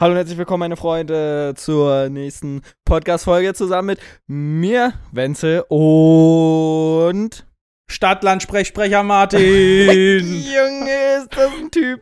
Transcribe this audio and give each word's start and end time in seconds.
Hallo 0.00 0.12
und 0.12 0.16
herzlich 0.16 0.38
willkommen, 0.38 0.60
meine 0.60 0.78
Freunde, 0.78 1.52
zur 1.58 2.08
nächsten 2.08 2.62
Podcast-Folge 2.86 3.52
zusammen 3.52 3.88
mit 3.88 4.00
mir, 4.26 4.94
Wenzel 5.12 5.66
und. 5.68 7.46
Stadtland 7.86 8.42
Sprechsprecher 8.42 9.02
Martin. 9.02 9.40
Junge, 9.44 11.18
ist 11.18 11.36
das 11.36 11.50
ein 11.52 11.70
Typ. 11.70 12.00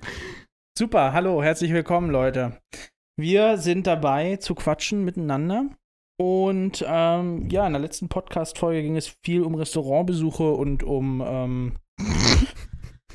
Super, 0.79 1.13
hallo, 1.13 1.43
herzlich 1.43 1.73
willkommen, 1.73 2.13
Leute. 2.13 2.61
Wir 3.17 3.59
sind 3.59 3.89
dabei 3.89 4.37
zu 4.37 4.55
quatschen 4.55 5.05
miteinander. 5.05 5.65
Und 6.21 6.85
ähm, 6.87 7.49
ja, 7.51 7.67
in 7.67 7.73
der 7.73 7.83
letzten 7.83 8.09
Podcast-Folge 8.09 8.81
ging 8.81 8.97
es 8.97 9.13
viel 9.25 9.43
um 9.43 9.57
Restaurantbesuche 9.57 10.53
und 10.53 10.85
um 10.85 11.21
ähm, 11.27 11.73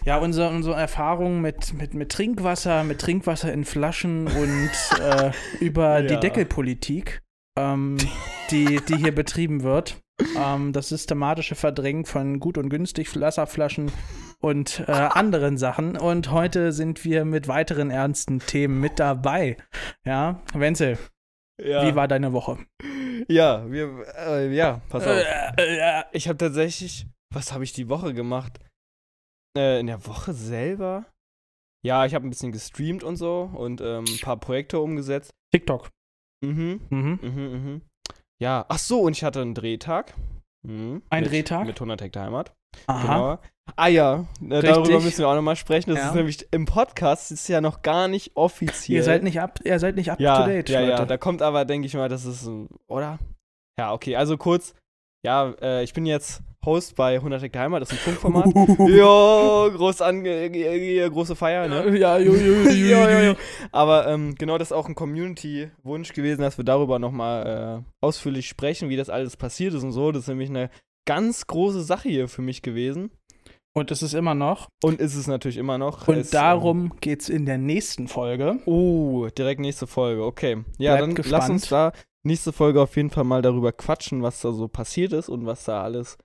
ja, 0.05 0.17
unsere, 0.17 0.49
unsere 0.49 0.75
Erfahrungen 0.75 1.41
mit, 1.41 1.73
mit, 1.73 1.93
mit 1.93 2.11
Trinkwasser, 2.11 2.83
mit 2.83 2.99
Trinkwasser 2.99 3.51
in 3.53 3.63
Flaschen 3.65 4.27
und 4.27 4.71
äh, 5.01 5.31
über 5.63 5.99
Ja. 6.01 6.07
die 6.07 6.19
Deckelpolitik, 6.19 7.21
ähm, 7.57 7.97
die, 8.51 8.81
die 8.87 8.95
hier 8.97 9.13
betrieben 9.15 9.63
wird. 9.63 9.97
Ähm, 10.37 10.73
das 10.73 10.89
systematische 10.89 11.55
Verdrängen 11.55 12.05
von 12.05 12.39
gut 12.39 12.57
und 12.57 12.69
günstig 12.69 13.19
Wasserflaschen 13.19 13.91
und 14.41 14.83
äh, 14.87 14.91
anderen 14.91 15.57
Sachen. 15.57 15.97
Und 15.97 16.29
heute 16.31 16.71
sind 16.71 17.03
wir 17.03 17.25
mit 17.25 17.47
weiteren 17.47 17.89
ernsten 17.89 18.39
Themen 18.39 18.79
mit 18.79 18.99
dabei. 18.99 19.57
Ja, 20.05 20.41
Wenzel, 20.53 20.97
Ja, 21.59 21.87
wie 21.87 21.95
war 21.95 22.07
deine 22.07 22.31
Woche? 22.33 22.57
ja, 23.27 23.69
wir, 23.71 24.05
äh, 24.27 24.53
ja, 24.55 24.81
pass 24.89 25.03
auf. 25.07 25.15
Äh, 25.15 25.53
äh, 25.57 26.03
Ich 26.11 26.27
habe 26.27 26.37
tatsächlich, 26.37 27.07
was 27.33 27.51
habe 27.53 27.63
ich 27.63 27.73
die 27.73 27.89
Woche 27.89 28.13
gemacht? 28.13 28.59
Äh, 29.57 29.79
in 29.79 29.87
der 29.87 30.05
Woche 30.07 30.33
selber? 30.33 31.05
Ja, 31.85 32.05
ich 32.05 32.15
habe 32.15 32.25
ein 32.25 32.29
bisschen 32.29 32.51
gestreamt 32.51 33.03
und 33.03 33.17
so 33.17 33.49
und 33.53 33.81
ähm, 33.81 34.05
ein 34.07 34.19
paar 34.21 34.37
Projekte 34.37 34.79
umgesetzt. 34.79 35.31
TikTok. 35.51 35.89
Mhm, 36.43 36.81
Mhm. 36.89 37.19
mhm, 37.21 37.31
mhm. 37.51 37.81
Ja, 38.41 38.65
ach 38.69 38.79
so, 38.79 39.01
und 39.01 39.13
ich 39.13 39.23
hatte 39.23 39.41
einen 39.41 39.53
Drehtag. 39.53 40.13
Mhm, 40.65 41.01
Ein 41.09 41.23
mit, 41.23 41.31
Drehtag? 41.31 41.65
Mit 41.65 41.75
100 41.77 42.01
Hektar 42.01 42.25
Heimat. 42.25 42.53
Aha. 42.87 43.01
Genau. 43.01 43.39
Ah 43.75 43.87
ja, 43.87 44.25
äh, 44.41 44.61
darüber 44.61 44.99
müssen 44.99 45.19
wir 45.19 45.27
auch 45.29 45.35
nochmal 45.35 45.55
sprechen. 45.55 45.91
Das 45.91 45.99
Ja. 45.99 46.09
ist 46.09 46.15
nämlich 46.15 46.47
im 46.51 46.65
Podcast 46.65 47.31
ist 47.31 47.47
ja 47.47 47.61
noch 47.61 47.81
gar 47.81 48.07
nicht 48.07 48.35
offiziell. 48.35 48.97
Ihr 48.97 49.03
seid 49.03 49.23
nicht 49.23 49.39
up, 49.39 49.59
ihr 49.63 49.79
seid 49.79 49.95
nicht 49.95 50.11
up 50.11 50.19
ja, 50.19 50.41
to 50.41 50.47
date, 50.47 50.69
ja, 50.69 50.81
ja, 50.81 50.89
Leute. 50.97 51.07
da 51.07 51.17
kommt 51.17 51.41
aber, 51.41 51.63
denke 51.65 51.85
ich 51.85 51.93
mal, 51.93 52.09
das 52.09 52.25
ist, 52.25 52.49
oder? 52.87 53.19
Ja, 53.79 53.93
okay, 53.93 54.15
also 54.15 54.37
kurz, 54.37 54.73
ja, 55.25 55.53
äh, 55.61 55.83
ich 55.83 55.93
bin 55.93 56.05
jetzt 56.05 56.41
Host 56.65 56.95
bei 56.95 57.15
100 57.15 57.41
Hektar 57.41 57.63
Heimat, 57.63 57.81
das 57.81 57.91
ist 57.91 58.07
ein 58.07 58.15
Funkformat. 58.15 58.45
jo, 58.89 59.69
groß 59.75 60.01
ange 60.01 61.09
große 61.09 61.35
Feier, 61.35 61.67
ne? 61.67 61.97
Ja, 61.97 62.17
jo, 62.17 62.33
jo, 62.33 62.61
jo, 62.63 62.69
Jo, 62.69 63.09
jo, 63.09 63.19
jo. 63.31 63.35
Aber 63.71 64.07
ähm, 64.07 64.35
genau 64.35 64.57
das 64.57 64.69
ist 64.69 64.71
auch 64.71 64.87
ein 64.87 64.95
Community-Wunsch 64.95 66.13
gewesen, 66.13 66.41
dass 66.41 66.57
wir 66.57 66.65
darüber 66.65 66.99
nochmal 66.99 67.83
äh, 67.83 68.05
ausführlich 68.05 68.47
sprechen, 68.47 68.89
wie 68.89 68.95
das 68.95 69.09
alles 69.09 69.35
passiert 69.35 69.73
ist 69.73 69.83
und 69.83 69.91
so. 69.91 70.11
Das 70.11 70.23
ist 70.23 70.27
nämlich 70.29 70.49
eine 70.49 70.69
ganz 71.05 71.47
große 71.47 71.83
Sache 71.83 72.07
hier 72.07 72.27
für 72.29 72.41
mich 72.41 72.61
gewesen. 72.61 73.11
Und 73.75 73.89
es 73.89 74.03
ist 74.03 74.13
immer 74.13 74.35
noch. 74.35 74.69
Und 74.83 74.99
ist 74.99 75.15
es 75.15 75.25
natürlich 75.27 75.57
immer 75.57 75.79
noch. 75.79 76.07
Und 76.07 76.17
Es, 76.17 76.27
ähm, 76.27 76.31
darum 76.39 76.93
geht's 77.01 77.27
in 77.27 77.45
der 77.45 77.57
nächsten 77.57 78.07
Folge. 78.07 78.59
Oh, 78.65 79.27
direkt 79.35 79.59
nächste 79.59 79.87
Folge, 79.87 80.23
okay. 80.23 80.63
Ja, 80.77 80.91
Bleibt 80.91 81.01
dann 81.01 81.15
gespannt. 81.15 81.31
lass 81.31 81.49
uns 81.49 81.69
da 81.69 81.91
nächste 82.23 82.53
Folge 82.53 82.81
auf 82.81 82.95
jeden 82.95 83.09
Fall 83.09 83.23
mal 83.23 83.41
darüber 83.41 83.71
quatschen, 83.71 84.23
was 84.23 84.41
da 84.41 84.51
so 84.51 84.67
passiert 84.67 85.13
ist 85.13 85.29
und 85.29 85.45
was 85.45 85.65
da 85.65 85.83
alles, 85.83 86.17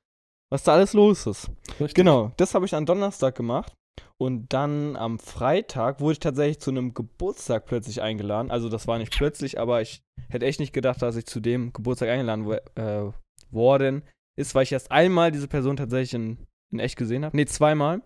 was 0.51 0.65
da 0.65 0.75
alles 0.75 0.93
los 0.93 1.27
ist. 1.27 1.51
Richtig. 1.81 1.95
Genau, 1.95 2.33
das 2.37 2.55
habe 2.55 2.67
ich 2.67 2.75
am 2.75 2.87
Donnerstag 2.87 3.35
gemacht. 3.35 3.75
Und 4.21 4.53
dann 4.53 4.97
am 4.97 5.19
Freitag 5.19 6.01
wurde 6.01 6.13
ich 6.13 6.19
tatsächlich 6.19 6.61
zu 6.61 6.71
einem 6.71 6.95
Geburtstag 6.95 7.67
plötzlich 7.67 8.03
eingeladen. 8.03 8.51
Also 8.51 8.69
das 8.69 8.87
war 8.87 8.99
nicht 8.99 9.17
plötzlich, 9.17 9.61
aber 9.61 9.81
ich 9.81 10.03
hätte 10.29 10.47
echt 10.47 10.61
nicht 10.61 10.73
gedacht, 10.73 11.03
dass 11.03 11.17
ich 11.17 11.27
zu 11.27 11.41
dem 11.41 11.73
Geburtstag 11.73 12.09
eingeladen 12.09 12.45
wo, 12.45 12.53
äh, 12.53 13.13
worden 13.51 14.03
ist, 14.37 14.55
weil 14.55 14.65
ich 14.65 14.73
erst 14.73 14.91
einmal 14.91 15.31
diese 15.31 15.49
Person 15.49 15.77
tatsächlich 15.77 16.15
in, 16.15 16.47
in 16.73 16.81
echt 16.81 16.97
gesehen 16.97 17.25
habe. 17.25 17.37
Nee, 17.37 17.47
zweimal. 17.47 18.03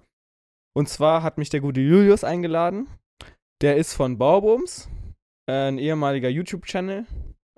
Und 0.75 0.88
zwar 0.88 1.22
hat 1.22 1.38
mich 1.38 1.50
der 1.50 1.61
gute 1.61 1.81
Julius 1.81 2.25
eingeladen. 2.25 2.88
Der 3.61 3.77
ist 3.77 3.94
von 3.94 4.19
Baubums, 4.19 4.88
äh, 5.47 5.69
ein 5.69 5.78
ehemaliger 5.78 6.28
YouTube-Channel, 6.28 7.06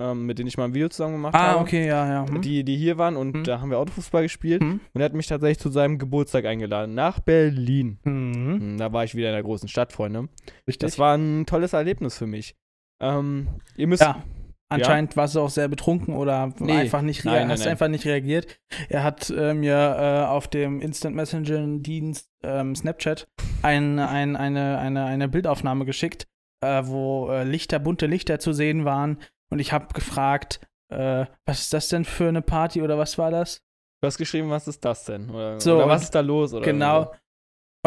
ähm, 0.00 0.26
mit 0.26 0.38
dem 0.38 0.46
ich 0.46 0.56
mal 0.56 0.64
ein 0.64 0.74
Video 0.74 0.88
zusammen 0.88 1.14
gemacht 1.14 1.34
Ah, 1.34 1.52
habe. 1.52 1.60
okay, 1.60 1.86
ja, 1.86 2.08
ja. 2.08 2.28
Hm? 2.28 2.40
Die, 2.40 2.64
die 2.64 2.76
hier 2.76 2.98
waren 2.98 3.16
und 3.16 3.34
Hm. 3.34 3.44
da 3.44 3.60
haben 3.60 3.70
wir 3.70 3.78
Autofußball 3.78 4.22
gespielt. 4.22 4.62
Hm? 4.62 4.80
Und 4.92 5.00
er 5.00 5.04
hat 5.04 5.14
mich 5.14 5.26
tatsächlich 5.26 5.58
zu 5.58 5.70
seinem 5.70 5.98
Geburtstag 5.98 6.44
eingeladen, 6.46 6.94
nach 6.94 7.20
Berlin. 7.20 7.98
Mhm. 8.04 8.34
Hm, 8.34 8.78
Da 8.78 8.92
war 8.92 9.04
ich 9.04 9.14
wieder 9.14 9.28
in 9.28 9.34
der 9.34 9.42
großen 9.42 9.68
Stadt, 9.68 9.92
Freunde. 9.92 10.28
Richtig. 10.66 10.78
Das 10.78 10.98
war 10.98 11.16
ein 11.16 11.46
tolles 11.46 11.72
Erlebnis 11.72 12.18
für 12.18 12.26
mich. 12.26 12.56
Ähm, 13.00 13.48
ihr 13.76 13.86
müsst. 13.86 14.02
ja. 14.02 14.22
Anscheinend 14.70 15.16
warst 15.16 15.36
du 15.36 15.40
auch 15.40 15.50
sehr 15.50 15.68
betrunken 15.68 16.14
oder 16.16 16.52
Nee. 16.58 16.72
einfach 16.72 17.02
nicht, 17.02 17.24
Nein, 17.24 17.34
nein, 17.42 17.50
hast 17.50 17.60
nein. 17.60 17.68
einfach 17.68 17.86
nicht 17.88 18.06
reagiert. 18.06 18.58
Er 18.88 19.04
hat 19.04 19.30
äh, 19.30 19.54
mir 19.54 19.76
äh, 19.76 20.24
auf 20.26 20.48
dem 20.48 20.80
Instant 20.80 21.14
Messenger 21.14 21.78
Dienst 21.78 22.28
ähm, 22.42 22.74
Snapchat 22.74 23.28
ein, 23.62 23.98
ein, 24.00 24.34
eine, 24.34 24.78
eine, 24.78 25.04
eine 25.04 25.28
Bildaufnahme 25.28 25.84
geschickt, 25.84 26.26
äh, 26.64 26.82
wo 26.86 27.28
äh, 27.30 27.44
Lichter, 27.44 27.78
bunte 27.78 28.06
Lichter 28.06 28.40
zu 28.40 28.52
sehen 28.52 28.84
waren. 28.84 29.18
Und 29.54 29.60
ich 29.60 29.72
habe 29.72 29.86
gefragt, 29.94 30.58
äh, 30.92 31.26
was 31.46 31.60
ist 31.60 31.72
das 31.72 31.88
denn 31.88 32.04
für 32.04 32.26
eine 32.28 32.42
Party 32.42 32.82
oder 32.82 32.98
was 32.98 33.16
war 33.18 33.30
das? 33.30 33.60
Du 34.02 34.06
hast 34.08 34.18
geschrieben, 34.18 34.50
was 34.50 34.66
ist 34.66 34.84
das 34.84 35.04
denn? 35.04 35.30
Oder, 35.30 35.60
So, 35.60 35.76
oder 35.76 35.86
was 35.88 36.02
ist 36.02 36.12
da 36.12 36.18
los? 36.20 36.52
Oder 36.52 36.64
genau. 36.64 37.12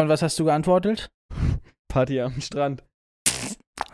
Und 0.00 0.08
was 0.08 0.22
hast 0.22 0.38
du 0.38 0.46
geantwortet? 0.46 1.10
Party 1.92 2.22
am 2.22 2.40
Strand. 2.40 2.82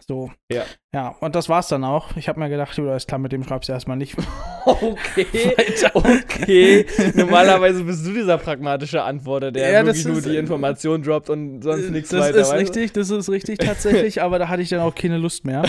So. 0.07 0.31
Ja. 0.53 0.63
Ja, 0.95 1.17
und 1.21 1.35
das 1.35 1.49
war's 1.49 1.67
dann 1.67 1.83
auch. 1.83 2.15
Ich 2.17 2.29
habe 2.29 2.39
mir 2.39 2.49
gedacht, 2.49 2.79
du, 2.79 2.89
alles 2.89 3.09
klar, 3.09 3.19
mit 3.19 3.33
dem 3.33 3.43
schreibst 3.43 3.69
du 3.69 3.73
erstmal 3.73 3.97
nicht. 3.97 4.17
Okay. 4.67 5.27
Okay. 5.95 6.87
Normalerweise 7.15 7.85
bist 7.85 8.07
du 8.07 8.13
dieser 8.15 8.39
pragmatische 8.39 9.03
Antworter, 9.03 9.53
der 9.53 9.71
Ja, 9.71 9.85
wirklich 9.85 10.05
das 10.05 10.11
nur 10.11 10.19
ist- 10.19 10.27
die 10.27 10.37
Information 10.39 11.03
droppt 11.03 11.29
und 11.29 11.61
sonst 11.61 11.91
nichts 11.91 12.09
das 12.11 12.21
weiter. 12.21 12.39
ist 12.39 12.49
weißt 12.51 12.53
du? 12.75 12.79
richtig, 12.81 12.93
das 12.93 13.11
ist 13.11 13.29
richtig 13.29 13.59
tatsächlich, 13.59 14.23
aber 14.23 14.39
da 14.39 14.49
hatte 14.49 14.63
ich 14.63 14.71
dann 14.71 14.81
auch 14.81 14.95
keine 14.95 15.19
Lust 15.19 15.45
mehr. 15.45 15.65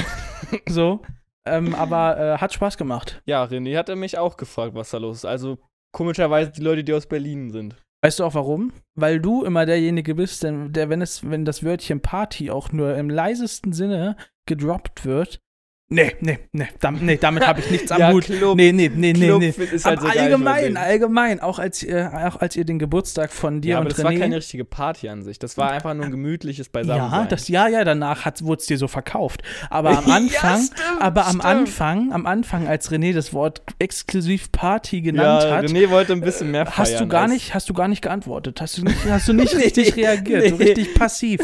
so. 0.69 1.01
Ähm, 1.47 1.75
aber 1.75 2.17
äh, 2.17 2.38
hat 2.38 2.53
Spaß 2.53 2.78
gemacht. 2.78 3.22
Ja, 3.25 3.44
René 3.44 3.78
hatte 3.78 3.95
mich 3.95 4.17
auch 4.17 4.38
gefragt, 4.38 4.73
was 4.73 4.89
da 4.89 4.97
los 4.97 5.17
ist. 5.17 5.25
Also 5.25 5.59
komischerweise 5.91 6.51
die 6.51 6.61
Leute, 6.61 6.83
die 6.83 6.94
aus 6.94 7.07
Berlin 7.07 7.51
sind. 7.51 7.75
Weißt 8.03 8.19
du 8.19 8.23
auch 8.25 8.33
warum? 8.35 8.72
Weil 8.95 9.19
du 9.19 9.44
immer 9.44 9.66
derjenige 9.66 10.16
bist, 10.16 10.44
der, 10.44 10.69
der 10.69 10.89
wenn, 10.89 11.01
es, 11.01 11.28
wenn 11.28 11.45
das 11.45 11.63
Wörtchen 11.63 12.01
Party 12.01 12.51
auch 12.51 12.72
nur 12.72 12.95
im 12.95 13.09
leisesten 13.09 13.73
Sinne 13.73 14.16
gedroppt 14.45 15.05
wird. 15.05 15.39
Nee, 15.88 16.16
nee, 16.19 16.40
nee, 16.51 16.68
damit, 16.79 17.03
nee, 17.03 17.16
damit 17.16 17.46
habe 17.46 17.59
ich 17.59 17.69
nichts 17.69 17.91
am 17.91 18.00
ja, 18.00 18.12
Hut. 18.12 18.23
Club, 18.23 18.57
Nee, 18.57 18.72
nee, 18.72 18.90
nee, 18.90 19.13
nee, 19.13 19.28
Club 19.28 19.40
nee. 19.40 19.50
ist 19.50 19.85
halt 19.85 20.00
Aber 20.00 20.12
so 20.12 20.19
allgemein, 20.19 20.78
allgemein, 20.78 21.40
auch 21.40 21.59
als, 21.59 21.84
ihr, 21.84 22.12
auch 22.12 22.41
als 22.41 22.56
ihr 22.56 22.66
den 22.66 22.79
Geburtstag 22.79 23.31
von 23.31 23.62
dir 23.62 23.69
Ja, 23.69 23.78
aber 23.78 23.85
und 23.85 23.91
das 23.91 24.03
war 24.03 24.12
René 24.12 24.19
keine 24.19 24.38
richtige 24.38 24.66
Party 24.66 25.09
an 25.09 25.22
sich. 25.22 25.38
Das 25.38 25.59
war 25.59 25.69
einfach 25.69 25.94
nur 25.94 26.06
ein 26.06 26.12
gemütliches 26.12 26.69
Beisammensein. 26.69 27.22
Ja, 27.22 27.28
das, 27.28 27.47
ja, 27.50 27.68
ja, 27.68 27.84
danach 27.84 28.25
wurde 28.41 28.62
es 28.62 28.66
dir 28.66 28.79
so 28.79 28.88
verkauft. 28.88 29.44
Aber 29.69 29.90
am 30.00 30.09
Anfang, 30.09 30.29
ja, 30.31 30.57
stimmt, 30.57 31.01
aber 31.01 31.25
am 31.25 31.28
stimmt. 31.28 31.46
Anfang, 31.46 32.13
am 32.13 32.25
Anfang, 32.25 32.67
als 32.67 32.91
René 32.91 33.13
das 33.13 33.31
Wort 33.31 33.62
exklusiv 33.78 34.52
Party 34.52 35.02
genannt 35.02 35.44
ja, 35.44 35.57
hat, 35.57 35.66
René 35.66 35.91
wollte 35.91 36.13
ein 36.13 36.22
bisschen 36.22 36.50
mehr 36.50 36.66
feiern. 36.66 36.78
hast 36.78 37.00
du 37.00 37.07
gar 37.07 37.28
nicht, 37.28 37.53
hast 37.53 37.69
du 37.69 37.75
gar 37.75 37.88
nicht 37.88 38.02
geantwortet. 38.02 38.59
Hast 38.59 38.79
du 38.79 38.85
nicht, 38.85 39.06
hast 39.07 39.28
du 39.28 39.34
nicht 39.34 39.56
richtig 39.56 39.96
reagiert. 39.96 40.50
So 40.50 40.56
nee. 40.56 40.63
richtig 40.63 40.96
passiv. 40.96 41.41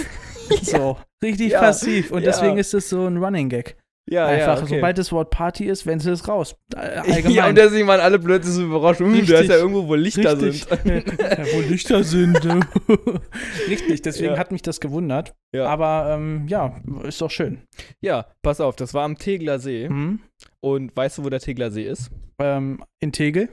So, 0.64 0.98
richtig 1.24 1.52
Ja, 1.52 1.60
passiv. 1.60 2.12
Und 2.12 2.24
ja. 2.24 2.32
deswegen 2.32 2.58
ist 2.58 2.74
es 2.74 2.90
so 2.90 3.06
ein 3.06 3.18
Running 3.18 3.48
Gag. 3.48 3.78
Ja, 4.12 4.26
Einfach, 4.26 4.58
ja, 4.58 4.64
okay. 4.64 4.76
sobald 4.76 4.98
das 4.98 5.12
Wort 5.14 5.30
Party 5.30 5.66
ist, 5.68 5.86
wenn 5.86 5.98
es 6.00 6.28
raus. 6.28 6.56
Äh, 6.76 6.78
allgemein. 6.80 7.32
Ja, 7.32 7.48
und 7.48 7.56
deswegen 7.58 7.88
waren 7.88 8.00
alle 8.02 8.20
plötzlich 8.20 8.54
so 8.56 8.64
überrascht. 8.64 9.00
Hm, 9.00 9.26
da 9.26 9.40
ist 9.40 9.50
ja 9.50 9.56
irgendwo, 9.56 9.88
wo 9.88 9.96
Lichter 9.96 10.40
Richtig. 10.42 10.66
sind. 10.66 11.20
ja, 11.20 11.38
wo 11.54 11.60
Lichter 11.62 12.04
sind. 12.04 12.38
Richtig, 13.68 14.02
deswegen 14.02 14.34
Ja. 14.34 14.38
hat 14.40 14.52
mich 14.52 14.62
das 14.62 14.80
gewundert. 14.80 15.34
Ja. 15.56 15.66
Aber 15.68 16.14
ähm, 16.16 16.46
ja, 16.48 16.82
ist 17.04 17.22
doch 17.22 17.32
schön. 17.32 17.62
ja, 18.02 18.26
pass 18.42 18.60
auf, 18.62 18.76
das 18.76 18.94
war 18.94 19.04
am 19.04 19.18
Tegler 19.18 19.60
See. 19.60 19.88
Mhm. 19.90 20.20
Und 20.62 20.96
weißt 20.96 21.18
du, 21.20 21.24
wo 21.26 21.30
der 21.30 21.40
Tegler 21.40 21.72
See 21.72 21.84
ist? 21.88 22.10
Ähm, 22.40 22.84
in 23.00 23.12
Tegel. 23.12 23.50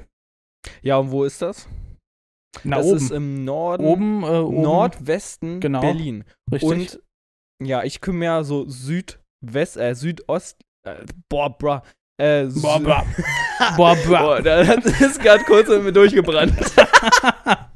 Ja, 0.83 0.97
und 0.97 1.11
wo 1.11 1.25
ist 1.25 1.41
das? 1.43 1.69
Na, 2.65 2.79
das 2.79 2.87
oben. 2.87 2.97
ist 2.97 3.11
im 3.11 3.45
Norden, 3.45 3.85
oben, 3.85 4.23
äh, 4.25 4.27
oben. 4.39 4.63
Nordwesten 4.63 5.61
Genau. 5.61 5.81
Berlin. 5.81 6.25
Richtig. 6.51 6.69
Und 6.69 7.01
ja, 7.63 7.85
ich 7.85 8.01
kümmere 8.01 8.25
ja 8.39 8.43
so 8.45 8.65
Südwest, 9.43 9.77
äh, 9.77 9.95
Südost, 9.95 10.57
äh, 10.85 10.97
boah, 11.29 11.57
bra, 11.57 11.83
äh, 12.21 12.47
Boah, 12.47 12.81
bra. 12.81 13.07
Boah, 13.77 13.95
bra. 13.97 14.23
Boah, 14.23 14.43
da 14.43 14.61
es 14.63 15.19
gerade 15.19 15.45
kurz 15.45 15.69
mit 15.69 15.83
mir 15.85 15.93
durchgebrannt. 15.93 16.55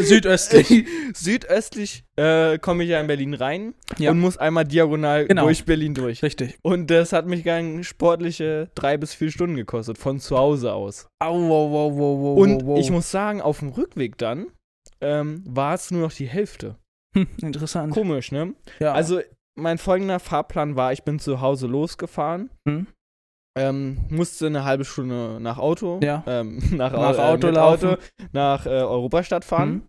Südöstlich. 0.00 0.86
Südöstlich 1.14 2.04
äh, 2.16 2.58
komme 2.58 2.84
ich 2.84 2.90
ja 2.90 3.00
in 3.00 3.06
Berlin 3.06 3.34
rein 3.34 3.74
Ja. 3.98 4.10
und 4.10 4.20
muss 4.20 4.36
einmal 4.36 4.64
diagonal 4.64 5.26
Genau. 5.26 5.44
durch 5.44 5.64
Berlin 5.64 5.94
durch. 5.94 6.22
Richtig. 6.22 6.58
Und 6.62 6.90
das 6.90 7.12
hat 7.12 7.26
mich 7.26 7.44
gang 7.44 7.84
sportliche 7.84 8.68
drei 8.74 8.96
bis 8.96 9.14
vier 9.14 9.30
Stunden 9.30 9.56
gekostet, 9.56 9.98
von 9.98 10.20
zu 10.20 10.36
Hause 10.36 10.72
aus. 10.72 11.08
Au, 11.20 11.34
wow, 11.34 11.70
wow, 11.70 11.92
wow, 11.96 12.18
wow, 12.20 12.38
Und 12.38 12.66
wow. 12.66 12.78
ich 12.78 12.90
muss 12.90 13.10
sagen, 13.10 13.40
auf 13.40 13.60
dem 13.60 13.70
Rückweg 13.70 14.18
dann 14.18 14.46
ähm, 15.00 15.42
war 15.46 15.74
es 15.74 15.90
nur 15.90 16.02
noch 16.02 16.12
die 16.12 16.28
Hälfte. 16.28 16.76
Hm, 17.16 17.26
interessant. 17.40 17.92
Komisch, 17.92 18.30
ne? 18.32 18.54
Ja. 18.78 18.92
Also 18.92 19.20
mein 19.60 19.78
folgender 19.78 20.18
Fahrplan 20.20 20.76
war, 20.76 20.92
ich 20.92 21.02
bin 21.04 21.18
zu 21.18 21.40
Hause 21.40 21.66
losgefahren. 21.66 22.50
Hm? 22.68 22.86
Ähm, 23.58 24.04
musste 24.10 24.46
eine 24.46 24.64
halbe 24.64 24.84
Stunde 24.84 25.38
nach 25.40 25.58
Auto, 25.58 25.98
Ja. 26.02 26.22
ähm, 26.26 26.58
nach, 26.72 26.92
Nach 26.92 27.16
äh, 27.18 27.20
Auto. 27.20 27.48
Auto 27.48 27.96
nach 28.32 28.66
äh, 28.66 28.70
Europastadt 28.70 29.44
fahren. 29.44 29.88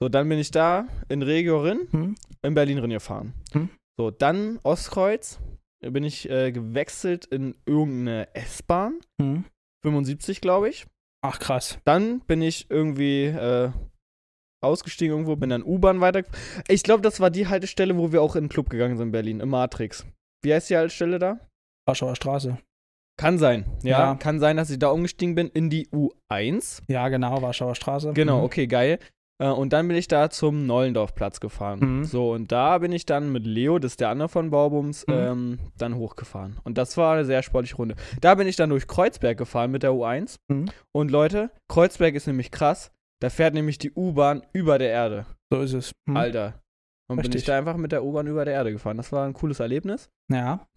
So, 0.00 0.08
dann 0.08 0.28
bin 0.28 0.38
ich 0.38 0.50
da 0.50 0.86
in 1.08 1.22
Regio 1.22 1.60
Rin, 1.60 1.88
Hm? 1.90 2.14
in 2.42 2.54
Berlin 2.54 2.78
Rin 2.78 2.90
gefahren. 2.90 3.34
Hm. 3.52 3.68
So, 3.98 4.10
dann 4.10 4.58
Ostkreuz, 4.62 5.40
da 5.82 5.90
bin 5.90 6.04
ich 6.04 6.28
äh, 6.30 6.52
gewechselt 6.52 7.26
in 7.26 7.54
irgendeine 7.66 8.34
S-Bahn, 8.34 8.98
Hm? 9.20 9.44
75 9.84 10.40
glaube 10.40 10.68
ich. 10.70 10.86
Ach, 11.24 11.38
krass. 11.38 11.78
Dann 11.84 12.20
bin 12.20 12.40
ich 12.42 12.66
irgendwie 12.70 13.24
äh, 13.26 13.70
ausgestiegen 14.62 15.12
irgendwo, 15.12 15.36
bin 15.36 15.50
dann 15.50 15.62
U-Bahn 15.62 16.00
weiter. 16.00 16.22
Ich 16.68 16.82
glaube, 16.82 17.02
das 17.02 17.20
war 17.20 17.30
die 17.30 17.48
Haltestelle, 17.48 17.96
wo 17.96 18.12
wir 18.12 18.22
auch 18.22 18.36
in 18.36 18.44
den 18.44 18.48
Club 18.50 18.70
gegangen 18.70 18.96
sind 18.96 19.08
in 19.08 19.12
Berlin, 19.12 19.40
im 19.40 19.48
Matrix. 19.50 20.06
Wie 20.42 20.52
heißt 20.54 20.70
die 20.70 20.76
Haltestelle 20.76 21.18
da? 21.18 21.38
Warschauer 21.86 22.16
Straße. 22.16 22.58
Kann 23.18 23.38
sein, 23.38 23.64
ja, 23.82 23.98
Ja. 23.98 24.14
Kann 24.14 24.40
sein, 24.40 24.56
dass 24.56 24.70
ich 24.70 24.78
da 24.78 24.88
umgestiegen 24.88 25.34
bin 25.34 25.48
in 25.48 25.68
die 25.70 25.88
U1. 25.88 26.82
Ja, 26.88 27.08
genau, 27.08 27.42
Warschauer 27.42 27.74
Straße. 27.74 28.12
Genau, 28.14 28.38
Mhm. 28.38 28.44
okay, 28.44 28.66
geil. 28.66 28.98
Äh, 29.38 29.48
und 29.48 29.72
dann 29.72 29.88
bin 29.88 29.96
ich 29.96 30.08
da 30.08 30.30
zum 30.30 30.66
Neulendorfplatz 30.66 31.40
gefahren. 31.40 31.80
Mhm. 31.98 32.04
So, 32.04 32.32
und 32.32 32.52
da 32.52 32.78
bin 32.78 32.92
ich 32.92 33.04
dann 33.06 33.30
mit 33.32 33.44
Leo, 33.46 33.78
das 33.78 33.92
ist 33.92 34.00
der 34.00 34.08
andere 34.08 34.28
von 34.28 34.50
Baubums, 34.50 35.04
Mhm. 35.06 35.14
ähm, 35.14 35.58
dann 35.76 35.96
hochgefahren. 35.96 36.58
Und 36.64 36.78
das 36.78 36.96
war 36.96 37.14
eine 37.14 37.24
sehr 37.24 37.42
sportliche 37.42 37.76
Runde. 37.76 37.96
Da 38.20 38.34
bin 38.34 38.46
ich 38.46 38.56
dann 38.56 38.70
durch 38.70 38.86
Kreuzberg 38.86 39.36
gefahren 39.36 39.70
mit 39.70 39.82
der 39.82 39.92
U1. 39.92 40.36
Mhm. 40.48 40.66
Und 40.92 41.10
Leute, 41.10 41.50
Kreuzberg 41.68 42.14
ist 42.14 42.26
nämlich 42.26 42.50
krass. 42.50 42.92
Da 43.22 43.30
fährt 43.30 43.54
nämlich 43.54 43.78
die 43.78 43.92
U-Bahn 43.92 44.42
über 44.52 44.78
der 44.78 44.90
Erde. 44.90 45.26
So 45.52 45.60
ist 45.60 45.72
es. 45.74 45.92
Hm? 46.08 46.16
Alter. 46.16 46.60
Und 47.08 47.16
bin 47.18 47.26
ich 47.26 47.34
Richtig. 47.34 47.44
da 47.44 47.56
einfach 47.58 47.76
mit 47.76 47.92
der 47.92 48.04
U-Bahn 48.04 48.26
über 48.26 48.44
der 48.44 48.54
Erde 48.54 48.72
gefahren. 48.72 48.96
Das 48.96 49.12
war 49.12 49.24
ein 49.26 49.32
cooles 49.34 49.60
Erlebnis. 49.60 50.10
Ja. 50.30 50.66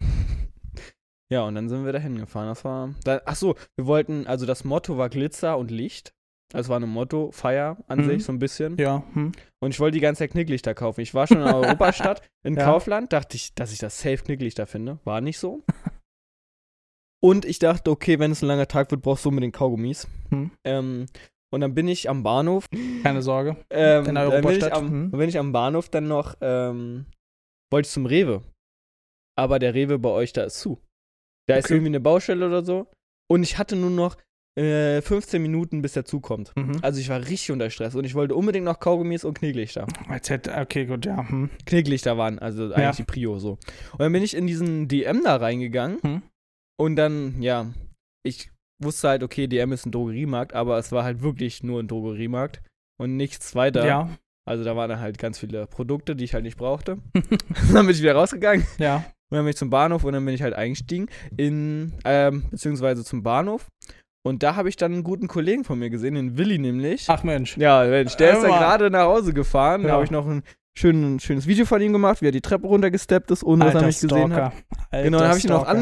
Ja, 1.28 1.42
und 1.42 1.56
dann 1.56 1.68
sind 1.68 1.84
wir 1.84 1.92
da 1.92 1.98
hingefahren. 1.98 2.46
Das 2.48 2.64
war. 2.64 2.94
Da, 3.02 3.20
ach 3.24 3.34
so, 3.34 3.56
wir 3.74 3.86
wollten, 3.86 4.28
also 4.28 4.46
das 4.46 4.62
Motto 4.62 4.96
war 4.96 5.08
Glitzer 5.08 5.58
und 5.58 5.72
Licht. 5.72 6.14
Also 6.54 6.68
war 6.70 6.78
ein 6.78 6.88
Motto, 6.88 7.32
Feier 7.32 7.78
an 7.88 7.98
Mhm. 8.02 8.06
sich, 8.10 8.24
so 8.24 8.30
ein 8.30 8.38
bisschen. 8.38 8.76
Ja. 8.78 9.02
Hm? 9.12 9.32
Und 9.58 9.70
ich 9.72 9.80
wollte 9.80 9.94
die 9.96 10.00
ganze 10.00 10.20
Zeit 10.20 10.30
Knicklichter 10.30 10.72
kaufen. 10.74 11.00
Ich 11.00 11.14
war 11.14 11.26
schon 11.26 11.38
in 11.38 11.42
Europastadt, 11.52 12.22
in 12.44 12.54
Ja. 12.54 12.62
Kaufland, 12.64 13.12
dachte 13.12 13.34
ich, 13.34 13.56
dass 13.56 13.72
ich 13.72 13.80
das 13.80 13.98
safe 14.00 14.18
Knicklichter 14.18 14.68
finde. 14.68 15.00
War 15.02 15.20
nicht 15.20 15.40
so. 15.40 15.64
und 17.20 17.44
ich 17.44 17.58
dachte, 17.58 17.90
okay, 17.90 18.20
wenn 18.20 18.30
es 18.30 18.42
ein 18.42 18.46
langer 18.46 18.68
Tag 18.68 18.92
wird, 18.92 19.02
brauchst 19.02 19.24
du 19.24 19.30
unbedingt 19.30 19.56
Kaugummis. 19.56 20.06
Hm? 20.30 20.52
Ähm, 20.64 21.06
und 21.56 21.62
dann 21.62 21.74
bin 21.74 21.88
ich 21.88 22.08
am 22.10 22.22
Bahnhof. 22.22 22.68
Keine 23.02 23.22
Sorge. 23.22 23.56
Ähm, 23.70 24.04
In 24.06 24.14
dann 24.14 24.42
bin 24.42 24.50
ich, 24.58 24.72
am, 24.72 24.90
hm. 24.90 25.10
bin 25.10 25.28
ich 25.28 25.38
am 25.38 25.52
Bahnhof 25.52 25.88
dann 25.88 26.06
noch, 26.06 26.34
ähm, 26.42 27.06
wollte 27.72 27.86
ich 27.86 27.92
zum 27.92 28.04
Rewe. 28.06 28.42
Aber 29.38 29.58
der 29.58 29.74
Rewe 29.74 29.98
bei 29.98 30.10
euch, 30.10 30.32
da 30.34 30.44
ist 30.44 30.60
zu. 30.60 30.80
Da 31.48 31.56
ist 31.56 31.64
Okay. 31.64 31.74
irgendwie 31.74 31.90
eine 31.90 32.00
Baustelle 32.00 32.46
oder 32.46 32.62
so. 32.64 32.88
Und 33.30 33.42
ich 33.42 33.56
hatte 33.58 33.74
nur 33.74 33.90
noch 33.90 34.16
äh, 34.58 35.00
15 35.02 35.40
Minuten, 35.42 35.80
bis 35.82 35.92
der 35.94 36.04
zukommt. 36.04 36.52
Mhm. 36.56 36.78
Also 36.82 37.00
ich 37.00 37.08
war 37.08 37.20
richtig 37.20 37.50
unter 37.52 37.68
Stress 37.70 37.94
und 37.94 38.04
ich 38.04 38.14
wollte 38.14 38.34
unbedingt 38.34 38.64
noch 38.66 38.78
Kaugummis 38.80 39.24
und 39.24 39.38
Knicklichter. 39.38 39.86
Als 40.08 40.28
hätte, 40.30 40.54
okay, 40.54 40.86
gut, 40.86 41.04
ja. 41.06 41.28
Hm. 41.28 41.50
Knicklichter 41.66 42.16
waren, 42.18 42.38
also 42.38 42.64
eigentlich 42.64 42.78
Ja. 42.78 42.92
die 42.92 43.04
Prio 43.04 43.38
so. 43.38 43.52
Und 43.92 44.00
dann 44.00 44.12
bin 44.12 44.22
ich 44.22 44.34
in 44.34 44.46
diesen 44.46 44.88
DM 44.88 45.22
da 45.24 45.36
reingegangen 45.36 46.00
Hm. 46.02 46.22
und 46.78 46.96
dann, 46.96 47.40
ja, 47.42 47.72
ich 48.24 48.50
wusste 48.78 49.08
halt, 49.08 49.22
okay, 49.22 49.46
DM 49.46 49.72
ist 49.72 49.86
ein 49.86 49.92
Drogeriemarkt, 49.92 50.54
aber 50.54 50.78
es 50.78 50.92
war 50.92 51.04
halt 51.04 51.22
wirklich 51.22 51.62
nur 51.62 51.80
ein 51.80 51.88
Drogeriemarkt 51.88 52.62
und 52.98 53.16
nichts 53.16 53.54
weiter. 53.54 53.86
Ja. 53.86 54.10
Also 54.48 54.62
da 54.64 54.76
waren 54.76 54.88
dann 54.88 55.00
halt 55.00 55.18
ganz 55.18 55.38
viele 55.38 55.66
Produkte, 55.66 56.14
die 56.14 56.24
ich 56.24 56.34
halt 56.34 56.44
nicht 56.44 56.56
brauchte. 56.56 56.98
dann 57.72 57.86
bin 57.86 57.90
ich 57.94 58.02
wieder 58.02 58.14
rausgegangen 58.14 58.66
ja. 58.78 58.96
und 58.96 59.04
dann 59.30 59.44
bin 59.44 59.48
ich 59.50 59.56
zum 59.56 59.70
Bahnhof 59.70 60.04
und 60.04 60.12
dann 60.12 60.24
bin 60.24 60.34
ich 60.34 60.42
halt 60.42 60.54
eingestiegen 60.54 61.08
in, 61.36 61.92
ähm, 62.04 62.44
beziehungsweise 62.50 63.04
zum 63.04 63.22
Bahnhof. 63.22 63.66
Und 64.24 64.42
da 64.42 64.56
habe 64.56 64.68
ich 64.68 64.76
dann 64.76 64.92
einen 64.92 65.04
guten 65.04 65.28
Kollegen 65.28 65.62
von 65.62 65.78
mir 65.78 65.88
gesehen, 65.88 66.16
den 66.16 66.36
Willi 66.36 66.58
nämlich. 66.58 67.06
Ach 67.08 67.22
Mensch. 67.22 67.56
Ja, 67.58 67.84
Mensch, 67.84 68.16
der 68.16 68.32
ist 68.32 68.42
da 68.42 68.48
Immer. 68.48 68.58
gerade 68.58 68.90
nach 68.90 69.04
Hause 69.04 69.32
gefahren. 69.32 69.82
Da 69.82 69.88
Ja. 69.88 69.94
habe 69.94 70.04
ich 70.04 70.10
noch 70.10 70.26
ein 70.26 70.42
schön, 70.76 71.20
schönes 71.20 71.46
Video 71.46 71.64
von 71.64 71.80
ihm 71.80 71.92
gemacht, 71.92 72.22
wie 72.22 72.26
er 72.26 72.32
die 72.32 72.40
Treppe 72.40 72.66
runtergesteppt 72.66 73.30
ist, 73.30 73.44
ohne 73.44 73.64
dass 73.66 73.74
er 73.74 73.86
mich 73.86 74.00
gesehen 74.00 74.32
hat. 74.34 74.52
Alter 74.90 75.04
Genau, 75.04 75.18
dann 75.18 75.28
habe 75.28 75.38
ich 75.38 75.44
ihn 75.44 75.50
noch 75.50 75.62
Stalker. 75.62 75.78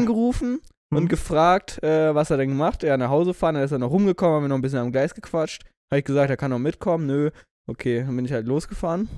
Angerufen 0.95 1.03
und 1.03 1.09
gefragt, 1.09 1.83
äh, 1.83 2.13
was 2.13 2.29
er 2.29 2.37
denn 2.37 2.49
gemacht. 2.49 2.83
Er 2.83 2.97
nach 2.97 3.09
Hause 3.09 3.33
fahren, 3.33 3.55
dann 3.55 3.63
ist 3.63 3.71
er 3.71 3.79
noch 3.79 3.91
rumgekommen, 3.91 4.35
haben 4.35 4.43
wir 4.43 4.49
noch 4.49 4.55
ein 4.55 4.61
bisschen 4.61 4.79
am 4.79 4.91
Gleis 4.91 5.13
gequatscht. 5.13 5.63
Habe 5.91 5.99
ich 5.99 6.05
gesagt, 6.05 6.29
er 6.29 6.37
kann 6.37 6.51
noch 6.51 6.59
mitkommen. 6.59 7.05
Nö, 7.05 7.29
okay, 7.67 8.03
dann 8.03 8.15
bin 8.15 8.25
ich 8.25 8.33
halt 8.33 8.47
losgefahren. 8.47 9.09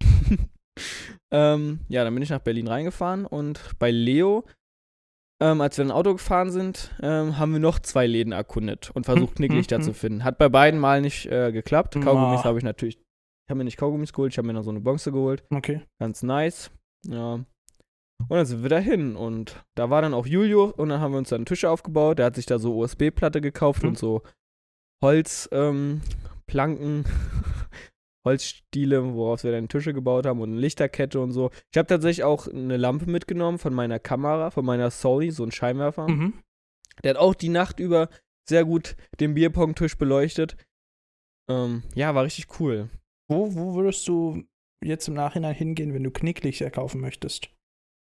ähm, 1.32 1.80
ja, 1.88 2.04
dann 2.04 2.14
bin 2.14 2.22
ich 2.22 2.30
nach 2.30 2.40
Berlin 2.40 2.68
reingefahren 2.68 3.26
und 3.26 3.60
bei 3.78 3.90
Leo, 3.90 4.44
ähm, 5.40 5.60
als 5.60 5.78
wir 5.78 5.84
in 5.84 5.90
ein 5.90 5.96
Auto 5.96 6.12
gefahren 6.12 6.50
sind, 6.50 6.94
ähm, 7.00 7.38
haben 7.38 7.52
wir 7.52 7.60
noch 7.60 7.78
zwei 7.78 8.06
Läden 8.06 8.32
erkundet 8.32 8.90
und 8.94 9.04
versucht, 9.04 9.34
Knicklichter 9.36 9.80
zu 9.80 9.88
hm. 9.88 9.94
finden. 9.94 10.24
Hat 10.24 10.38
bei 10.38 10.48
beiden 10.48 10.80
Mal 10.80 11.00
nicht 11.00 11.26
äh, 11.26 11.52
geklappt. 11.52 11.94
Kaugummis 11.94 12.44
habe 12.44 12.58
ich 12.58 12.64
natürlich, 12.64 12.96
ich 12.96 13.50
habe 13.50 13.58
mir 13.58 13.64
nicht 13.64 13.76
Kaugummis 13.76 14.12
geholt, 14.12 14.32
ich 14.32 14.38
habe 14.38 14.46
mir 14.46 14.54
noch 14.54 14.64
so 14.64 14.70
eine 14.70 14.80
Bonze 14.80 15.12
geholt. 15.12 15.44
Okay. 15.50 15.82
Ganz 16.00 16.22
nice. 16.22 16.70
Ja. 17.06 17.40
Und 18.20 18.30
dann 18.36 18.46
sind 18.46 18.62
wir 18.62 18.68
dahin 18.68 19.14
und 19.16 19.64
da 19.76 19.90
war 19.90 20.02
dann 20.02 20.12
auch 20.12 20.26
Julio 20.26 20.64
und 20.76 20.88
dann 20.88 21.00
haben 21.00 21.12
wir 21.12 21.18
uns 21.18 21.28
dann 21.28 21.46
Tische 21.46 21.70
aufgebaut. 21.70 22.18
Der 22.18 22.26
hat 22.26 22.34
sich 22.34 22.46
da 22.46 22.58
so 22.58 22.76
USB-Platte 22.78 23.40
gekauft 23.40 23.82
Mhm. 23.84 23.90
und 23.90 23.98
so 23.98 24.22
Holzplanken, 25.02 26.02
ähm, 26.50 27.04
Holzstiele, 28.26 29.14
woraus 29.14 29.44
wir 29.44 29.52
dann 29.52 29.68
Tische 29.68 29.94
gebaut 29.94 30.26
haben 30.26 30.40
und 30.40 30.50
eine 30.50 30.60
Lichterkette 30.60 31.20
und 31.20 31.30
so. 31.32 31.50
Ich 31.72 31.78
habe 31.78 31.86
tatsächlich 31.86 32.24
auch 32.24 32.48
eine 32.48 32.76
Lampe 32.76 33.08
mitgenommen 33.08 33.58
von 33.58 33.72
meiner 33.72 33.98
Kamera, 33.98 34.50
von 34.50 34.64
meiner 34.64 34.90
Sony, 34.90 35.30
so 35.30 35.44
ein 35.44 35.52
Scheinwerfer. 35.52 36.08
Mhm. 36.08 36.34
Der 37.04 37.10
hat 37.10 37.16
auch 37.18 37.34
die 37.34 37.48
Nacht 37.48 37.78
über 37.80 38.08
sehr 38.48 38.64
gut 38.64 38.96
den 39.20 39.34
Bierpong-Tisch 39.34 39.96
beleuchtet. 39.96 40.56
Ähm, 41.48 41.84
ja, 41.94 42.14
war 42.14 42.24
richtig 42.24 42.60
cool. 42.60 42.88
Wo, 43.28 43.54
wo 43.54 43.74
würdest 43.76 44.06
du 44.08 44.42
jetzt 44.84 45.06
im 45.06 45.14
Nachhinein 45.14 45.54
hingehen, 45.54 45.94
wenn 45.94 46.02
du 46.02 46.10
Knicklichter 46.10 46.70
kaufen 46.70 47.00
möchtest? 47.00 47.50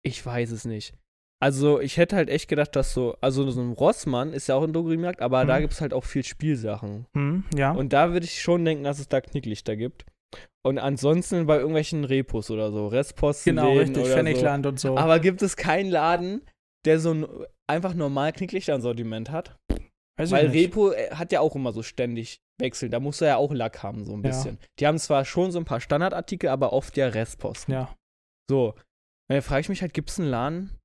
Ich 0.05 0.25
weiß 0.25 0.51
es 0.51 0.65
nicht. 0.65 0.93
Also, 1.41 1.79
ich 1.81 1.97
hätte 1.97 2.15
halt 2.15 2.29
echt 2.29 2.47
gedacht, 2.47 2.75
dass 2.75 2.93
so, 2.93 3.17
also 3.21 3.49
so 3.51 3.59
ein 3.61 3.73
Rossmann 3.73 4.31
ist 4.33 4.47
ja 4.47 4.55
auch 4.55 4.63
ein 4.63 4.71
Drogeriemarkt, 4.73 5.21
aber 5.21 5.45
da 5.45 5.57
Mhm. 5.57 5.61
gibt 5.61 5.73
es 5.73 5.81
halt 5.81 5.93
auch 5.93 6.05
viel 6.05 6.23
Spielsachen. 6.23 7.05
Hm, 7.13 7.43
ja. 7.55 7.71
Und 7.71 7.91
da 7.93 8.13
würde 8.13 8.25
ich 8.25 8.41
schon 8.41 8.63
denken, 8.63 8.83
dass 8.85 8.99
es 8.99 9.07
da 9.09 9.19
Knicklichter 9.21 9.75
gibt. 9.75 10.05
Und 10.65 10.79
ansonsten 10.79 11.45
bei 11.45 11.57
irgendwelchen 11.57 12.03
Repos 12.05 12.49
oder 12.49 12.71
so, 12.71 12.87
Restposten. 12.87 13.55
genau, 13.55 13.73
richtig. 13.73 14.03
Oder 14.05 14.13
Pfennigland 14.13 14.65
und 14.65 14.79
so. 14.79 14.89
so. 14.89 14.97
Aber 14.97 15.19
gibt 15.19 15.41
es 15.41 15.55
keinen 15.57 15.89
Laden, 15.91 16.41
der 16.85 16.99
so 16.99 17.13
ein 17.13 17.27
einfach 17.67 17.93
normal 17.93 18.31
Knicklichter 18.31 18.73
im 18.75 18.81
Sortiment 18.81 19.29
hat? 19.31 19.55
Weiß 20.17 20.31
Weil. 20.31 20.47
Repo 20.47 20.91
äh, 20.91 21.11
hat 21.11 21.31
ja 21.33 21.41
auch 21.41 21.55
immer 21.55 21.73
so 21.73 21.83
ständig 21.83 22.37
Wechsel. 22.59 22.89
Da 22.89 22.99
musst 23.01 23.19
du 23.21 23.25
ja 23.25 23.35
auch 23.35 23.53
Lack 23.53 23.83
haben, 23.83 24.05
so 24.05 24.13
ein 24.13 24.23
Ja. 24.23 24.29
bisschen. 24.29 24.57
Die 24.79 24.87
haben 24.87 24.97
zwar 24.97 25.25
schon 25.25 25.51
so 25.51 25.59
ein 25.59 25.65
paar 25.65 25.81
Standardartikel, 25.81 26.49
aber 26.49 26.71
oft 26.73 26.95
ja 26.95 27.07
Restposten. 27.09 27.73
Ja. 27.73 27.93
So. 28.49 28.73
Da 29.27 29.41
frage 29.41 29.61
ich 29.61 29.69
mich 29.69 29.81
halt, 29.81 29.93
gibt 29.93 30.09
es 30.09 30.19
einen 30.19 30.29
Laden, 30.29 30.79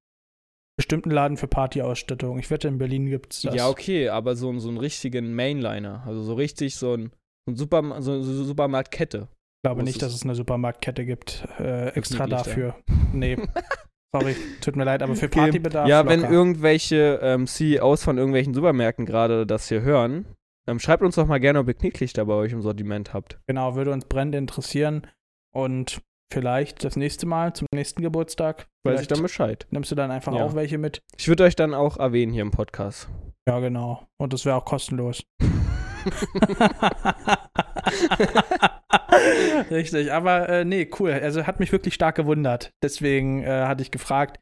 Bestimmten 0.81 1.11
Laden 1.11 1.37
für 1.37 1.47
Partyausstattung. 1.47 2.39
Ich 2.39 2.51
wette, 2.51 2.67
in 2.67 2.79
Berlin 2.79 3.05
gibt's 3.05 3.43
das. 3.43 3.55
Ja, 3.55 3.69
okay, 3.69 4.09
aber 4.09 4.35
so, 4.35 4.59
so 4.59 4.71
einen 4.71 4.79
richtigen 4.79 5.35
Mainliner. 5.35 6.03
Also 6.07 6.23
so 6.23 6.33
richtig 6.33 6.77
so 6.77 6.95
ein, 6.95 7.13
so 7.47 7.53
ein 7.53 7.57
Superma 7.57 8.01
so, 8.01 8.23
so 8.23 8.45
Supermarktkette. 8.45 9.29
Ich 9.59 9.63
glaube 9.69 9.83
nicht, 9.83 10.01
dass 10.01 10.15
es 10.15 10.23
eine 10.23 10.35
Supermarktkette 10.35 11.05
gibt, 11.05 11.47
äh, 11.59 11.89
extra 11.89 12.27
dafür. 12.27 12.77
Nee. 13.13 13.37
Sorry, 14.15 14.35
tut 14.63 14.75
mir 14.75 14.85
leid, 14.85 15.03
aber 15.03 15.17
für. 15.17 15.29
Partybedarf. 15.29 15.87
Ja, 15.87 16.09
wenn 16.09 16.23
locker. 16.23 16.33
irgendwelche 16.33 17.21
ähm, 17.23 17.47
CEOs 17.47 18.03
von 18.03 18.17
irgendwelchen 18.17 18.55
Supermärkten 18.55 19.05
gerade 19.05 19.47
das 19.47 19.69
hier 19.69 19.83
hören, 19.83 20.25
ähm, 20.67 20.79
schreibt 20.79 21.03
uns 21.03 21.17
doch 21.17 21.27
mal 21.27 21.41
gerne, 21.41 21.59
ob 21.59 21.69
ihr 21.69 21.75
Knicklichter 21.75 22.25
bei 22.25 22.33
euch 22.33 22.53
im 22.53 22.63
Sortiment 22.63 23.13
habt. 23.13 23.39
Genau, 23.47 23.75
würde 23.75 23.93
uns 23.93 24.07
brennend 24.07 24.35
interessieren. 24.35 25.07
Und 25.53 26.01
vielleicht 26.33 26.85
das 26.85 26.97
nächste 26.97 27.27
Mal, 27.27 27.53
zum 27.55 27.67
nächsten 27.75 28.03
Geburtstag, 28.03 28.67
Weiß 28.85 29.03
ich 29.03 29.09
dann 29.09 29.23
Bescheid. 29.23 29.67
nimmst 29.71 29.91
du 29.91 29.95
dann 29.95 30.11
einfach 30.11 30.35
Ja. 30.35 30.45
auch 30.45 30.55
welche 30.55 30.79
mit. 30.79 31.01
Ich 31.17 31.29
würde 31.29 31.45
euch 31.45 31.57
dann 31.57 31.75
auch 31.75 31.97
erwähnen 31.99 32.33
hier 32.33 32.43
im 32.43 32.51
Podcast. 32.51 33.09
Ja, 33.49 33.59
genau. 33.61 34.07
Und 34.19 34.33
das 34.33 34.45
wäre 34.45 34.57
auch 34.57 34.65
kostenlos. 34.65 35.23
Richtig, 39.71 40.13
aber 40.13 40.49
äh, 40.49 40.65
nee, 40.65 40.89
cool. 40.99 41.13
Also 41.13 41.47
hat 41.47 41.61
mich 41.61 41.73
wirklich 41.73 41.95
stark 41.95 42.17
gewundert. 42.17 42.73
Deswegen 42.83 43.43
äh, 43.43 43.65
hatte 43.67 43.83
ich 43.83 43.91
gefragt, 43.91 44.41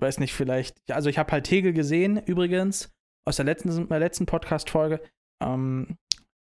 weiß 0.00 0.18
nicht, 0.20 0.34
vielleicht, 0.34 0.78
also 0.90 1.10
ich 1.10 1.18
habe 1.18 1.32
halt 1.32 1.44
Tegel 1.44 1.72
gesehen, 1.72 2.18
übrigens, 2.24 2.90
aus 3.26 3.36
der 3.36 3.44
letzten, 3.44 3.88
der 3.88 3.98
letzten 3.98 4.26
Podcast-Folge, 4.26 5.00
ähm, 5.42 5.96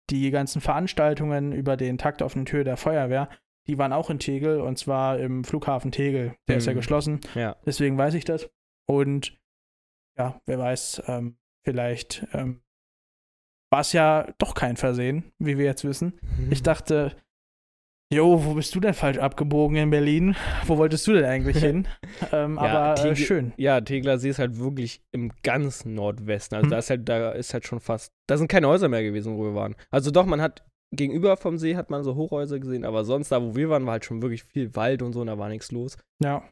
die 0.10 0.32
ganzen 0.32 0.62
Veranstaltungen 0.62 1.51
über 1.51 1.77
den 1.77 1.98
Takt 1.98 2.24
auf 2.24 2.34
den 2.34 2.46
Tür 2.46 2.63
der 2.63 2.77
Feuerwehr, 2.77 3.29
die 3.70 3.78
waren 3.78 3.94
auch 3.94 4.10
in 4.10 4.20
Tegel 4.20 4.60
und 4.60 4.78
zwar 4.78 5.20
im 5.20 5.44
Flughafen 5.46 5.92
Tegel. 5.92 6.36
Der 6.50 6.58
ist 6.58 6.66
ja 6.66 6.74
Mhm. 6.74 6.78
geschlossen, 6.78 7.20
Ja. 7.36 7.56
deswegen 7.66 7.98
weiß 7.98 8.16
ich 8.16 8.26
das. 8.26 8.50
Und 8.88 9.40
ja, 10.18 10.42
wer 10.48 10.60
weiß, 10.60 11.04
ähm, 11.08 11.38
vielleicht 11.64 12.26
ähm, 12.34 12.62
war 13.72 13.82
es 13.82 13.94
ja 13.94 14.28
doch 14.40 14.56
kein 14.56 14.76
Versehen, 14.76 15.32
wie 15.38 15.58
wir 15.60 15.66
jetzt 15.66 15.84
wissen. 15.86 16.20
Ich 16.50 16.64
dachte, 16.64 17.16
Jo, 18.12 18.44
wo 18.44 18.56
bist 18.56 18.74
du 18.74 18.80
denn 18.80 18.96
falsch 18.96 19.20
abgebogen 19.20 19.78
in 19.78 19.92
Berlin? 19.92 20.36
Wo 20.66 20.78
wolltest 20.80 21.06
du 21.06 21.14
denn 21.14 21.26
eigentlich 21.26 21.58
hin? 21.58 21.88
ähm, 22.32 22.56
Ja, 22.56 22.62
aber 22.62 22.92
äh, 22.94 23.04
Tegel- 23.04 23.16
schön. 23.18 23.54
Ja, 23.56 23.82
Tegler 23.82 24.18
See 24.18 24.30
ist 24.30 24.40
halt 24.40 24.58
wirklich 24.58 25.04
im 25.12 25.32
ganz 25.44 25.86
Nordwesten. 25.86 26.56
Also 26.56 26.66
Hm. 26.66 26.72
da 26.72 26.78
ist 26.80 26.90
halt, 26.90 27.08
da 27.08 27.32
ist 27.34 27.54
halt 27.54 27.68
schon 27.68 27.80
fast. 27.80 28.12
Da 28.28 28.36
sind 28.38 28.48
keine 28.48 28.68
Häuser 28.68 28.90
mehr 28.90 29.04
gewesen, 29.04 29.38
wo 29.38 29.44
wir 29.44 29.54
waren. 29.54 29.76
Also 29.92 30.10
doch, 30.10 30.26
man 30.26 30.42
hat 30.42 30.66
gegenüber 30.91 31.38
vom 31.38 31.58
See 31.58 31.75
hat 31.75 31.89
man 31.89 32.03
so 32.03 32.15
Hochhäuser 32.15 32.60
gesehen, 32.60 32.86
aber 32.86 33.03
sonst 33.05 33.31
da, 33.31 33.41
wo 33.41 33.55
wir 33.55 33.69
waren, 33.69 33.86
war 33.86 33.93
halt 33.93 34.05
schon 34.05 34.22
wirklich 34.22 34.43
viel 34.43 34.75
Wald 34.75 35.01
und 35.01 35.13
so 35.13 35.22
und 35.22 35.27
da 35.27 35.38
war 35.38 35.50
nichts 35.50 35.72
los. 35.72 35.98
Ja. 36.24 36.43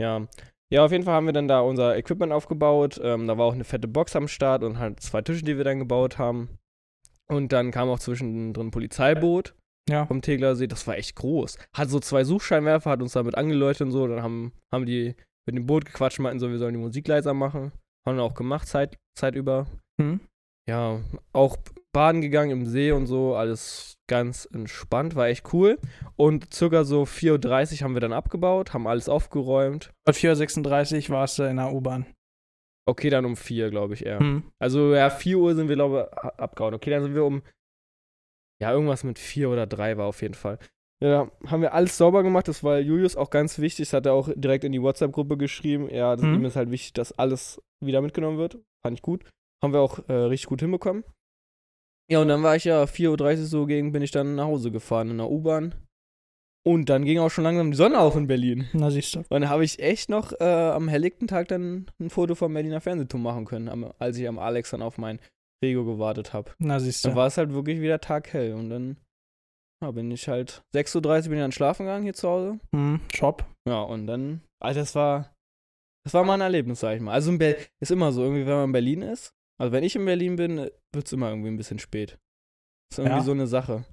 Ja. 0.00 0.26
Ja, 0.72 0.84
auf 0.84 0.90
jeden 0.92 1.04
Fall 1.04 1.14
haben 1.14 1.26
wir 1.26 1.32
dann 1.32 1.46
da 1.48 1.60
unser 1.60 1.96
Equipment 1.96 2.32
aufgebaut. 2.32 3.00
Ähm, 3.02 3.26
da 3.28 3.38
war 3.38 3.46
auch 3.46 3.52
eine 3.54 3.64
fette 3.64 3.86
Box 3.86 4.16
am 4.16 4.26
Start 4.26 4.64
und 4.64 4.78
halt 4.78 4.98
zwei 5.00 5.22
Tische, 5.22 5.44
die 5.44 5.56
wir 5.56 5.64
dann 5.64 5.78
gebaut 5.78 6.18
haben. 6.18 6.48
Und 7.28 7.52
dann 7.52 7.70
kam 7.70 7.88
auch 7.88 8.00
zwischendrin 8.00 8.66
ein 8.66 8.70
Polizeiboot 8.72 9.54
Ja. 9.88 10.06
vom 10.06 10.22
Tegler 10.22 10.56
See. 10.56 10.66
Das 10.66 10.86
war 10.88 10.96
echt 10.96 11.14
groß. 11.16 11.56
Hat 11.72 11.88
so 11.88 12.00
zwei 12.00 12.24
Suchscheinwerfer, 12.24 12.90
hat 12.90 13.00
uns 13.00 13.12
damit 13.12 13.36
angeläutet 13.36 13.82
und 13.82 13.92
so. 13.92 14.08
Dann 14.08 14.22
haben, 14.24 14.52
haben 14.72 14.86
die 14.86 15.14
mit 15.46 15.56
dem 15.56 15.66
Boot 15.66 15.84
gequatscht, 15.84 16.18
meinten 16.18 16.40
so, 16.40 16.50
wir 16.50 16.58
sollen 16.58 16.74
die 16.74 16.80
Musik 16.80 17.06
leiser 17.06 17.32
machen. 17.32 17.70
Haben 18.04 18.16
wir 18.16 18.24
auch 18.24 18.34
gemacht, 18.34 18.66
Zeit, 18.66 18.96
Zeit 19.16 19.36
über. 19.36 19.66
Hm? 20.00 20.20
Ja, 20.68 21.00
auch 21.32 21.56
baden 21.96 22.20
gegangen 22.20 22.50
im 22.50 22.66
See 22.66 22.92
und 22.92 23.06
so, 23.06 23.34
alles 23.36 23.96
ganz 24.06 24.46
entspannt, 24.52 25.14
war 25.14 25.28
echt 25.28 25.54
cool. 25.54 25.78
Und 26.14 26.52
circa 26.52 26.84
so 26.84 27.04
4.30 27.04 27.80
Uhr 27.80 27.84
haben 27.84 27.94
wir 27.94 28.02
dann 28.02 28.12
abgebaut, 28.12 28.74
haben 28.74 28.86
alles 28.86 29.08
aufgeräumt. 29.08 29.94
Und 30.06 30.14
4.36 30.14 31.08
Uhr 31.08 31.16
warst 31.16 31.38
du 31.38 31.44
in 31.44 31.56
der 31.56 31.72
U-Bahn. 31.72 32.04
Okay, 32.86 33.08
dann 33.08 33.24
um 33.24 33.34
4, 33.34 33.70
glaube 33.70 33.94
ich 33.94 34.04
eher. 34.04 34.18
Hm. 34.18 34.42
Also 34.58 34.94
ja, 34.94 35.08
4 35.08 35.38
Uhr 35.38 35.54
sind 35.54 35.68
wir, 35.68 35.74
glaube 35.74 36.10
ich, 36.12 36.18
abgehauen. 36.38 36.74
Okay, 36.74 36.90
dann 36.90 37.02
sind 37.02 37.14
wir 37.14 37.24
um, 37.24 37.40
ja, 38.60 38.72
irgendwas 38.72 39.02
mit 39.02 39.18
4 39.18 39.48
oder 39.48 39.66
3 39.66 39.96
war 39.96 40.04
auf 40.06 40.20
jeden 40.20 40.34
Fall. 40.34 40.58
Ja, 41.02 41.30
haben 41.46 41.62
wir 41.62 41.72
alles 41.72 41.96
sauber 41.96 42.22
gemacht. 42.22 42.46
Das 42.46 42.62
war 42.62 42.78
Julius 42.78 43.16
auch 43.16 43.30
ganz 43.30 43.58
wichtig. 43.58 43.88
Das 43.88 43.94
hat 43.94 44.04
er 44.04 44.12
auch 44.12 44.28
direkt 44.36 44.64
in 44.64 44.72
die 44.72 44.82
WhatsApp-Gruppe 44.82 45.38
geschrieben. 45.38 45.88
Ja, 45.88 46.14
das, 46.14 46.26
Mhm. 46.26 46.34
ihm 46.34 46.44
ist 46.44 46.56
halt 46.56 46.70
wichtig, 46.70 46.92
dass 46.92 47.12
alles 47.12 47.58
wieder 47.82 48.02
mitgenommen 48.02 48.36
wird. 48.36 48.58
Fand 48.84 48.98
ich 48.98 49.02
gut. 49.02 49.24
Haben 49.62 49.72
wir 49.72 49.80
auch 49.80 49.98
äh, 50.10 50.12
richtig 50.12 50.48
gut 50.48 50.60
hinbekommen. 50.60 51.02
Ja, 52.10 52.20
und 52.20 52.28
dann 52.28 52.42
war 52.42 52.56
ich 52.56 52.64
ja 52.64 52.84
4.30 52.84 53.40
Uhr 53.40 53.46
so 53.46 53.66
gegen, 53.66 53.92
bin 53.92 54.02
ich 54.02 54.10
dann 54.12 54.36
nach 54.36 54.44
Hause 54.46 54.70
gefahren 54.70 55.10
in 55.10 55.18
der 55.18 55.30
U-Bahn. 55.30 55.74
Und 56.64 56.88
dann 56.88 57.04
ging 57.04 57.20
auch 57.20 57.30
schon 57.30 57.44
langsam 57.44 57.70
die 57.70 57.76
Sonne 57.76 58.00
auf 58.00 58.16
in 58.16 58.26
Berlin. 58.26 58.68
Na, 58.72 58.90
siehst 58.90 59.14
du. 59.14 59.18
Und 59.20 59.30
dann 59.30 59.48
habe 59.48 59.64
ich 59.64 59.78
echt 59.78 60.10
noch 60.10 60.32
äh, 60.40 60.44
am 60.44 60.88
helllichten 60.88 61.28
Tag 61.28 61.46
dann 61.48 61.86
ein 62.00 62.10
Foto 62.10 62.34
vom 62.34 62.52
Berliner 62.54 62.80
Fernsehturm 62.80 63.22
machen 63.22 63.44
können, 63.44 63.68
am, 63.68 63.92
als 63.98 64.18
ich 64.18 64.26
am 64.26 64.40
Alex 64.40 64.70
dann 64.70 64.82
auf 64.82 64.98
mein 64.98 65.20
Rego 65.64 65.84
gewartet 65.84 66.32
habe. 66.32 66.52
Na, 66.58 66.80
siehst 66.80 67.04
Dann 67.04 67.12
du. 67.12 67.18
war 67.18 67.28
es 67.28 67.38
halt 67.38 67.52
wirklich 67.52 67.80
wieder 67.80 68.00
taghell. 68.00 68.54
Und 68.54 68.70
dann 68.70 68.96
ja, 69.82 69.90
bin 69.92 70.10
ich 70.10 70.28
halt 70.28 70.64
6.30 70.74 70.96
Uhr 70.96 71.02
bin 71.02 71.32
ich 71.34 71.44
dann 71.44 71.52
schlafen 71.52 71.86
gegangen 71.86 72.04
hier 72.04 72.14
zu 72.14 72.28
Hause. 72.28 72.58
Hm. 72.74 73.00
Job. 73.10 73.44
Ja, 73.68 73.82
und 73.82 74.08
dann, 74.08 74.40
Alter, 74.60 74.80
das 74.80 74.94
war, 74.96 75.34
das 76.04 76.14
war 76.14 76.24
mal 76.24 76.34
ein 76.34 76.40
Erlebnis, 76.40 76.80
sag 76.80 76.96
ich 76.96 77.00
mal. 77.00 77.12
Also 77.12 77.32
ist 77.32 77.90
immer 77.90 78.10
so, 78.10 78.22
irgendwie, 78.22 78.46
wenn 78.46 78.54
man 78.54 78.64
in 78.66 78.72
Berlin 78.72 79.02
ist, 79.02 79.35
also 79.58 79.72
wenn 79.72 79.84
ich 79.84 79.96
in 79.96 80.04
Berlin 80.04 80.36
bin, 80.36 80.56
wird 80.92 81.06
es 81.06 81.12
immer 81.12 81.30
irgendwie 81.30 81.48
ein 81.48 81.56
bisschen 81.56 81.78
spät. 81.78 82.18
Ist 82.90 82.98
irgendwie 82.98 83.16
Ja. 83.18 83.22
so 83.22 83.32
eine 83.32 83.46
Sache. 83.46 83.84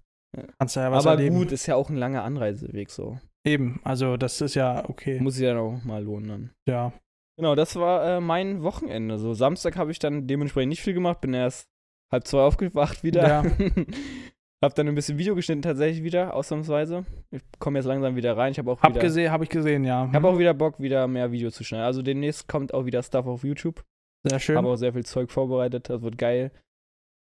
Kannst 0.59 0.75
du 0.75 0.79
ja 0.79 0.91
was 0.91 1.05
Aber 1.05 1.15
erleben. 1.17 1.35
gut, 1.35 1.51
ist 1.51 1.67
ja 1.67 1.75
auch 1.75 1.89
ein 1.89 1.97
langer 1.97 2.23
Anreiseweg 2.23 2.89
so. 2.89 3.19
Eben. 3.45 3.79
Also, 3.83 4.17
das 4.17 4.39
ist 4.41 4.55
ja 4.55 4.87
okay. 4.89 5.19
Muss 5.19 5.35
sich 5.35 5.45
dann 5.45 5.57
auch 5.57 5.83
mal 5.83 6.03
lohnen 6.03 6.27
dann. 6.29 6.51
Ja. 6.67 6.93
Genau, 7.37 7.55
das 7.55 7.75
war 7.75 8.17
äh, 8.17 8.21
mein 8.21 8.63
Wochenende. 8.63 9.17
So 9.17 9.33
Samstag 9.33 9.75
habe 9.75 9.91
ich 9.91 9.99
dann 9.99 10.27
dementsprechend 10.27 10.69
nicht 10.69 10.81
viel 10.81 10.93
gemacht, 10.93 11.19
bin 11.21 11.33
erst 11.33 11.67
halb 12.11 12.25
zwei 12.27 12.39
aufgewacht 12.41 13.03
wieder. 13.03 13.27
Ja. 13.27 13.43
hab 14.63 14.75
dann 14.75 14.87
ein 14.87 14.95
bisschen 14.95 15.17
Video 15.17 15.35
geschnitten 15.35 15.61
tatsächlich 15.61 16.03
wieder, 16.03 16.33
ausnahmsweise. 16.33 17.05
Ich 17.31 17.41
komme 17.59 17.79
jetzt 17.79 17.85
langsam 17.85 18.15
wieder 18.15 18.37
rein. 18.37 18.51
Ich 18.53 18.59
habe 18.59 18.71
auch 18.71 18.81
Hab 18.81 18.91
wieder, 18.91 19.01
gesehen, 19.01 19.31
hab 19.31 19.41
ich 19.41 19.49
gesehen, 19.49 19.83
ja. 19.83 20.05
ich 20.05 20.13
hab 20.13 20.23
auch 20.23 20.37
wieder 20.37 20.53
Bock, 20.53 20.79
wieder 20.79 21.07
mehr 21.07 21.31
Videos 21.31 21.55
zu 21.55 21.63
schneiden. 21.63 21.85
Also 21.85 22.01
demnächst 22.01 22.47
kommt 22.47 22.73
auch 22.73 22.85
wieder 22.85 23.03
Stuff 23.03 23.25
auf 23.25 23.43
YouTube. 23.43 23.83
Sehr 24.23 24.39
schön. 24.39 24.57
Habe 24.57 24.69
auch 24.69 24.75
sehr 24.75 24.93
viel 24.93 25.05
Zeug 25.05 25.31
vorbereitet. 25.31 25.89
Das 25.89 26.01
wird 26.01 26.17
geil. 26.17 26.51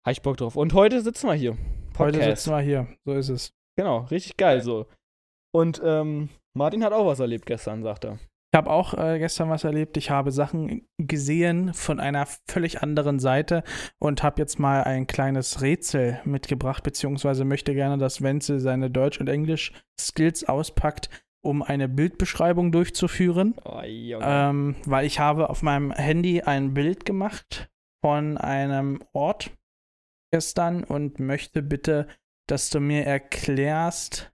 Habe 0.06 0.14
ich 0.14 0.22
Bock 0.22 0.38
drauf. 0.38 0.56
Und 0.56 0.74
heute 0.74 1.02
sitzen 1.02 1.28
wir 1.28 1.34
hier. 1.34 1.58
Heute 1.98 2.20
Podcast. 2.20 2.44
sitzen 2.44 2.52
wir 2.52 2.62
hier. 2.62 2.88
So 3.06 3.14
ist 3.14 3.30
es. 3.30 3.54
Genau, 3.78 4.00
richtig 4.06 4.38
geil 4.38 4.62
so. 4.62 4.88
Und 5.54 5.82
ähm, 5.84 6.30
Martin 6.54 6.84
hat 6.84 6.94
auch 6.94 7.06
was 7.06 7.20
erlebt 7.20 7.46
gestern, 7.46 7.84
sagt 7.84 8.06
er. 8.06 8.20
Ich 8.54 8.58
habe 8.58 8.70
auch 8.70 8.94
äh, 8.94 9.20
gestern 9.20 9.50
was 9.50 9.66
erlebt. 9.66 9.98
Ich 9.98 10.10
habe 10.10 10.32
Sachen 10.32 10.88
gesehen 10.98 11.74
von 11.74 12.00
einer 12.00 12.26
völlig 12.48 12.82
anderen 12.82 13.20
Seite 13.20 13.64
und 14.00 14.24
habe 14.24 14.42
jetzt 14.42 14.60
mal 14.60 14.84
ein 14.86 15.08
kleines 15.08 15.62
Rätsel 15.62 16.22
mitgebracht, 16.24 16.82
beziehungsweise 16.84 17.44
möchte 17.44 17.74
gerne, 17.74 17.98
dass 17.98 18.22
Wenzel 18.22 18.62
seine 18.62 18.90
Deutsch- 18.90 19.20
und 19.20 19.28
Englisch-Skills 19.28 20.48
auspackt, 20.48 21.10
um 21.46 21.62
eine 21.62 21.88
Bildbeschreibung 21.88 22.72
durchzuführen. 22.72 23.56
Oh. 23.64 23.82
Ähm, 23.84 24.76
weil 24.86 25.06
ich 25.06 25.20
habe 25.20 25.50
auf 25.50 25.62
meinem 25.62 25.92
Handy 25.92 26.42
ein 26.42 26.74
Bild 26.74 27.06
gemacht 27.06 27.70
von 28.04 28.38
einem 28.38 29.04
Ort 29.14 29.52
gestern 30.34 30.84
und 30.84 31.20
möchte 31.20 31.62
bitte, 31.62 32.08
dass 32.48 32.70
du 32.70 32.80
mir 32.80 33.06
erklärst, 33.06 34.34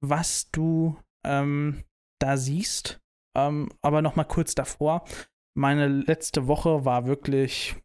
was 0.00 0.50
du 0.50 0.98
ähm, 1.24 1.84
da 2.20 2.36
siehst. 2.36 3.00
Ähm, 3.36 3.70
aber 3.80 4.02
noch 4.02 4.16
mal 4.16 4.24
kurz 4.24 4.54
davor. 4.54 5.04
Meine 5.56 5.88
letzte 5.88 6.46
Woche 6.48 6.84
war 6.84 7.06
wirklich 7.06 7.76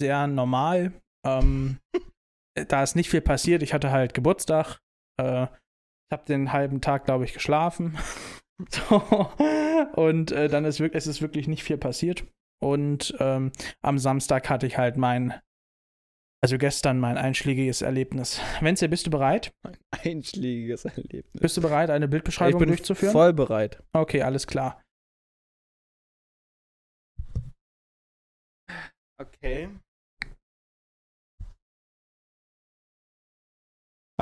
sehr 0.00 0.26
normal. 0.26 0.92
Ähm, 1.26 1.78
da 2.68 2.82
ist 2.82 2.96
nicht 2.96 3.10
viel 3.10 3.20
passiert. 3.20 3.62
Ich 3.62 3.74
hatte 3.74 3.90
halt 3.90 4.14
Geburtstag. 4.14 4.80
Äh, 5.20 5.46
habe 6.14 6.24
den 6.24 6.52
halben 6.52 6.80
Tag, 6.80 7.04
glaube 7.04 7.24
ich, 7.24 7.34
geschlafen. 7.34 7.98
so. 8.70 9.30
Und 9.94 10.32
äh, 10.32 10.48
dann 10.48 10.64
ist 10.64 10.80
wirklich, 10.80 10.96
es 10.98 11.06
ist 11.06 11.20
wirklich 11.20 11.48
nicht 11.48 11.62
viel 11.62 11.76
passiert. 11.76 12.24
Und 12.62 13.14
ähm, 13.18 13.52
am 13.82 13.98
Samstag 13.98 14.48
hatte 14.48 14.66
ich 14.66 14.78
halt 14.78 14.96
mein, 14.96 15.34
also 16.42 16.56
gestern 16.56 16.98
mein 16.98 17.18
einschlägiges 17.18 17.82
Erlebnis. 17.82 18.40
Wenzel, 18.60 18.88
bist 18.88 19.06
du 19.06 19.10
bereit? 19.10 19.52
Einschlägiges 19.90 20.84
Erlebnis. 20.86 21.40
Bist 21.40 21.56
du 21.56 21.60
bereit, 21.60 21.90
eine 21.90 22.06
ich 22.06 22.10
Bildbeschreibung 22.10 22.60
bin 22.60 22.68
durchzuführen? 22.68 23.12
voll 23.12 23.32
bereit. 23.32 23.82
Okay, 23.92 24.22
alles 24.22 24.46
klar. 24.46 24.80
Okay. 29.20 29.68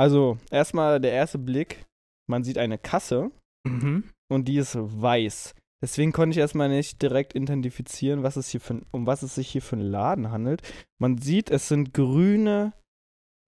Also, 0.02 0.37
erstmal 0.50 0.99
der 1.00 1.12
erste 1.12 1.38
Blick. 1.38 1.85
Man 2.28 2.42
sieht 2.42 2.59
eine 2.59 2.76
Kasse 2.76 3.30
Mhm. 3.64 4.11
und 4.28 4.49
die 4.49 4.56
ist 4.56 4.76
weiß. 4.76 5.54
Deswegen 5.80 6.11
konnte 6.11 6.32
ich 6.32 6.38
erstmal 6.38 6.68
nicht 6.68 7.00
direkt 7.02 7.37
identifizieren, 7.37 8.25
was 8.25 8.35
es 8.37 8.49
hier 8.49 8.61
für, 8.61 8.80
um 8.90 9.06
was 9.06 9.23
es 9.23 9.37
sich 9.37 9.49
hier 9.49 9.62
für 9.62 9.76
einen 9.76 9.85
Laden 9.90 10.32
handelt. 10.32 10.62
Man 11.00 11.18
sieht, 11.18 11.50
es 11.50 11.68
sind 11.68 11.94
grüne 11.94 12.73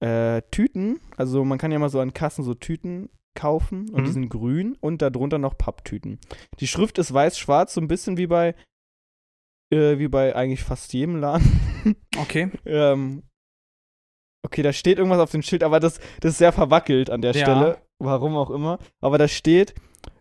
äh, 0.01 0.43
Tüten. 0.53 1.01
Also 1.17 1.45
man 1.45 1.59
kann 1.59 1.73
ja 1.73 1.79
mal 1.81 1.89
so 1.89 1.99
an 1.99 2.13
Kassen 2.13 2.45
so 2.45 2.55
Tüten 2.55 3.09
kaufen 3.37 3.89
und 3.91 4.03
Mhm. 4.03 4.05
die 4.05 4.13
sind 4.13 4.29
grün 4.29 4.77
und 4.81 5.03
darunter 5.03 5.39
noch 5.39 5.59
Papptüten. 5.59 6.21
Die 6.61 6.67
Schrift 6.69 6.99
ist 6.99 7.13
weiß-schwarz, 7.15 7.75
so 7.75 7.81
ein 7.81 7.89
bisschen 7.89 8.17
wie 8.17 8.27
bei 8.29 8.55
äh, 9.73 9.99
wie 9.99 10.09
bei 10.09 10.37
eigentlich 10.37 10.63
fast 10.63 10.93
jedem 10.93 11.17
Laden. 11.17 11.97
Okay. 12.19 12.51
ähm, 12.65 13.23
okay, 14.45 14.63
da 14.63 14.73
steht 14.73 14.99
irgendwas 14.99 15.19
auf 15.21 15.31
dem 15.31 15.43
Schild, 15.43 15.63
aber 15.65 15.81
das, 15.81 15.99
das 16.21 16.33
ist 16.33 16.39
sehr 16.39 16.53
verwackelt 16.53 17.11
an 17.11 17.23
der 17.23 17.33
Ja. 17.33 17.45
Stelle. 17.45 17.79
Warum 17.99 18.37
auch 18.37 18.51
immer. 18.51 18.79
Aber 19.01 19.19
da 19.19 19.27
steht, 19.29 19.75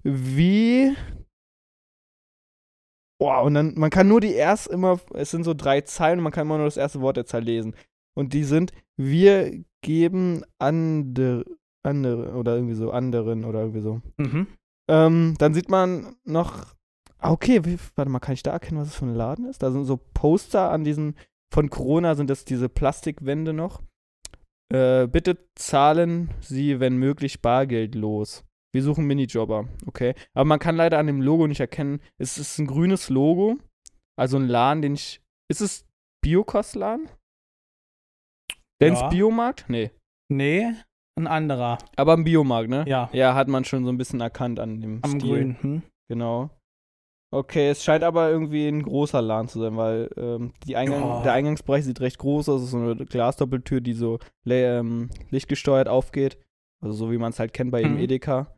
wie. 0.03 0.96
Boah, 3.20 3.44
und 3.44 3.53
dann, 3.53 3.74
man 3.75 3.89
kann 3.89 4.08
nur 4.08 4.22
die 4.22 4.34
erst 4.34 4.68
immer, 4.68 5.00
es 5.13 5.32
sind 5.32 5.44
so 5.44 5.53
drei 5.53 5.82
Zeilen 5.82 6.20
man 6.20 6.32
kann 6.32 6.48
immer 6.48 6.58
nur 6.58 6.65
das 6.65 6.77
erste 6.77 7.01
Wort 7.01 7.18
der 7.18 7.25
Zahl 7.25 7.44
lesen. 7.44 7.75
Und 8.15 8.34
die 8.34 8.44
sind, 8.44 8.74
wir 8.98 9.63
geben 9.82 10.44
andere, 10.60 11.46
andere, 11.84 12.34
oder 12.34 12.56
irgendwie 12.56 12.75
so, 12.75 12.92
anderen 12.92 13.46
oder 13.46 13.60
irgendwie 13.62 13.82
so. 13.82 14.01
Mhm. 14.18 14.48
Ähm, 14.89 15.36
dann 15.39 15.53
sieht 15.53 15.70
man 15.70 16.15
noch, 16.25 16.65
ah, 17.18 17.32
okay, 17.32 17.63
wie, 17.65 17.77
warte 17.96 18.12
mal, 18.12 18.20
kann 18.20 18.34
ich 18.34 18.44
da 18.44 18.51
erkennen, 18.51 18.82
was 18.82 18.89
es 18.89 18.96
für 18.96 19.06
ein 19.06 19.15
Laden 19.15 19.46
ist? 19.46 19.63
Da 19.63 19.72
sind 19.72 19.86
so 19.86 19.98
Poster 20.13 20.70
an 20.70 20.84
diesen, 20.84 21.15
von 21.51 21.70
Corona 21.70 22.15
sind 22.15 22.30
das 22.30 22.46
diese 22.46 22.68
Plastikwände 22.70 23.53
noch. 23.53 23.82
Äh, 24.74 25.08
bitte 25.08 25.38
zahlen 25.56 26.34
Sie, 26.42 26.80
wenn 26.80 26.98
möglich, 26.98 27.42
bargeldlos. 27.42 28.44
Wir 28.74 28.82
suchen 28.82 29.06
Minijobber, 29.06 29.68
okay. 29.86 30.15
Aber 30.34 30.46
man 30.46 30.58
kann 30.58 30.75
leider 30.75 30.98
an 30.98 31.06
dem 31.06 31.22
Logo 31.22 31.46
nicht 31.46 31.60
erkennen, 31.60 32.01
es 32.18 32.39
ist 32.39 32.58
ein 32.58 32.65
grünes 32.65 33.10
Logo, 33.10 33.58
also 34.18 34.38
ein 34.38 34.48
Laden, 34.48 34.82
den 34.82 34.94
ich, 34.96 35.22
ist 35.48 35.62
es 35.62 35.86
Biokostladen? 36.24 37.08
Dens 38.82 39.00
Ja. 39.01 39.10
Biomarkt? 39.10 39.65
Nee. 39.70 39.92
Nee, 40.32 40.74
ein 41.20 41.27
anderer. 41.27 41.77
Aber 41.96 42.13
ein 42.13 42.24
Biomarkt, 42.24 42.70
ne? 42.70 42.84
Ja. 42.88 43.10
Ja, 43.13 43.36
hat 43.36 43.48
man 43.48 43.65
schon 43.65 43.86
so 43.86 43.92
ein 43.92 43.98
bisschen 43.98 44.22
erkannt 44.22 44.60
an 44.60 44.82
dem 44.82 45.00
Am 45.03 45.20
Stil. 45.20 45.30
Grün. 45.30 45.58
Hm? 45.62 45.84
Genau. 46.10 46.50
Okay, 47.34 47.70
es 47.70 47.84
scheint 47.84 48.04
aber 48.04 48.30
irgendwie 48.30 48.68
ein 48.68 48.84
großer 48.84 49.20
Laden 49.22 49.48
zu 49.48 49.60
sein, 49.60 49.75
weil 49.75 50.10
ähm, 50.18 50.54
die 50.68 50.75
Eingang, 50.75 51.02
Ja. 51.02 51.24
der 51.24 51.34
Eingangsbereich 51.34 51.84
sieht 51.84 52.00
recht 52.00 52.20
groß 52.20 52.48
aus. 52.50 52.60
Es 52.62 52.66
ist 52.66 52.72
so 52.72 52.78
eine 52.78 52.96
Glasdoppeltür, 53.06 53.82
die 53.82 53.94
so 53.94 54.20
ähm, 54.46 55.10
lichtgesteuert 55.32 55.88
aufgeht. 55.88 56.38
Also 56.82 56.96
so 56.96 57.12
wie 57.12 57.18
man 57.18 57.32
es 57.32 57.40
halt 57.40 57.52
kennt 57.54 57.72
bei 57.72 57.80
jedem 57.80 57.96
Mhm. 57.96 58.02
Edeka. 58.04 58.56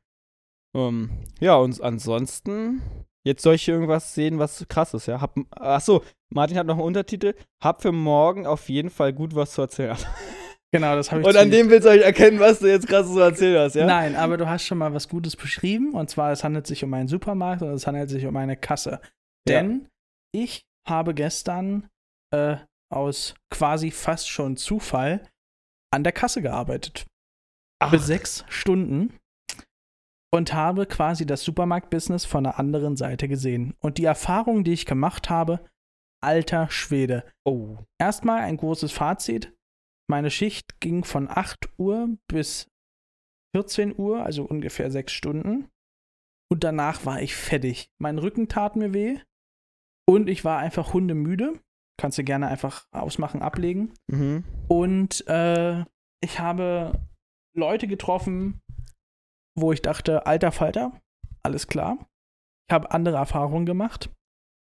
Ähm, 0.76 1.10
ja, 1.40 1.56
und 1.56 1.80
ansonsten, 1.82 2.82
jetzt 3.24 3.44
soll 3.44 3.56
ich 3.56 3.64
hier 3.64 3.76
irgendwas 3.76 4.14
sehen, 4.14 4.40
was 4.40 4.66
krass 4.68 4.94
ist, 4.94 5.06
ja? 5.06 5.22
Hab, 5.22 5.36
achso, 5.52 6.04
Martin 6.30 6.58
hat 6.58 6.68
noch 6.68 6.76
einen 6.76 6.84
Untertitel. 6.88 7.34
Hab 7.64 7.82
für 7.82 7.94
morgen 7.94 8.46
auf 8.46 8.68
jeden 8.68 8.90
Fall 8.90 9.14
gut 9.14 9.36
was 9.36 9.54
zu 9.54 9.62
erzählen. 9.62 9.96
Genau, 10.76 10.94
das 10.98 11.10
habe 11.10 11.22
ich 11.22 11.28
Und 11.28 11.38
an 11.38 11.50
dem 11.50 11.70
willst 11.70 11.86
du 11.86 11.90
euch 11.90 12.02
erkennen, 12.02 12.38
was 12.42 12.60
du 12.60 12.68
jetzt 12.68 12.90
krass 12.90 13.08
zu 13.08 13.18
erzählen 13.18 13.60
hast, 13.60 13.76
ja? 13.76 13.86
Nein, 13.86 14.18
aber 14.18 14.36
du 14.36 14.50
hast 14.50 14.66
schon 14.66 14.78
mal 14.78 14.94
was 14.94 15.08
Gutes 15.08 15.38
beschrieben. 15.38 15.94
Und 15.94 16.10
zwar, 16.10 16.34
es 16.34 16.44
handelt 16.44 16.68
sich 16.68 16.84
um 16.84 16.94
einen 16.94 17.08
Supermarkt 17.08 17.62
und 17.62 17.70
es 17.70 17.88
handelt 17.88 18.10
sich 18.10 18.26
um 18.26 18.36
eine 18.36 18.58
Kasse. 18.58 19.00
Ja. 19.48 19.62
Denn 19.62 19.88
ich 20.34 20.66
habe 20.86 21.14
gestern 21.14 21.88
äh, 22.34 22.58
aus 22.94 23.36
quasi 23.50 23.90
fast 23.90 24.28
schon 24.28 24.58
Zufall 24.58 25.24
an 25.94 26.04
der 26.04 26.12
Kasse 26.12 26.42
gearbeitet. 26.42 27.06
Ach. 27.80 27.92
Für 27.92 28.00
sechs 28.00 28.44
Stunden. 28.50 29.18
Und 30.34 30.54
habe 30.54 30.88
quasi 30.88 31.26
das 31.26 31.44
Supermarkt-Business 31.44 32.26
von 32.26 32.44
der 32.44 32.60
anderen 32.60 32.98
Seite 32.98 33.30
gesehen. 33.30 33.76
Und 33.80 33.98
die 33.98 34.04
Erfahrung, 34.04 34.66
die 34.66 34.74
ich 34.74 34.86
gemacht 34.86 35.30
habe, 35.30 35.62
alter 36.22 36.70
Schwede. 36.70 37.24
Oh. 37.46 37.78
Erstmal 37.98 38.42
ein 38.42 38.58
großes 38.58 38.92
Fazit. 38.92 39.54
Meine 40.10 40.30
Schicht 40.30 40.80
ging 40.80 41.04
von 41.04 41.30
8 41.30 41.70
Uhr 41.78 42.18
bis 42.28 42.68
14 43.56 43.98
Uhr, 43.98 44.24
also 44.24 44.44
ungefähr 44.44 44.92
sechs 44.92 45.14
Stunden. 45.14 45.70
Und 46.52 46.64
danach 46.64 47.06
war 47.06 47.22
ich 47.22 47.36
fertig. 47.36 47.90
Mein 48.00 48.20
Rücken 48.20 48.48
tat 48.48 48.76
mir 48.76 48.94
weh. 48.94 49.20
Und 50.08 50.30
ich 50.30 50.46
war 50.46 50.60
einfach 50.60 50.94
hundemüde. 50.94 51.60
Kannst 52.00 52.18
du 52.18 52.24
gerne 52.24 52.48
einfach 52.48 52.86
ausmachen, 52.92 53.42
ablegen. 53.42 53.94
Mhm. 54.08 54.44
Und 54.68 55.26
äh, 55.28 55.86
ich 56.22 56.40
habe 56.40 57.02
Leute 57.58 57.88
getroffen, 57.88 58.60
wo 59.58 59.72
ich 59.72 59.82
dachte, 59.82 60.26
alter 60.26 60.52
Falter, 60.52 61.00
alles 61.42 61.68
klar. 61.68 61.98
Ich 62.70 62.74
habe 62.74 62.92
andere 62.92 63.18
Erfahrungen 63.18 63.66
gemacht. 63.66 64.10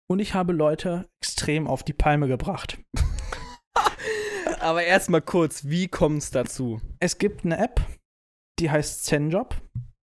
Und 0.09 0.19
ich 0.19 0.33
habe 0.33 0.53
Leute 0.53 1.09
extrem 1.21 1.67
auf 1.67 1.83
die 1.83 1.93
Palme 1.93 2.27
gebracht. 2.27 2.79
Aber 4.65 4.83
erstmal 4.83 5.21
kurz, 5.21 5.65
wie 5.65 5.87
kommt 5.87 6.17
es 6.23 6.31
dazu? 6.31 6.81
Es 6.99 7.19
gibt 7.19 7.45
eine 7.45 7.57
App, 7.59 7.79
die 8.59 8.71
heißt 8.71 9.05
ZenJob. 9.05 9.55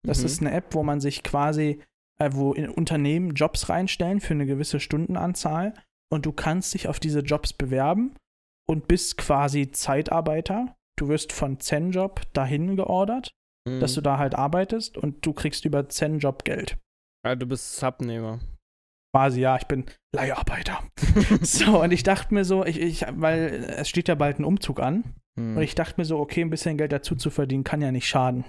Das 0.06 0.20
Mhm. 0.20 0.26
ist 0.26 0.42
eine 0.42 0.52
App, 0.52 0.76
wo 0.76 0.84
man 0.84 1.02
sich 1.02 1.24
quasi, 1.24 1.82
äh, 2.20 2.30
wo 2.34 2.54
in 2.54 2.70
Unternehmen 2.70 3.32
Jobs 3.34 3.70
reinstellen 3.70 4.22
für 4.22 4.34
eine 4.36 4.46
gewisse 4.46 4.80
Stundenanzahl 4.80 5.74
und 6.12 6.26
du 6.28 6.32
kannst 6.32 6.74
dich 6.76 6.88
auf 6.88 7.00
diese 7.00 7.22
Jobs 7.22 7.54
bewerben 7.54 8.16
und 8.70 8.88
bist 8.88 9.18
quasi 9.18 9.72
Zeitarbeiter. 9.72 10.76
Du 10.96 11.08
wirst 11.08 11.34
von 11.34 11.60
ZenJob 11.60 12.22
dahin 12.34 12.76
geordert, 12.76 13.32
Mhm. 13.68 13.80
dass 13.80 13.96
du 13.96 14.02
da 14.02 14.20
halt 14.20 14.36
arbeitest 14.36 14.96
und 14.98 15.26
du 15.26 15.34
kriegst 15.34 15.66
über 15.66 15.90
ZenJob 15.90 16.44
Geld. 16.46 16.78
ja, 17.26 17.36
du 17.36 17.46
bist 17.48 17.78
Subnehmer. 17.78 18.40
Quasi, 19.14 19.42
ja, 19.42 19.58
ich 19.58 19.66
bin 19.66 19.86
Leiharbeiter. 20.16 20.80
so, 21.42 21.82
und 21.82 21.92
ich 21.92 22.04
dachte 22.04 22.34
mir 22.34 22.46
so, 22.46 22.66
ich, 22.66 22.80
ich, 22.80 23.06
weil 23.10 23.66
es 23.78 23.90
steht 23.90 24.08
ja 24.08 24.16
bald 24.16 24.40
ein 24.40 24.46
Umzug 24.46 24.80
an. 24.80 25.16
Mhm. 25.38 25.58
Und 25.58 25.64
ich 25.64 25.76
dachte 25.76 25.96
mir 25.98 26.06
so, 26.06 26.20
okay, 26.20 26.42
ein 26.42 26.50
bisschen 26.50 26.78
Geld 26.78 26.92
dazu 26.92 27.16
zu 27.16 27.30
verdienen, 27.30 27.64
kann 27.64 27.82
ja 27.82 27.92
nicht 27.92 28.08
schaden. 28.08 28.46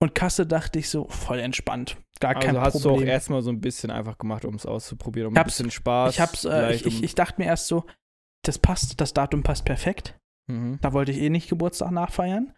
Und 0.00 0.16
Kasse 0.16 0.46
dachte 0.46 0.80
ich 0.80 0.88
so, 0.88 1.06
voll 1.08 1.38
entspannt. 1.38 1.96
Gar 2.18 2.34
kein 2.34 2.56
also 2.56 2.60
hast 2.60 2.84
du 2.84 2.88
auch 2.88 2.92
Problem. 2.94 3.08
erstmal 3.08 3.42
so 3.42 3.50
ein 3.50 3.60
bisschen 3.60 3.90
einfach 3.90 4.18
gemacht, 4.18 4.44
um 4.44 4.56
es 4.56 4.66
auszuprobieren, 4.66 5.28
um 5.28 5.34
Ich 5.34 5.38
ein 5.38 5.44
bisschen 5.44 5.70
Spaß. 5.70 6.14
ich, 6.14 6.20
hab's, 6.20 6.44
äh, 6.44 6.74
ich, 6.74 6.86
ich, 6.86 7.02
ich 7.04 7.14
dachte 7.14 7.40
mir 7.40 7.46
erst 7.46 7.68
so, 7.68 7.84
das 8.44 8.58
passt, 8.58 9.00
das 9.00 9.14
Datum 9.14 9.44
passt 9.44 9.64
perfekt. 9.64 10.18
Mhm. 10.50 10.78
Da 10.80 10.92
wollte 10.92 11.12
ich 11.12 11.18
eh 11.18 11.30
nicht 11.30 11.48
Geburtstag 11.48 11.92
nachfeiern. 11.92 12.52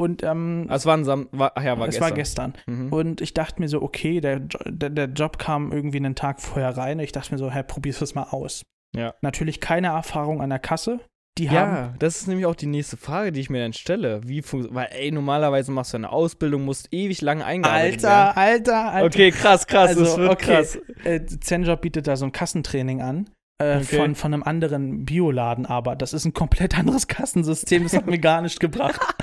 Und 0.00 0.22
ähm, 0.22 0.66
Ah, 0.70 0.76
Es 0.76 0.86
war 0.86 0.96
ein 0.96 1.04
Sam 1.04 1.28
war, 1.32 1.52
ach 1.56 1.62
ja, 1.62 1.78
war 1.78 1.86
es 1.88 1.94
gestern. 1.96 2.08
war 2.10 2.16
gestern. 2.16 2.54
Mhm. 2.66 2.92
Und 2.92 3.20
ich 3.20 3.34
dachte 3.34 3.60
mir 3.60 3.68
so, 3.68 3.82
okay, 3.82 4.20
der, 4.20 4.40
der, 4.40 4.88
der 4.90 5.06
Job 5.06 5.38
kam 5.38 5.72
irgendwie 5.72 5.98
einen 5.98 6.14
Tag 6.14 6.40
vorher 6.40 6.76
rein. 6.76 6.98
Und 6.98 7.04
ich 7.04 7.12
dachte 7.12 7.32
mir 7.32 7.38
so, 7.38 7.50
hey, 7.50 7.62
probier's 7.62 7.98
das 7.98 8.14
mal 8.14 8.24
aus. 8.30 8.62
Ja. 8.96 9.14
Natürlich 9.20 9.60
keine 9.60 9.88
Erfahrung 9.88 10.40
an 10.40 10.48
der 10.50 10.58
Kasse. 10.58 11.00
Die 11.38 11.48
haben 11.50 11.74
Ja, 11.74 11.94
das 11.98 12.16
ist 12.22 12.26
nämlich 12.28 12.44
auch 12.46 12.54
die 12.56 12.66
nächste 12.66 12.96
Frage, 12.96 13.30
die 13.30 13.40
ich 13.40 13.50
mir 13.50 13.60
dann 13.62 13.72
stelle. 13.72 14.20
Wie 14.26 14.42
weil 14.50 14.88
ey, 14.90 15.12
normalerweise 15.12 15.70
machst 15.70 15.92
du 15.92 15.98
eine 15.98 16.10
Ausbildung, 16.10 16.64
musst 16.64 16.88
ewig 16.92 17.20
lange 17.20 17.44
eingearbeitet 17.44 18.04
Alter, 18.04 18.36
Alter, 18.36 18.92
Alter. 18.92 19.06
Okay, 19.06 19.30
krass, 19.30 19.66
krass, 19.66 19.90
Also, 19.90 20.04
das 20.04 20.16
wird 20.16 20.30
okay. 20.32 20.54
krass. 20.56 20.78
äh, 21.04 21.20
Zenjob 21.26 21.82
bietet 21.82 22.06
da 22.08 22.16
so 22.16 22.24
ein 22.24 22.32
Kassentraining 22.32 23.00
an. 23.02 23.26
Äh, 23.62 23.76
Okay. 23.76 23.96
von, 23.98 24.14
von 24.14 24.32
einem 24.32 24.42
anderen 24.42 25.04
Bioladen, 25.04 25.66
aber 25.66 25.94
das 25.94 26.14
ist 26.14 26.24
ein 26.24 26.32
komplett 26.32 26.78
anderes 26.78 27.08
Kassensystem, 27.08 27.82
das 27.82 27.92
hat 27.94 28.06
mir 28.06 28.18
gar 28.18 28.40
nicht 28.40 28.58
gebracht. 28.58 28.98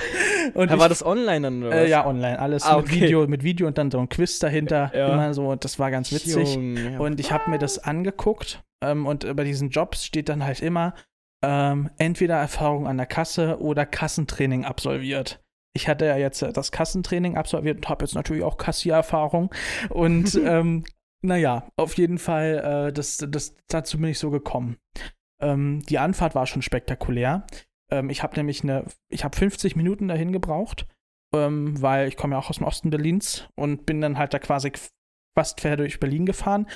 Und 0.54 0.72
ich, 0.72 0.78
war 0.80 0.90
das 0.90 1.06
online 1.06 1.42
dann 1.42 1.64
oder 1.64 1.76
äh, 1.76 1.84
was? 1.84 1.90
ja, 1.90 2.06
online, 2.06 2.40
alles 2.40 2.64
Ah, 2.64 2.78
mit, 2.78 2.86
okay. 2.86 3.02
Video, 3.02 3.28
mit 3.28 3.44
Video 3.44 3.68
und 3.68 3.78
dann 3.78 3.92
so 3.92 4.00
ein 4.00 4.10
Quiz 4.10 4.40
dahinter, 4.40 4.92
Ja. 4.94 5.14
immer 5.14 5.34
so, 5.34 5.56
das 5.56 5.80
war 5.80 5.92
ganz 5.92 6.12
witzig. 6.12 6.56
Junge. 6.56 7.00
Und 7.00 7.20
ich 7.20 7.32
habe 7.32 7.50
mir 7.50 7.58
das 7.60 7.80
angeguckt 7.80 8.64
ähm, 8.84 9.06
und 9.06 9.36
bei 9.36 9.44
diesen 9.44 9.70
Jobs 9.70 10.06
steht 10.06 10.30
dann 10.30 10.44
halt 10.44 10.62
immer 10.62 10.94
ähm, 11.44 11.90
entweder 11.98 12.36
Erfahrung 12.38 12.88
an 12.88 12.98
der 12.98 13.06
Kasse 13.06 13.60
oder 13.62 13.86
Kassentraining 13.86 14.66
absolviert. 14.66 15.40
Ich 15.74 15.88
hatte 15.88 16.06
ja 16.06 16.18
jetzt 16.18 16.42
äh, 16.42 16.52
das 16.52 16.72
Kassentraining 16.72 17.38
absolviert 17.38 17.78
und 17.78 17.90
habe 17.90 18.04
jetzt 18.06 18.16
natürlich 18.16 18.44
auch 18.44 18.58
Kassiererfahrung. 18.58 19.54
Und 19.90 20.34
ähm, 20.44 20.84
naja, 21.22 21.68
auf 21.76 21.96
jeden 21.98 22.18
Fall, 22.18 22.88
äh, 22.88 22.94
das, 22.94 23.24
das, 23.30 23.54
dazu 23.68 23.98
bin 24.00 24.10
ich 24.10 24.20
so 24.20 24.32
gekommen. 24.32 24.78
Ähm, 25.40 25.84
die 25.88 26.00
Anfahrt 26.00 26.34
war 26.34 26.48
schon 26.48 26.64
spektakulär. 26.64 27.46
Ähm, 27.92 28.10
ich 28.10 28.24
habe 28.24 28.36
nämlich 28.36 28.64
eine, 28.64 28.86
ich 29.10 29.24
habe 29.24 29.36
50 29.36 29.76
Minuten 29.76 30.08
dahin 30.08 30.32
gebraucht, 30.32 30.88
ähm, 31.34 31.82
weil 31.82 32.08
ich 32.08 32.18
komme 32.18 32.36
ja 32.36 32.40
auch 32.40 32.50
aus 32.50 32.58
dem 32.58 32.68
Osten 32.68 32.90
Berlins 32.90 33.48
und 33.56 33.86
bin 33.86 34.02
dann 34.02 34.18
halt 34.18 34.34
da 34.34 34.40
quasi 34.40 34.72
fast 35.36 35.58
quer 35.58 35.78
durch 35.78 36.00
Berlin 36.00 36.26
gefahren. 36.26 36.68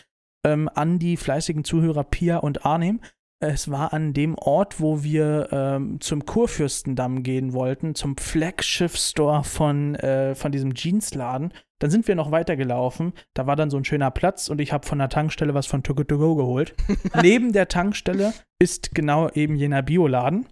Ähm, 0.45 0.69
an 0.73 0.97
die 0.97 1.17
fleißigen 1.17 1.63
Zuhörer 1.63 2.03
Pia 2.03 2.37
und 2.37 2.65
Arnim. 2.65 3.01
Es 3.43 3.71
war 3.71 3.91
an 3.91 4.13
dem 4.13 4.35
Ort, 4.35 4.79
wo 4.79 5.01
wir 5.01 5.49
ähm, 5.51 5.99
zum 5.99 6.25
Kurfürstendamm 6.25 7.23
gehen 7.23 7.53
wollten, 7.53 7.95
zum 7.95 8.15
Flagship-Store 8.15 9.43
von, 9.43 9.95
äh, 9.95 10.35
von 10.35 10.51
diesem 10.51 10.75
Jeansladen. 10.75 11.51
Dann 11.79 11.89
sind 11.89 12.07
wir 12.07 12.13
noch 12.13 12.29
weitergelaufen. 12.29 13.13
Da 13.33 13.47
war 13.47 13.55
dann 13.55 13.71
so 13.71 13.77
ein 13.77 13.83
schöner 13.83 14.11
Platz 14.11 14.47
und 14.49 14.61
ich 14.61 14.71
habe 14.71 14.85
von 14.85 14.99
der 14.99 15.09
Tankstelle 15.09 15.55
was 15.55 15.65
von 15.65 15.81
Toko 15.81 16.03
to 16.03 16.19
go 16.19 16.35
geholt. 16.35 16.75
Neben 17.23 17.51
der 17.51 17.67
Tankstelle 17.67 18.33
ist 18.59 18.93
genau 18.93 19.29
eben 19.29 19.55
jener 19.55 19.81
Bioladen. 19.81 20.47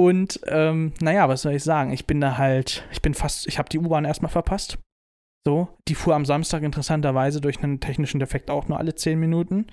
Und 0.00 0.40
ähm, 0.46 0.94
naja, 1.02 1.28
was 1.28 1.42
soll 1.42 1.52
ich 1.52 1.62
sagen? 1.62 1.92
Ich 1.92 2.06
bin 2.06 2.22
da 2.22 2.38
halt, 2.38 2.88
ich 2.90 3.02
bin 3.02 3.12
fast, 3.12 3.46
ich 3.46 3.58
habe 3.58 3.68
die 3.68 3.78
U-Bahn 3.78 4.06
erstmal 4.06 4.30
verpasst. 4.30 4.78
So, 5.46 5.68
die 5.88 5.94
fuhr 5.94 6.14
am 6.14 6.24
Samstag 6.24 6.62
interessanterweise 6.62 7.42
durch 7.42 7.62
einen 7.62 7.80
technischen 7.80 8.18
Defekt 8.18 8.50
auch 8.50 8.66
nur 8.66 8.78
alle 8.78 8.94
10 8.94 9.20
Minuten. 9.20 9.66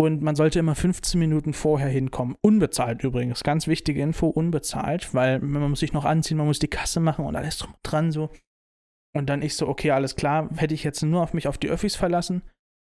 Und 0.00 0.22
man 0.22 0.34
sollte 0.34 0.60
immer 0.60 0.74
15 0.74 1.20
Minuten 1.20 1.52
vorher 1.52 1.90
hinkommen. 1.90 2.38
Unbezahlt 2.40 3.04
übrigens. 3.04 3.44
Ganz 3.44 3.66
wichtige 3.66 4.00
Info, 4.00 4.28
unbezahlt, 4.28 5.12
weil 5.12 5.40
man 5.40 5.68
muss 5.68 5.80
sich 5.80 5.92
noch 5.92 6.06
anziehen, 6.06 6.38
man 6.38 6.46
muss 6.46 6.58
die 6.58 6.68
Kasse 6.68 7.00
machen 7.00 7.26
und 7.26 7.36
alles 7.36 7.58
drum 7.58 7.74
dran 7.82 8.12
so. 8.12 8.30
Und 9.14 9.26
dann 9.26 9.42
ich 9.42 9.56
so, 9.56 9.68
okay, 9.68 9.90
alles 9.90 10.16
klar, 10.16 10.48
hätte 10.56 10.72
ich 10.72 10.84
jetzt 10.84 11.02
nur 11.02 11.22
auf 11.22 11.34
mich 11.34 11.48
auf 11.48 11.58
die 11.58 11.68
Öffis 11.68 11.96
verlassen, 11.96 12.44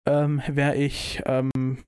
ähm, 0.09 0.43
wäre 0.49 0.75
ich, 0.75 1.23
ähm, 1.25 1.85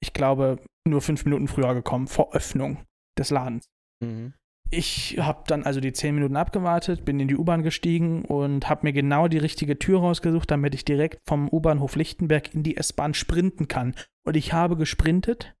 ich 0.00 0.12
glaube, 0.12 0.60
nur 0.86 1.02
fünf 1.02 1.24
Minuten 1.24 1.48
früher 1.48 1.74
gekommen, 1.74 2.06
vor 2.06 2.32
Öffnung 2.32 2.84
des 3.18 3.30
Ladens. 3.30 3.68
Mhm. 4.00 4.34
Ich 4.70 5.16
habe 5.18 5.44
dann 5.46 5.62
also 5.62 5.80
die 5.80 5.94
10 5.94 6.14
Minuten 6.14 6.36
abgewartet, 6.36 7.06
bin 7.06 7.18
in 7.20 7.28
die 7.28 7.36
U-Bahn 7.36 7.62
gestiegen 7.62 8.24
und 8.26 8.68
habe 8.68 8.86
mir 8.86 8.92
genau 8.92 9.26
die 9.26 9.38
richtige 9.38 9.78
Tür 9.78 10.00
rausgesucht, 10.00 10.50
damit 10.50 10.74
ich 10.74 10.84
direkt 10.84 11.20
vom 11.26 11.48
U-Bahnhof 11.48 11.96
Lichtenberg 11.96 12.54
in 12.54 12.62
die 12.62 12.76
S-Bahn 12.76 13.14
sprinten 13.14 13.68
kann. 13.68 13.94
Und 14.26 14.36
ich 14.36 14.52
habe 14.52 14.76
gesprintet 14.76 15.54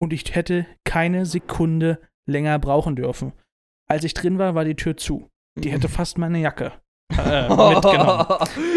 und 0.00 0.14
ich 0.14 0.34
hätte 0.34 0.66
keine 0.84 1.26
Sekunde 1.26 2.00
länger 2.26 2.58
brauchen 2.58 2.96
dürfen. 2.96 3.34
Als 3.86 4.04
ich 4.04 4.14
drin 4.14 4.38
war, 4.38 4.54
war 4.54 4.64
die 4.64 4.76
Tür 4.76 4.96
zu. 4.96 5.28
Die 5.58 5.70
hätte 5.70 5.88
fast 5.90 6.16
meine 6.16 6.40
Jacke 6.40 6.72
äh, 7.12 7.48
mitgenommen. 7.74 8.26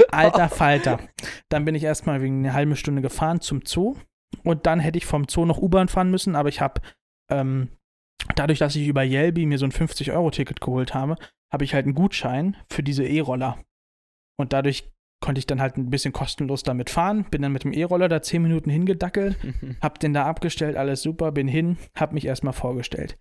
Alter 0.09 0.49
Falter. 0.49 0.99
Dann 1.47 1.63
bin 1.63 1.75
ich 1.75 1.83
erstmal 1.83 2.21
wegen 2.21 2.43
einer 2.43 2.53
halben 2.53 2.75
Stunde 2.75 3.01
gefahren 3.01 3.39
zum 3.39 3.61
Zoo 3.65 3.95
und 4.43 4.65
dann 4.65 4.81
hätte 4.81 4.97
ich 4.97 5.05
vom 5.05 5.29
Zoo 5.29 5.45
noch 5.45 5.59
U-Bahn 5.59 5.87
fahren 5.87 6.11
müssen, 6.11 6.35
aber 6.35 6.49
ich 6.49 6.59
habe 6.59 6.81
ähm, 7.29 7.69
dadurch, 8.35 8.59
dass 8.59 8.75
ich 8.75 8.87
über 8.87 9.03
Yelby 9.03 9.45
mir 9.45 9.57
so 9.57 9.65
ein 9.65 9.71
50-Euro-Ticket 9.71 10.61
geholt 10.61 10.93
habe, 10.93 11.15
habe 11.51 11.63
ich 11.63 11.73
halt 11.73 11.85
einen 11.85 11.95
Gutschein 11.95 12.57
für 12.69 12.83
diese 12.83 13.05
E-Roller. 13.05 13.63
Und 14.37 14.53
dadurch 14.53 14.91
konnte 15.21 15.39
ich 15.39 15.45
dann 15.45 15.61
halt 15.61 15.77
ein 15.77 15.89
bisschen 15.89 16.13
kostenlos 16.13 16.63
damit 16.63 16.89
fahren, 16.89 17.25
bin 17.29 17.41
dann 17.41 17.51
mit 17.51 17.63
dem 17.63 17.73
E-Roller 17.73 18.09
da 18.09 18.21
10 18.21 18.41
Minuten 18.41 18.69
hingedackelt, 18.69 19.37
hab 19.81 19.99
den 19.99 20.13
da 20.13 20.25
abgestellt, 20.25 20.75
alles 20.75 21.01
super, 21.01 21.31
bin 21.31 21.47
hin, 21.47 21.77
hab 21.95 22.11
mich 22.11 22.25
erstmal 22.25 22.53
vorgestellt. 22.53 23.17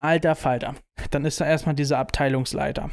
Alter 0.00 0.34
Falter. 0.34 0.74
Dann 1.10 1.24
ist 1.24 1.40
da 1.40 1.46
erstmal 1.46 1.74
dieser 1.74 1.98
Abteilungsleiter. 1.98 2.90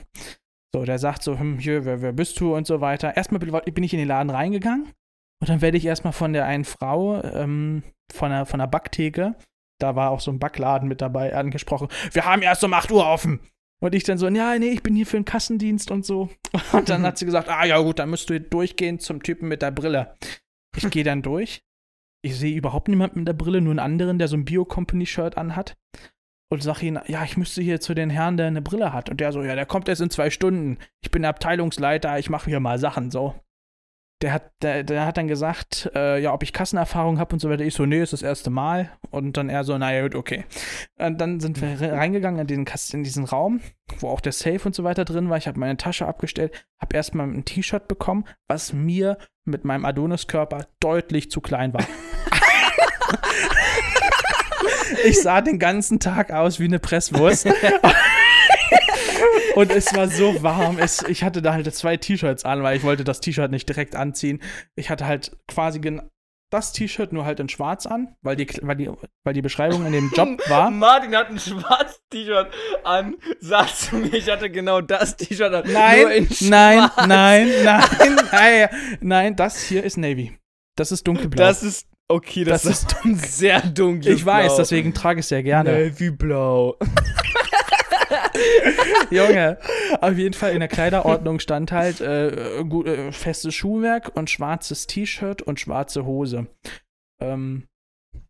So, 0.74 0.86
der 0.86 0.98
sagt 0.98 1.24
so, 1.24 1.38
hm, 1.38 1.60
hier, 1.60 1.86
wer, 1.86 2.02
wer 2.02 2.14
bist 2.14 2.40
du 2.40 2.56
und 2.56 2.66
so 2.66 2.80
weiter. 2.80 3.16
Erstmal 3.18 3.40
bin 3.40 3.52
bin 3.74 3.84
ich 3.84 3.94
in 3.94 4.00
den 4.00 4.08
Laden 4.08 4.30
reingegangen 4.30 4.94
und 5.42 5.50
dann 5.50 5.62
werde 5.62 5.78
ich 5.78 5.86
erstmal 5.86 6.14
von 6.14 6.34
der 6.34 6.46
einen 6.46 6.64
Frau 6.64 7.22
ähm, 7.22 7.84
von, 8.12 8.30
der, 8.30 8.46
von 8.46 8.60
der 8.60 8.68
Backtheke, 8.68 9.36
da 9.82 9.96
war 9.96 10.12
auch 10.12 10.20
so 10.20 10.32
ein 10.32 10.40
Backladen 10.40 10.88
mit 10.88 11.02
dabei, 11.02 11.36
angesprochen. 11.36 11.88
Wir 12.12 12.26
haben 12.26 12.42
erst 12.42 12.64
um 12.64 12.74
8 12.74 12.92
Uhr 12.92 13.06
offen. 13.06 13.40
Und 13.84 13.96
ich 13.96 14.04
dann 14.04 14.20
so, 14.20 14.28
ja, 14.28 14.58
nee, 14.60 14.70
ich 14.70 14.84
bin 14.84 14.96
hier 14.96 15.08
für 15.08 15.18
den 15.18 15.26
Kassendienst 15.26 15.90
und 15.90 16.06
so. 16.06 16.30
Und 16.72 16.90
dann 16.90 17.02
hat 17.02 17.18
sie 17.18 17.26
gesagt, 17.26 17.50
ah 17.50 17.66
ja 17.66 17.80
gut, 17.80 17.98
dann 17.98 18.12
müsst 18.12 18.30
du 18.30 18.40
durchgehen 18.40 19.00
zum 19.00 19.24
Typen 19.24 19.48
mit 19.48 19.64
der 19.64 19.72
Brille. 19.72 20.16
Ich 20.78 20.88
gehe 20.90 21.04
dann 21.04 21.24
durch. 21.24 21.64
Ich 22.24 22.38
sehe 22.38 22.56
überhaupt 22.56 22.88
niemanden 22.88 23.20
mit 23.20 23.28
der 23.28 23.34
Brille, 23.34 23.60
nur 23.60 23.72
einen 23.72 23.80
anderen, 23.80 24.20
der 24.20 24.28
so 24.28 24.38
ein 24.38 24.46
Bio-Company-Shirt 24.46 25.36
anhat. 25.36 25.78
Und 26.52 26.62
sage 26.62 26.86
ihn, 26.86 27.00
ja, 27.08 27.24
ich 27.24 27.38
müsste 27.38 27.64
hier 27.64 27.80
zu 27.80 27.96
den 27.96 28.12
Herrn, 28.12 28.38
der 28.38 28.48
eine 28.48 28.62
Brille 28.62 28.94
hat. 28.94 29.10
Und 29.10 29.20
der 29.20 29.32
so, 29.32 29.42
ja, 29.42 29.56
der 29.56 29.66
kommt 29.66 29.90
erst 29.90 30.02
in 30.02 30.12
zwei 30.12 30.30
Stunden. 30.30 30.78
Ich 31.02 31.10
bin 31.10 31.26
Abteilungsleiter, 31.26 32.20
ich 32.20 32.30
mache 32.30 32.50
hier 32.50 32.60
mal 32.60 32.78
Sachen 32.78 33.10
so 33.10 33.34
der 34.22 34.34
hat, 34.34 34.52
der, 34.62 34.84
der 34.84 35.06
hat 35.06 35.18
dann 35.18 35.28
gesagt, 35.28 35.90
äh, 35.96 36.22
ja, 36.22 36.34
ob 36.34 36.44
ich 36.44 36.54
Kassenerfahrung 36.54 37.20
habe 37.20 37.34
und 37.34 37.40
so 37.40 37.50
weiter. 37.50 37.64
Ich 37.64 37.74
so, 37.74 37.86
nee, 37.86 38.02
ist 38.02 38.14
das 38.14 38.22
erste 38.22 38.50
Mal. 38.50 38.92
Und 39.10 39.38
dann 39.38 39.50
er 39.50 39.64
so, 39.64 39.78
naja, 39.78 40.04
gut, 40.04 40.16
okay. 40.16 40.46
Und 40.98 41.20
dann 41.20 41.40
sind 41.40 41.62
wir 41.62 41.94
reingegangen 41.94 42.40
in, 42.40 42.48
den 42.48 42.66
Kasten, 42.66 42.98
in 42.98 43.04
diesen 43.04 43.26
Raum, 43.26 43.62
wo 44.00 44.10
auch 44.10 44.22
der 44.22 44.32
Safe 44.32 44.62
und 44.64 44.76
so 44.76 44.84
weiter 44.84 45.06
drin 45.06 45.30
war. 45.30 45.38
Ich 45.38 45.48
habe 45.48 45.60
meine 45.60 45.78
Tasche 45.78 46.08
abgestellt, 46.08 46.66
habe 46.80 46.96
erstmal 46.96 47.28
ein 47.28 47.46
T-Shirt 47.46 47.88
bekommen, 47.88 48.26
was 48.48 48.74
mir 48.74 49.18
mit 49.44 49.66
meinem 49.66 49.86
Adonis-Körper 49.86 50.68
deutlich 50.80 51.32
zu 51.32 51.42
klein 51.42 51.74
war. 51.74 51.84
ich 55.06 55.20
sah 55.20 55.42
den 55.42 55.58
ganzen 55.58 56.00
Tag 56.00 56.32
aus 56.32 56.60
wie 56.60 56.66
eine 56.66 56.80
Presswurst. 56.80 57.50
Und 59.56 59.72
es 59.72 59.94
war 59.96 60.08
so 60.08 60.42
warm. 60.44 60.78
Es, 60.78 61.04
ich 61.04 61.24
hatte 61.24 61.42
da 61.42 61.54
halt 61.54 61.74
zwei 61.74 61.98
T-Shirts 61.98 62.46
an, 62.46 62.64
weil 62.64 62.78
ich 62.78 62.84
wollte 62.84 63.04
das 63.04 63.22
T-Shirt 63.22 63.52
nicht 63.52 63.68
direkt 63.68 63.96
anziehen. 63.96 64.42
Ich 64.76 64.90
hatte 64.90 65.06
halt 65.06 65.38
quasi 65.48 65.80
das 66.52 66.74
T-Shirt 66.74 67.14
nur 67.14 67.26
halt 67.26 67.40
in 67.40 67.50
schwarz 67.50 67.86
an, 67.86 68.16
weil 68.22 68.36
die, 68.36 68.48
weil, 68.62 68.76
die, 68.76 68.90
weil 69.24 69.34
die 69.34 69.42
Beschreibung 69.42 69.86
in 69.86 69.94
dem 69.94 70.12
Job 70.16 70.40
war. 70.50 70.70
Martin 70.70 71.16
hat 71.16 71.30
ein 71.30 71.40
schwarzes 71.40 72.02
T-Shirt 72.10 72.48
an, 72.84 73.16
sagst 73.40 73.92
du 73.92 73.98
mir, 73.98 74.14
ich 74.14 74.30
hatte 74.30 74.50
genau 74.50 74.82
das 74.82 75.16
T-Shirt 75.16 75.54
an. 75.54 75.64
Nein, 75.72 76.28
nein, 76.42 76.90
nein, 77.08 77.50
nein, 77.64 78.16
nein, 78.32 78.70
nein, 79.00 79.36
das 79.36 79.64
hier 79.64 79.84
ist 79.84 79.98
Navy. 79.98 80.38
Das 80.78 80.92
ist 80.92 81.08
dunkelblau. 81.08 81.44
Das 81.44 81.64
ist, 81.64 81.88
okay, 82.10 82.44
das, 82.44 82.64
das 82.64 82.84
ist 82.84 82.96
sehr 83.38 83.62
dunkel. 83.62 84.14
Ich 84.14 84.26
weiß, 84.26 84.58
deswegen 84.58 84.94
trage 84.94 85.22
ich 85.22 85.26
es 85.26 85.30
sehr 85.30 85.44
gerne. 85.44 85.72
Navy 85.72 86.12
blau. 86.12 86.78
Junge, 89.12 89.58
auf 90.00 90.18
jeden 90.18 90.34
Fall 90.34 90.54
in 90.54 90.60
der 90.60 90.68
Kleiderordnung 90.68 91.40
stand 91.40 91.72
halt 91.72 92.02
äh, 92.02 92.64
gut, 92.68 92.88
äh, 92.88 93.12
festes 93.12 93.56
Schuhwerk 93.56 94.12
und 94.16 94.30
schwarzes 94.30 94.88
T-Shirt 94.88 95.42
und 95.42 95.60
schwarze 95.60 96.06
Hose. 96.06 96.48
Ähm, 97.22 97.68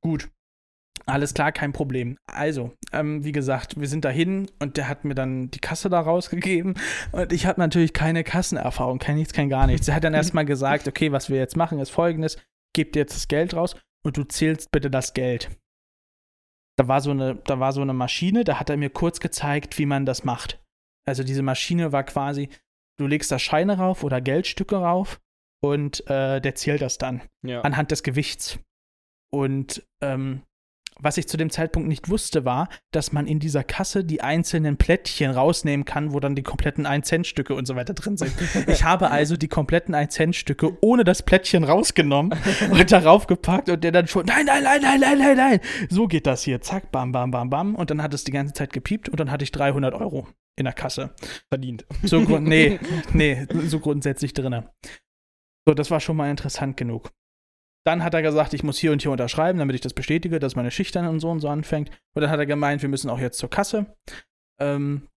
gut. 0.02 0.30
Alles 1.08 1.34
klar, 1.34 1.52
kein 1.52 1.74
Problem. 1.74 2.18
Also, 2.28 2.74
ähm, 2.94 3.24
wie 3.26 3.32
gesagt, 3.32 3.80
wir 3.80 3.88
sind 3.88 4.06
dahin 4.06 4.52
und 4.60 4.78
der 4.78 4.88
hat 4.88 5.04
mir 5.04 5.16
dann 5.16 5.50
die 5.50 5.60
Kasse 5.60 5.90
da 5.90 6.00
rausgegeben 6.00 6.76
und 7.12 7.34
ich 7.34 7.48
habe 7.48 7.60
natürlich 7.60 7.94
keine 7.94 8.24
Kassenerfahrung, 8.24 9.00
kein 9.00 9.16
nichts, 9.16 9.34
kein 9.34 9.50
gar 9.50 9.66
nichts. 9.66 9.88
Er 9.88 9.96
hat 9.96 10.04
dann 10.04 10.14
erstmal 10.14 10.46
gesagt, 10.46 10.88
okay, 10.88 11.12
was 11.12 11.30
wir 11.30 11.38
jetzt 11.38 11.58
machen, 11.58 11.80
ist 11.80 11.90
folgendes: 11.90 12.38
Gebt 12.74 12.96
jetzt 12.96 13.16
das 13.16 13.28
Geld 13.28 13.56
raus 13.56 13.76
und 14.04 14.18
du 14.18 14.24
zählst 14.24 14.72
bitte 14.72 14.92
das 14.92 15.14
Geld 15.14 15.50
da 16.78 16.88
war 16.88 17.02
so 17.02 17.12
eine, 17.12 17.36
da 17.36 17.60
war 17.60 17.74
so 17.74 17.82
eine 17.82 17.94
Maschine, 17.94 18.44
da 18.44 18.60
hat 18.60 18.70
er 18.70 18.78
mir 18.78 18.90
kurz 18.90 19.20
gezeigt, 19.20 19.78
wie 19.78 19.86
man 19.86 20.06
das 20.06 20.24
macht. 20.24 20.62
Also 21.06 21.24
diese 21.24 21.42
Maschine 21.42 21.92
war 21.92 22.04
quasi, 22.04 22.50
du 22.98 23.08
legst 23.08 23.32
da 23.32 23.40
Scheine 23.40 23.78
rauf 23.78 24.04
oder 24.04 24.22
Geldstücke 24.22 24.78
rauf 24.78 25.20
und 25.62 26.08
äh, 26.10 26.40
der 26.40 26.56
zählt 26.56 26.82
das 26.82 26.98
dann 26.98 27.22
ja. 27.44 27.62
anhand 27.62 27.92
des 27.92 28.04
Gewichts. 28.04 28.60
Und 29.32 29.88
ähm, 30.02 30.44
was 31.00 31.18
ich 31.18 31.28
zu 31.28 31.38
dem 31.38 31.50
Zeitpunkt 31.50 31.88
nicht 31.88 32.10
wusste, 32.10 32.46
war, 32.46 32.70
dass 32.92 33.12
man 33.12 33.26
in 33.26 33.40
dieser 33.40 33.64
Kasse 33.64 34.04
die 34.04 34.22
einzelnen 34.22 34.78
Plättchen 34.78 35.32
rausnehmen 35.32 35.86
kann, 35.86 36.14
wo 36.14 36.20
dann 36.20 36.36
die 36.36 36.44
kompletten 36.44 36.86
1-Cent-Stücke 36.86 37.56
und 37.56 37.66
so 37.66 37.76
weiter 37.76 37.94
drin 37.94 38.18
sind. 38.18 38.34
Ich 38.68 38.84
habe 38.84 39.10
also 39.12 39.38
die 39.38 39.48
kompletten 39.48 39.96
1-Cent-Stücke 39.96 40.78
ohne 40.82 41.04
das 41.04 41.24
Plättchen 41.24 41.64
rausgenommen 41.64 42.38
und 42.72 42.92
darauf 42.92 43.28
gepackt 43.28 43.70
und 43.70 43.84
der 43.84 43.92
dann 43.92 44.08
schon, 44.08 44.26
nein, 44.26 44.46
nein, 44.46 44.64
nein, 44.64 44.82
nein, 44.82 45.00
nein, 45.00 45.18
nein, 45.18 45.38
nein. 45.38 45.60
So 45.90 46.08
geht 46.08 46.28
das 46.28 46.44
hier. 46.44 46.62
Zack, 46.62 46.92
bam, 46.92 47.12
bam, 47.12 47.32
bam, 47.32 47.50
bam. 47.50 47.76
Und 47.76 47.90
dann 47.90 48.02
hat 48.02 48.14
es 48.14 48.24
die 48.24 48.32
ganze 48.32 48.54
Zeit 48.54 48.74
gepiept 48.74 49.10
und 49.10 49.20
dann 49.20 49.32
hatte 49.32 49.44
ich 49.44 49.52
300 49.52 49.94
Euro 49.94 50.28
in 50.56 50.66
der 50.66 50.74
Kasse. 50.74 51.12
Verdient. 51.50 51.86
So, 52.04 52.20
nee, 52.20 52.80
nee, 53.14 53.48
so 53.66 53.80
grundsätzlich 53.80 54.34
drin. 54.34 54.64
So, 55.68 55.74
das 55.74 55.92
war 55.92 56.00
schon 56.00 56.18
mal 56.18 56.30
interessant 56.30 56.78
genug. 56.78 57.12
Dann 57.84 58.04
hat 58.04 58.14
er 58.14 58.22
gesagt, 58.22 58.54
ich 58.54 58.64
muss 58.64 58.78
hier 58.78 58.92
und 58.92 59.02
hier 59.02 59.12
unterschreiben, 59.12 59.60
damit 59.60 59.76
ich 59.76 59.82
das 59.82 59.94
bestätige, 59.94 60.40
dass 60.40 60.56
meine 60.56 60.72
Schicht 60.72 60.96
dann 60.96 61.08
und 61.08 61.20
so 61.20 61.30
und 61.30 61.40
so 61.40 61.50
anfängt. 61.50 61.90
Und 62.14 62.22
dann 62.22 62.30
hat 62.30 62.40
er 62.40 62.46
gemeint, 62.46 62.82
wir 62.82 62.90
müssen 62.90 63.10
auch 63.10 63.20
jetzt 63.20 63.40
zur 63.40 63.50
Kasse. 63.50 63.98
Ähm, 64.60 65.08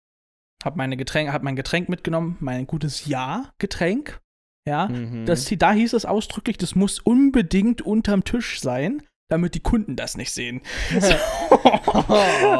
hab, 0.64 0.76
meine 0.76 0.96
Getränk, 0.96 1.30
hab 1.30 1.42
mein 1.42 1.56
Getränk 1.56 1.88
mitgenommen, 1.88 2.36
mein 2.40 2.66
gutes 2.66 3.06
Ja-Getränk. 3.06 4.20
Ja, 4.66 4.88
mhm. 4.88 5.26
das, 5.26 5.44
da 5.58 5.72
hieß 5.72 5.92
es 5.92 6.06
ausdrücklich, 6.06 6.56
das 6.56 6.74
muss 6.74 6.98
unbedingt 6.98 7.82
unterm 7.82 8.24
Tisch 8.24 8.60
sein 8.60 9.02
damit 9.28 9.54
die 9.54 9.60
Kunden 9.60 9.96
das 9.96 10.16
nicht 10.16 10.32
sehen. 10.32 10.60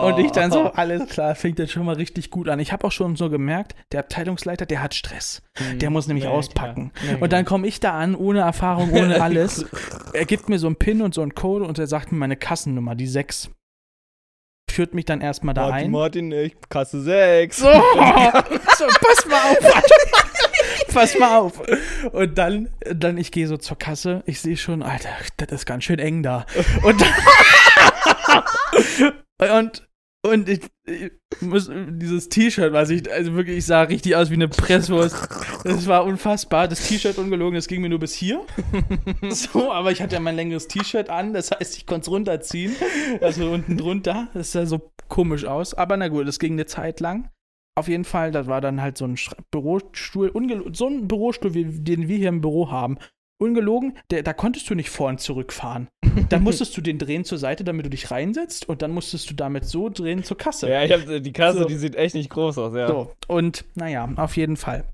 und 0.02 0.18
ich 0.18 0.30
dann 0.32 0.50
so, 0.50 0.72
alles 0.72 1.08
klar, 1.10 1.34
fängt 1.34 1.58
jetzt 1.58 1.72
schon 1.72 1.84
mal 1.84 1.96
richtig 1.96 2.30
gut 2.30 2.48
an. 2.48 2.58
Ich 2.58 2.72
habe 2.72 2.86
auch 2.86 2.92
schon 2.92 3.16
so 3.16 3.28
gemerkt, 3.28 3.74
der 3.92 4.00
Abteilungsleiter, 4.00 4.66
der 4.66 4.82
hat 4.82 4.94
Stress. 4.94 5.42
Mhm. 5.58 5.78
Der 5.78 5.90
muss 5.90 6.06
nämlich 6.06 6.24
ja, 6.24 6.30
auspacken. 6.30 6.92
Ja, 7.08 7.18
und 7.18 7.32
dann 7.32 7.44
komme 7.44 7.66
ich 7.66 7.80
da 7.80 7.92
an, 7.92 8.14
ohne 8.14 8.40
Erfahrung, 8.40 8.92
ohne 8.92 9.20
alles. 9.22 9.66
er 10.12 10.24
gibt 10.24 10.48
mir 10.48 10.58
so 10.58 10.66
einen 10.66 10.76
Pin 10.76 11.02
und 11.02 11.14
so 11.14 11.22
einen 11.22 11.34
Code 11.34 11.64
und 11.64 11.78
er 11.78 11.86
sagt 11.86 12.12
mir 12.12 12.18
meine 12.18 12.36
Kassennummer, 12.36 12.94
die 12.94 13.06
6 13.06 13.50
führt 14.70 14.92
mich 14.92 15.04
dann 15.04 15.20
erstmal 15.20 15.54
da 15.54 15.68
Martin, 15.68 15.84
ein. 15.84 15.90
Martin, 15.92 16.32
ich 16.32 16.56
Kasse 16.68 17.00
6. 17.00 17.56
So, 17.56 17.64
so 17.66 18.86
pass 19.00 19.26
mal 19.26 19.52
auf. 19.52 19.82
Pass 20.94 21.18
mal 21.18 21.38
auf. 21.38 21.60
Und 22.12 22.38
dann, 22.38 22.70
dann 22.94 23.18
ich 23.18 23.30
gehe 23.30 23.46
so 23.46 23.56
zur 23.56 23.78
Kasse, 23.78 24.22
ich 24.26 24.40
sehe 24.40 24.56
schon, 24.56 24.82
Alter, 24.82 25.10
das 25.36 25.50
ist 25.50 25.66
ganz 25.66 25.84
schön 25.84 25.98
eng 25.98 26.22
da. 26.22 26.46
Und, 26.82 27.02
und, 29.52 29.88
und 30.22 30.48
ich, 30.48 30.60
ich 30.86 31.10
muss, 31.42 31.70
dieses 31.70 32.30
T-Shirt, 32.30 32.72
was 32.72 32.88
ich, 32.88 33.12
also 33.12 33.34
wirklich, 33.34 33.58
ich 33.58 33.66
sah 33.66 33.82
richtig 33.82 34.16
aus 34.16 34.30
wie 34.30 34.34
eine 34.34 34.48
Presswurst. 34.48 35.16
Das 35.64 35.86
war 35.86 36.04
unfassbar. 36.04 36.66
Das 36.66 36.88
T-Shirt 36.88 37.18
ungelogen, 37.18 37.56
das 37.56 37.68
ging 37.68 37.82
mir 37.82 37.90
nur 37.90 37.98
bis 37.98 38.14
hier. 38.14 38.40
So, 39.30 39.72
aber 39.72 39.90
ich 39.90 40.00
hatte 40.00 40.14
ja 40.14 40.20
mein 40.20 40.36
längeres 40.36 40.68
T-Shirt 40.68 41.10
an, 41.10 41.32
das 41.34 41.50
heißt, 41.50 41.76
ich 41.76 41.86
konnte 41.86 42.02
es 42.02 42.08
runterziehen. 42.08 42.74
Also 43.20 43.50
unten 43.50 43.76
drunter. 43.76 44.28
Das 44.34 44.52
sah 44.52 44.66
so 44.66 44.92
komisch 45.08 45.44
aus. 45.44 45.74
Aber 45.74 45.96
na 45.96 46.08
gut, 46.08 46.26
das 46.28 46.38
ging 46.38 46.52
eine 46.52 46.66
Zeit 46.66 47.00
lang. 47.00 47.30
Auf 47.76 47.88
jeden 47.88 48.04
Fall, 48.04 48.30
das 48.30 48.46
war 48.46 48.60
dann 48.60 48.80
halt 48.80 48.96
so 48.96 49.04
ein 49.04 49.18
Bürostuhl, 49.50 50.32
so 50.72 50.86
ein 50.86 51.08
Bürostuhl, 51.08 51.54
wie, 51.54 51.64
den 51.64 52.08
wir 52.08 52.16
hier 52.16 52.28
im 52.28 52.40
Büro 52.40 52.70
haben. 52.70 52.98
Ungelogen, 53.42 53.98
der, 54.10 54.22
da 54.22 54.32
konntest 54.32 54.70
du 54.70 54.76
nicht 54.76 54.90
vor 54.90 55.08
und 55.08 55.20
zurück 55.20 55.52
fahren. 55.52 55.88
dann 56.28 56.42
musstest 56.44 56.76
du 56.76 56.80
den 56.80 56.98
drehen 56.98 57.24
zur 57.24 57.38
Seite, 57.38 57.64
damit 57.64 57.84
du 57.84 57.90
dich 57.90 58.12
reinsetzt 58.12 58.68
und 58.68 58.80
dann 58.80 58.92
musstest 58.92 59.28
du 59.28 59.34
damit 59.34 59.64
so 59.64 59.88
drehen 59.88 60.22
zur 60.22 60.36
Kasse. 60.38 60.70
Ja, 60.70 60.84
ich 60.84 60.92
hab, 60.92 61.22
die 61.22 61.32
Kasse, 61.32 61.60
so. 61.60 61.64
die 61.64 61.74
sieht 61.74 61.96
echt 61.96 62.14
nicht 62.14 62.30
groß 62.30 62.58
aus, 62.58 62.74
ja. 62.74 62.86
So, 62.86 63.12
und 63.26 63.64
naja, 63.74 64.08
auf 64.16 64.36
jeden 64.36 64.56
Fall 64.56 64.84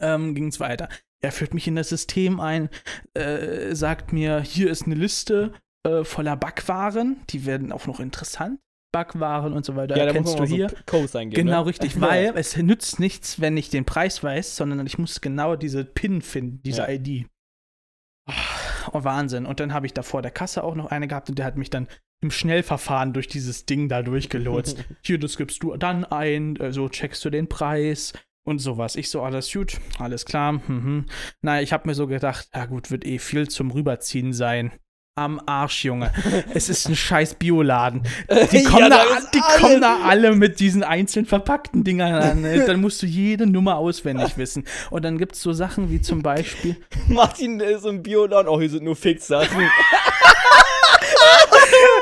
ähm, 0.00 0.34
ging 0.34 0.48
es 0.48 0.60
weiter. 0.60 0.90
Er 1.22 1.32
führt 1.32 1.54
mich 1.54 1.66
in 1.66 1.76
das 1.76 1.88
System 1.88 2.40
ein, 2.40 2.68
äh, 3.14 3.74
sagt 3.74 4.12
mir, 4.12 4.40
hier 4.40 4.70
ist 4.70 4.84
eine 4.84 4.96
Liste 4.96 5.52
äh, 5.86 6.04
voller 6.04 6.36
Backwaren, 6.36 7.22
die 7.30 7.46
werden 7.46 7.72
auch 7.72 7.86
noch 7.86 8.00
interessant. 8.00 8.60
Backwaren 8.92 9.54
und 9.54 9.64
so 9.64 9.74
weiter 9.74 9.96
ja, 9.96 10.04
erkennst 10.04 10.38
du 10.38 10.44
hier. 10.44 10.68
So 10.68 11.18
eingeben, 11.18 11.46
genau, 11.46 11.60
ne? 11.60 11.66
richtig, 11.66 12.00
weil 12.00 12.32
es 12.36 12.56
nützt 12.56 13.00
nichts, 13.00 13.40
wenn 13.40 13.56
ich 13.56 13.70
den 13.70 13.84
Preis 13.84 14.22
weiß, 14.22 14.54
sondern 14.54 14.86
ich 14.86 14.98
muss 14.98 15.20
genau 15.20 15.56
diese 15.56 15.84
PIN 15.84 16.22
finden, 16.22 16.62
diese 16.62 16.82
ja. 16.82 16.90
ID. 16.90 17.26
Oh, 18.92 19.02
Wahnsinn. 19.04 19.46
Und 19.46 19.58
dann 19.58 19.72
habe 19.72 19.86
ich 19.86 19.94
da 19.94 20.02
vor 20.02 20.22
der 20.22 20.30
Kasse 20.30 20.62
auch 20.62 20.74
noch 20.74 20.86
eine 20.86 21.08
gehabt 21.08 21.28
und 21.28 21.38
der 21.38 21.46
hat 21.46 21.56
mich 21.56 21.70
dann 21.70 21.88
im 22.20 22.30
Schnellverfahren 22.30 23.12
durch 23.12 23.26
dieses 23.26 23.66
Ding 23.66 23.88
da 23.88 24.02
durchgelotst. 24.02 24.84
Hier, 25.04 25.18
das 25.18 25.36
gibst 25.36 25.62
du 25.62 25.76
dann 25.76 26.04
ein, 26.04 26.56
so 26.56 26.62
also 26.62 26.88
checkst 26.88 27.24
du 27.24 27.30
den 27.30 27.48
Preis 27.48 28.12
und 28.44 28.58
sowas. 28.58 28.96
Ich 28.96 29.10
so, 29.10 29.22
alles 29.22 29.52
gut, 29.52 29.80
alles 29.98 30.24
klar. 30.24 30.52
Mhm. 30.52 31.06
Naja, 31.40 31.62
ich 31.62 31.72
habe 31.72 31.88
mir 31.88 31.94
so 31.94 32.06
gedacht, 32.06 32.48
ja 32.54 32.66
gut, 32.66 32.90
wird 32.90 33.04
eh 33.04 33.18
viel 33.18 33.48
zum 33.48 33.70
Rüberziehen 33.70 34.32
sein 34.32 34.72
am 35.14 35.40
Arsch, 35.44 35.84
Junge. 35.84 36.10
Es 36.54 36.70
ist 36.70 36.88
ein 36.88 36.96
scheiß 36.96 37.34
Bioladen. 37.34 38.02
Die, 38.50 38.62
kommen, 38.64 38.78
ja, 38.78 38.88
da, 38.88 39.04
die 39.34 39.40
kommen 39.60 39.82
da 39.82 40.00
alle 40.04 40.34
mit 40.34 40.58
diesen 40.58 40.82
einzeln 40.82 41.26
verpackten 41.26 41.84
Dingern 41.84 42.14
an. 42.14 42.42
Dann 42.66 42.80
musst 42.80 43.02
du 43.02 43.06
jede 43.06 43.46
Nummer 43.46 43.76
auswendig 43.76 44.38
wissen. 44.38 44.64
Und 44.90 45.04
dann 45.04 45.18
gibt 45.18 45.34
es 45.34 45.42
so 45.42 45.52
Sachen 45.52 45.90
wie 45.90 46.00
zum 46.00 46.22
Beispiel. 46.22 46.76
Martin 47.08 47.60
ist 47.60 47.84
im 47.84 48.02
Bioladen. 48.02 48.48
Oh, 48.48 48.58
hier 48.58 48.70
sind 48.70 48.84
nur 48.84 48.96
Fixsachen. 48.96 49.58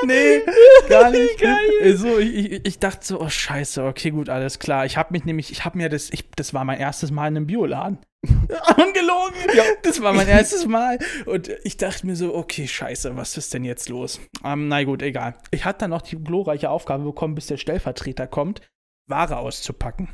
nee, 0.07 0.43
gar 0.89 1.11
nicht. 1.11 1.39
Geil. 1.41 1.97
So, 1.97 2.19
ich, 2.19 2.65
ich, 2.65 2.79
dachte 2.79 3.05
so, 3.05 3.21
oh 3.21 3.29
scheiße, 3.29 3.85
okay, 3.85 4.11
gut, 4.11 4.29
alles 4.29 4.61
klar. 4.61 4.87
Ich 4.87 4.97
habe 4.97 5.13
mich 5.13 5.25
nämlich, 5.25 5.51
ich 5.51 5.65
habe 5.65 5.79
mir 5.79 5.89
das, 5.89 6.11
ich, 6.11 6.31
das 6.37 6.55
war 6.55 6.65
mein 6.65 6.79
erstes 6.79 7.11
Mal 7.11 7.27
in 7.29 7.37
einem 7.37 7.47
Bioladen. 7.49 7.99
Ungelogen. 8.77 9.57
Ja. 9.57 9.65
Das 9.83 10.03
war 10.03 10.13
mein 10.13 10.29
erstes 10.29 10.67
Mal. 10.67 10.99
Und 11.27 11.51
ich 11.65 11.77
dachte 11.77 12.07
mir 12.07 12.17
so, 12.17 12.35
okay, 12.35 12.67
scheiße, 12.67 13.17
was 13.17 13.37
ist 13.37 13.55
denn 13.55 13.65
jetzt 13.65 13.89
los? 13.89 14.21
Ähm, 14.45 14.69
na 14.69 14.85
gut, 14.85 15.03
egal. 15.03 15.37
Ich 15.51 15.65
hatte 15.65 15.81
dann 15.81 15.91
noch 15.91 16.03
die 16.03 16.17
glorreiche 16.17 16.71
Aufgabe 16.71 17.05
bekommen, 17.05 17.35
bis 17.35 17.47
der 17.47 17.57
Stellvertreter 17.57 18.27
kommt, 18.27 18.61
Ware 19.09 19.39
auszupacken. 19.39 20.11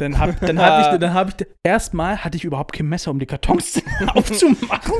Dann 0.00 0.18
habe 0.18 0.34
dann 0.40 0.58
hab 0.58 0.92
ich, 0.94 0.98
dann 0.98 1.14
hab 1.14 1.28
ich, 1.28 1.46
erstmal 1.62 2.24
hatte 2.24 2.36
ich 2.36 2.44
überhaupt 2.44 2.72
kein 2.72 2.86
Messer, 2.86 3.10
um 3.10 3.18
die 3.18 3.26
Kartons 3.26 3.82
aufzumachen. 4.14 4.94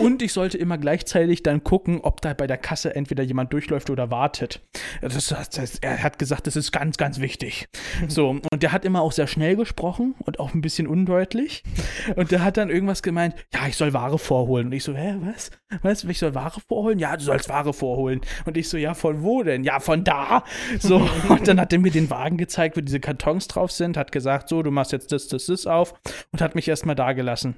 Und 0.00 0.20
ich 0.20 0.34
sollte 0.34 0.58
immer 0.58 0.76
gleichzeitig 0.76 1.42
dann 1.42 1.64
gucken, 1.64 2.00
ob 2.02 2.20
da 2.20 2.34
bei 2.34 2.46
der 2.46 2.58
Kasse 2.58 2.94
entweder 2.94 3.22
jemand 3.22 3.52
durchläuft 3.54 3.88
oder 3.88 4.10
wartet. 4.10 4.60
Das, 5.00 5.28
das, 5.28 5.78
er 5.78 6.02
hat 6.02 6.18
gesagt, 6.18 6.46
das 6.46 6.56
ist 6.56 6.72
ganz, 6.72 6.98
ganz 6.98 7.20
wichtig. 7.20 7.68
So, 8.06 8.30
und 8.30 8.62
der 8.62 8.72
hat 8.72 8.84
immer 8.84 9.00
auch 9.00 9.12
sehr 9.12 9.26
schnell 9.26 9.56
gesprochen 9.56 10.14
und 10.18 10.40
auch 10.40 10.52
ein 10.52 10.60
bisschen 10.60 10.86
undeutlich. 10.86 11.62
Und 12.16 12.30
der 12.30 12.44
hat 12.44 12.58
dann 12.58 12.68
irgendwas 12.68 13.02
gemeint, 13.02 13.34
ja, 13.54 13.66
ich 13.66 13.76
soll 13.76 13.94
Ware 13.94 14.18
vorholen. 14.18 14.66
Und 14.66 14.72
ich 14.72 14.84
so, 14.84 14.94
hä, 14.94 15.16
was? 15.20 15.50
Was? 15.82 16.04
Ich 16.04 16.18
soll 16.18 16.34
Ware 16.34 16.60
vorholen? 16.68 16.98
Ja, 16.98 17.16
du 17.16 17.24
sollst 17.24 17.48
Ware 17.48 17.72
vorholen. 17.72 18.20
Und 18.44 18.56
ich 18.58 18.68
so, 18.68 18.76
ja, 18.76 18.92
von 18.92 19.22
wo 19.22 19.42
denn? 19.42 19.64
Ja, 19.64 19.80
von 19.80 20.04
da. 20.04 20.44
So, 20.78 21.08
und 21.28 21.48
dann 21.48 21.58
hat 21.58 21.72
er 21.72 21.78
mir 21.78 21.90
den 21.90 22.10
Wagen 22.10 22.36
gezeigt, 22.36 22.76
wo 22.76 22.82
diese 22.82 23.00
Kartons 23.00 23.48
drauf 23.48 23.70
sind, 23.70 23.96
hat 23.96 24.12
gesagt, 24.12 24.33
so, 24.46 24.62
du 24.62 24.70
machst 24.70 24.92
jetzt 24.92 25.12
das, 25.12 25.28
das, 25.28 25.46
das 25.46 25.66
auf 25.66 25.94
und 26.32 26.40
hat 26.40 26.54
mich 26.54 26.68
erstmal 26.68 26.96
da 26.96 27.12
gelassen. 27.12 27.56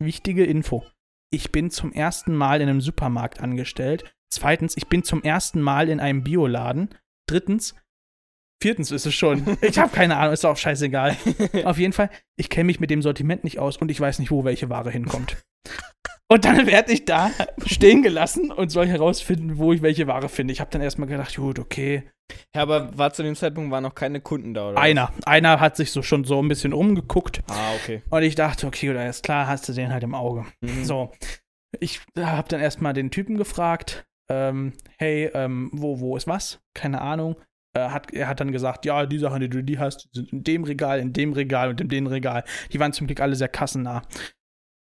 Wichtige 0.00 0.44
Info. 0.44 0.84
Ich 1.30 1.52
bin 1.52 1.70
zum 1.70 1.92
ersten 1.92 2.34
Mal 2.34 2.60
in 2.60 2.68
einem 2.68 2.80
Supermarkt 2.80 3.40
angestellt. 3.40 4.14
Zweitens, 4.30 4.76
ich 4.76 4.88
bin 4.88 5.02
zum 5.02 5.22
ersten 5.22 5.60
Mal 5.60 5.88
in 5.88 6.00
einem 6.00 6.22
Bioladen. 6.22 6.90
Drittens, 7.28 7.74
viertens 8.62 8.90
ist 8.90 9.06
es 9.06 9.14
schon. 9.14 9.58
Ich 9.62 9.78
habe 9.78 9.94
keine 9.94 10.16
Ahnung, 10.16 10.32
ist 10.32 10.44
auch 10.44 10.56
scheißegal. 10.56 11.16
Auf 11.64 11.78
jeden 11.78 11.92
Fall, 11.92 12.10
ich 12.36 12.48
kenne 12.48 12.64
mich 12.64 12.80
mit 12.80 12.90
dem 12.90 13.02
Sortiment 13.02 13.44
nicht 13.44 13.58
aus 13.58 13.76
und 13.76 13.90
ich 13.90 14.00
weiß 14.00 14.18
nicht, 14.18 14.30
wo 14.30 14.44
welche 14.44 14.70
Ware 14.70 14.90
hinkommt. 14.90 15.36
Und 16.30 16.44
dann 16.44 16.66
werde 16.66 16.92
ich 16.92 17.04
da 17.04 17.30
stehen 17.66 18.02
gelassen 18.02 18.52
und 18.52 18.70
soll 18.70 18.86
herausfinden, 18.86 19.58
wo 19.58 19.72
ich 19.72 19.82
welche 19.82 20.06
Ware 20.06 20.28
finde. 20.28 20.52
Ich 20.52 20.60
habe 20.60 20.70
dann 20.70 20.82
erstmal 20.82 21.08
gedacht, 21.08 21.34
gut, 21.36 21.58
okay. 21.58 22.04
Ja, 22.54 22.62
aber 22.62 22.96
war 22.96 23.12
zu 23.12 23.22
dem 23.22 23.34
Zeitpunkt 23.34 23.70
waren 23.70 23.82
noch 23.82 23.94
keine 23.94 24.20
Kunden 24.20 24.52
da, 24.52 24.70
oder? 24.70 24.78
Einer. 24.78 25.10
Was? 25.16 25.26
Einer 25.26 25.60
hat 25.60 25.76
sich 25.76 25.90
so 25.90 26.02
schon 26.02 26.24
so 26.24 26.40
ein 26.42 26.48
bisschen 26.48 26.74
umgeguckt. 26.74 27.42
Ah, 27.48 27.72
okay. 27.76 28.02
Und 28.10 28.22
ich 28.22 28.34
dachte, 28.34 28.66
okay, 28.66 28.90
oder 28.90 29.08
ist 29.08 29.22
klar, 29.24 29.46
hast 29.46 29.68
du 29.68 29.72
den 29.72 29.92
halt 29.92 30.02
im 30.02 30.14
Auge. 30.14 30.44
Mhm. 30.60 30.84
So. 30.84 31.12
Ich 31.80 32.00
habe 32.18 32.48
dann 32.48 32.60
erstmal 32.60 32.92
den 32.92 33.10
Typen 33.10 33.36
gefragt, 33.36 34.06
ähm, 34.30 34.74
hey, 34.98 35.30
ähm, 35.32 35.70
wo, 35.72 36.00
wo 36.00 36.16
ist 36.16 36.26
was? 36.26 36.60
Keine 36.74 37.00
Ahnung. 37.00 37.36
Äh, 37.74 37.88
hat, 37.90 38.12
er 38.12 38.28
hat 38.28 38.40
dann 38.40 38.52
gesagt, 38.52 38.84
ja, 38.84 39.06
die 39.06 39.18
Sachen, 39.18 39.40
die 39.40 39.48
du 39.48 39.62
die 39.62 39.78
hast, 39.78 40.08
sind 40.12 40.32
in 40.32 40.44
dem 40.44 40.64
Regal, 40.64 41.00
in 41.00 41.12
dem 41.12 41.32
Regal 41.32 41.70
und 41.70 41.80
in 41.80 41.88
dem 41.88 42.06
Regal. 42.06 42.44
Die 42.72 42.80
waren 42.80 42.92
zum 42.92 43.06
Glück 43.06 43.20
alle 43.20 43.36
sehr 43.36 43.48
kassennah. 43.48 44.02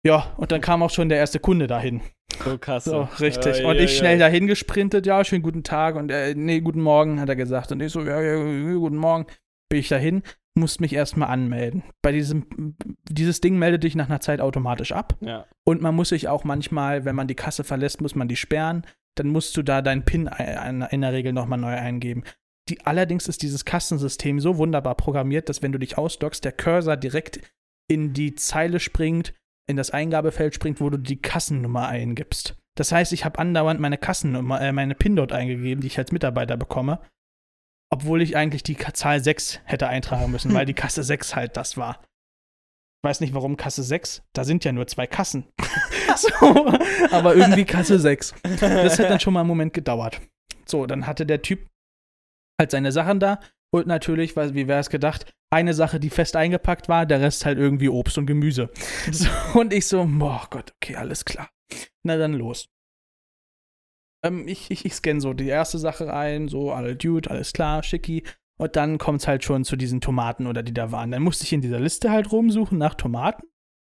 Ja, 0.09 0.33
und 0.39 0.53
dann 0.53 0.63
kam 0.63 0.83
auch 0.83 0.89
schon 0.89 1.11
der 1.11 1.19
erste 1.19 1.39
Kunde 1.39 1.67
dahin. 1.67 2.01
So 2.43 2.57
krass. 2.57 2.85
So, 2.85 3.09
richtig. 3.21 3.59
Ja, 3.59 3.69
und 3.69 3.77
ich 3.77 3.93
ja, 3.93 3.99
schnell 3.99 4.19
dahin 4.19 4.47
gesprintet, 4.47 5.05
ja, 5.05 5.23
schönen 5.23 5.43
guten 5.43 5.65
Tag 5.65 5.97
und 5.97 6.11
äh, 6.11 6.35
nee, 6.35 6.61
guten 6.61 6.81
Morgen, 6.81 7.21
hat 7.21 7.29
er 7.29 7.37
gesagt. 7.37 7.73
Und 7.73 7.83
ich 7.83 7.93
so, 7.93 8.03
ja, 8.03 8.19
ja, 8.19 8.75
guten 8.75 8.97
Morgen. 8.97 9.27
Bin 9.69 9.81
ich 9.81 9.89
dahin, 9.89 10.23
musste 10.55 10.83
mich 10.83 10.95
erstmal 10.95 11.29
anmelden. 11.29 11.83
Bei 12.01 12.11
diesem, 12.11 12.75
dieses 13.07 13.43
Ding 13.43 13.59
meldet 13.59 13.85
dich 13.85 13.97
nach 13.97 14.09
einer 14.09 14.21
Zeit 14.21 14.41
automatisch 14.41 14.93
ab. 14.93 15.15
Ja. 15.21 15.45
Und 15.67 15.83
man 15.83 15.95
muss 15.95 16.09
sich 16.09 16.27
auch 16.27 16.43
manchmal, 16.43 17.05
wenn 17.05 17.15
man 17.15 17.29
die 17.29 17.35
Kasse 17.35 17.63
verlässt, 17.63 18.01
muss 18.01 18.15
man 18.15 18.29
die 18.29 18.37
sperren. 18.37 18.87
Dann 19.15 19.29
musst 19.29 19.59
du 19.59 19.63
da 19.63 19.83
deinen 19.83 20.07
PIN 20.07 20.31
in 20.91 21.01
der 21.03 21.13
Regel 21.13 21.35
nochmal 21.35 21.59
neu 21.59 21.75
eingeben. 21.75 22.25
Die, 22.71 22.81
allerdings 22.87 23.29
ist 23.29 23.43
dieses 23.43 23.67
Kassensystem 23.67 24.41
so 24.41 24.57
wunderbar 24.57 24.95
programmiert, 24.95 25.51
dass 25.51 25.61
wenn 25.61 25.73
du 25.73 25.79
dich 25.79 25.99
ausdockst, 25.99 26.43
der 26.47 26.53
Cursor 26.53 26.97
direkt 26.97 27.41
in 27.91 28.15
die 28.15 28.37
Zeile 28.37 28.81
springt, 28.81 29.35
in 29.69 29.77
das 29.77 29.91
Eingabefeld 29.91 30.55
springt, 30.55 30.81
wo 30.81 30.91
du 30.91 30.97
die 30.97 31.21
Kassennummer 31.21 31.89
eingibst. 31.89 32.57
Das 32.77 32.91
heißt, 32.91 33.13
ich 33.13 33.25
habe 33.25 33.39
andauernd 33.39 33.81
meine 33.81 33.99
Kassennummer, 33.99 34.61
äh, 34.61 34.73
meine 34.73 34.95
PIN 34.95 35.17
dort 35.17 35.33
eingegeben, 35.33 35.81
die 35.81 35.89
ich 35.89 35.99
als 35.99 36.13
Mitarbeiter 36.13 36.57
bekomme, 36.57 37.01
obwohl 37.91 38.23
ich 38.23 38.37
eigentlich 38.37 38.63
die 38.63 38.77
Zahl 38.77 39.23
6 39.23 39.61
hätte 39.65 39.89
eintragen 39.89 40.33
müssen, 40.33 40.55
weil 40.55 40.67
die 40.67 40.75
Kasse 40.75 41.03
6 41.03 41.37
halt 41.37 41.57
das 41.57 41.77
war. 41.77 42.01
Ich 43.01 43.09
weiß 43.09 43.21
nicht, 43.21 43.35
warum 43.35 43.57
Kasse 43.57 43.83
6, 43.83 44.23
da 44.33 44.45
sind 44.45 44.65
ja 44.65 44.73
nur 44.73 44.87
zwei 44.87 45.07
Kassen. 45.07 45.47
so, 46.17 46.29
aber 47.11 47.37
irgendwie 47.37 47.65
Kasse 47.65 47.99
6. 47.99 48.35
Das 48.61 48.99
hat 48.99 49.11
dann 49.11 49.21
schon 49.21 49.35
mal 49.35 49.41
einen 49.41 49.49
Moment 49.49 49.73
gedauert. 49.73 50.21
So, 50.67 50.87
dann 50.87 51.07
hatte 51.07 51.27
der 51.27 51.43
Typ 51.43 51.69
halt 52.61 52.71
seine 52.71 52.91
Sachen 52.91 53.21
da 53.21 53.39
und 53.71 53.87
natürlich, 53.87 54.37
wie 54.37 54.69
wäre 54.69 54.81
es 54.81 54.91
gedacht, 54.91 55.31
eine 55.51 55.75
Sache, 55.75 56.01
die 56.01 56.11
fest 56.11 56.37
eingepackt 56.37 56.89
war, 56.89 57.07
der 57.07 57.21
Rest 57.21 57.45
halt 57.45 57.59
irgendwie 57.59 57.89
Obst 57.89 58.19
und 58.19 58.27
Gemüse. 58.27 58.71
So, 59.11 59.29
und 59.59 59.73
ich 59.73 59.87
so, 59.87 60.07
boah 60.07 60.47
Gott, 60.51 60.75
okay, 60.77 60.97
alles 60.97 61.25
klar. 61.25 61.51
Na 62.03 62.17
dann 62.17 62.35
los. 62.35 62.69
Ähm, 64.25 64.49
ich, 64.49 64.71
ich, 64.71 64.85
ich 64.85 64.95
scanne 64.95 65.21
so 65.21 65.33
die 65.33 65.49
erste 65.49 65.79
Sache 65.79 66.13
ein, 66.13 66.49
so, 66.49 66.73
alle 66.73 66.97
Dude, 66.97 67.31
alles 67.31 67.53
klar, 67.53 67.83
schicki. 67.83 68.25
Und 68.59 68.77
dann 68.77 68.99
kommt 68.99 69.21
es 69.21 69.29
halt 69.29 69.45
schon 69.45 69.65
zu 69.65 69.77
diesen 69.77 70.01
Tomaten 70.01 70.47
oder 70.47 70.63
die 70.63 70.75
da 70.75 70.91
waren. 70.91 71.11
Dann 71.11 71.23
musste 71.23 71.45
ich 71.45 71.53
in 71.53 71.61
dieser 71.61 71.79
Liste 71.79 72.11
halt 72.11 72.33
rumsuchen 72.33 72.77
nach 72.77 72.95
Tomaten. 72.95 73.47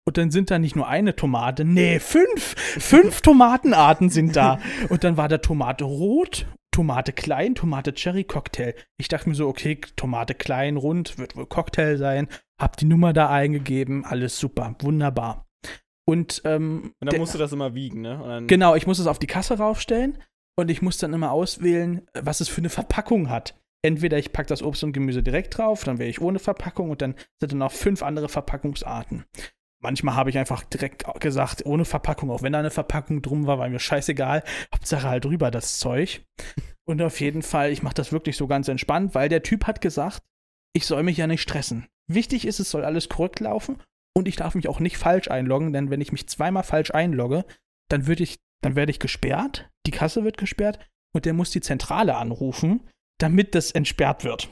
Und 0.07 0.17
dann 0.17 0.31
sind 0.31 0.51
da 0.51 0.59
nicht 0.59 0.77
nur 0.77 0.89
eine 0.89 1.17
Tomate, 1.17 1.65
nee, 1.65 2.01
fünf. 2.01 2.55
Fünf 2.57 3.21
Tomatenarten 3.23 4.11
sind 4.11 4.37
da. 4.37 4.59
Und 4.89 5.05
dann 5.05 5.17
war 5.17 5.29
da 5.29 5.39
Tomate 5.39 5.85
rot 5.85 6.47
Tomate 6.79 7.13
klein, 7.13 7.57
Tomate 7.57 7.93
Cherry 7.93 8.23
Cocktail. 8.23 8.73
Ich 8.99 9.09
dachte 9.09 9.29
mir 9.29 9.35
so, 9.35 9.49
okay, 9.49 9.81
Tomate 9.97 10.37
klein, 10.37 10.77
rund, 10.77 11.19
wird 11.19 11.35
wohl 11.35 11.47
Cocktail 11.47 11.97
sein. 11.97 12.29
Hab 12.57 12.77
die 12.77 12.85
Nummer 12.85 13.13
da 13.13 13.29
eingegeben, 13.29 14.05
alles 14.05 14.39
super, 14.39 14.77
wunderbar. 14.79 15.49
Und, 16.07 16.41
ähm, 16.45 16.95
und 17.01 17.13
dann 17.13 17.19
musst 17.19 17.35
du 17.35 17.39
das 17.39 17.51
immer 17.51 17.75
wiegen, 17.75 18.03
ne? 18.03 18.45
genau, 18.47 18.77
ich 18.77 18.87
muss 18.87 19.01
es 19.01 19.09
auf 19.09 19.19
die 19.19 19.27
Kasse 19.27 19.59
raufstellen 19.59 20.19
und 20.57 20.71
ich 20.71 20.81
muss 20.81 20.99
dann 20.99 21.13
immer 21.13 21.33
auswählen, 21.33 22.07
was 22.15 22.41
es 22.41 22.49
für 22.49 22.61
eine 22.61 22.71
Verpackung 22.71 23.29
hat. 23.29 23.61
Entweder 23.83 24.17
ich 24.17 24.33
packe 24.33 24.49
das 24.49 24.63
Obst 24.63 24.85
und 24.85 24.93
Gemüse 24.93 25.25
direkt 25.25 25.59
drauf, 25.59 25.83
dann 25.83 25.99
wäre 25.99 26.09
ich 26.09 26.21
ohne 26.21 26.39
Verpackung 26.39 26.91
und 26.91 27.03
dann 27.03 27.17
sind 27.41 27.51
dann 27.51 27.59
noch 27.59 27.73
fünf 27.73 28.05
andere 28.05 28.29
Verpackungsarten. 28.29 29.25
Manchmal 29.81 30.17
habe 30.17 30.31
ich 30.31 30.39
einfach 30.39 30.65
direkt 30.65 31.05
gesagt, 31.21 31.65
ohne 31.65 31.85
Verpackung, 31.85 32.31
auch 32.31 32.43
wenn 32.43 32.53
da 32.53 32.59
eine 32.59 32.71
Verpackung 32.71 33.23
drum 33.23 33.47
war, 33.47 33.59
war 33.59 33.69
mir 33.69 33.79
scheißegal. 33.79 34.43
Hauptsache 34.75 35.09
halt 35.09 35.25
drüber 35.25 35.51
das 35.51 35.79
Zeug. 35.79 36.25
Und 36.85 37.01
auf 37.03 37.21
jeden 37.21 37.43
Fall, 37.43 37.71
ich 37.71 37.83
mache 37.83 37.95
das 37.95 38.13
wirklich 38.13 38.37
so 38.37 38.47
ganz 38.47 38.67
entspannt, 38.67 39.15
weil 39.15 39.29
der 39.29 39.43
Typ 39.43 39.67
hat 39.67 39.81
gesagt, 39.81 40.23
ich 40.73 40.87
soll 40.87 41.03
mich 41.03 41.17
ja 41.17 41.27
nicht 41.27 41.43
stressen. 41.43 41.87
Wichtig 42.09 42.47
ist, 42.47 42.59
es 42.59 42.71
soll 42.71 42.85
alles 42.85 43.09
korrekt 43.09 43.41
laufen 43.41 43.77
und 44.17 44.27
ich 44.27 44.37
darf 44.37 44.55
mich 44.55 44.69
auch 44.69 44.81
nicht 44.81 44.97
falsch 44.97 45.29
einloggen, 45.29 45.73
denn 45.73 45.91
wenn 45.91 46.01
ich 46.01 46.13
mich 46.13 46.29
zweimal 46.29 46.63
falsch 46.63 46.91
einlogge, 46.91 47.45
dann 47.89 48.07
ich, 48.09 48.39
dann 48.63 48.75
werde 48.75 48.91
ich 48.91 48.99
gesperrt, 48.99 49.71
die 49.87 49.91
Kasse 49.91 50.25
wird 50.25 50.39
gesperrt 50.39 50.79
und 51.13 51.25
der 51.25 51.35
muss 51.35 51.51
die 51.51 51.61
Zentrale 51.61 52.17
anrufen, 52.17 52.89
damit 53.19 53.55
das 53.55 53.73
entsperrt 53.73 54.25
wird. 54.25 54.49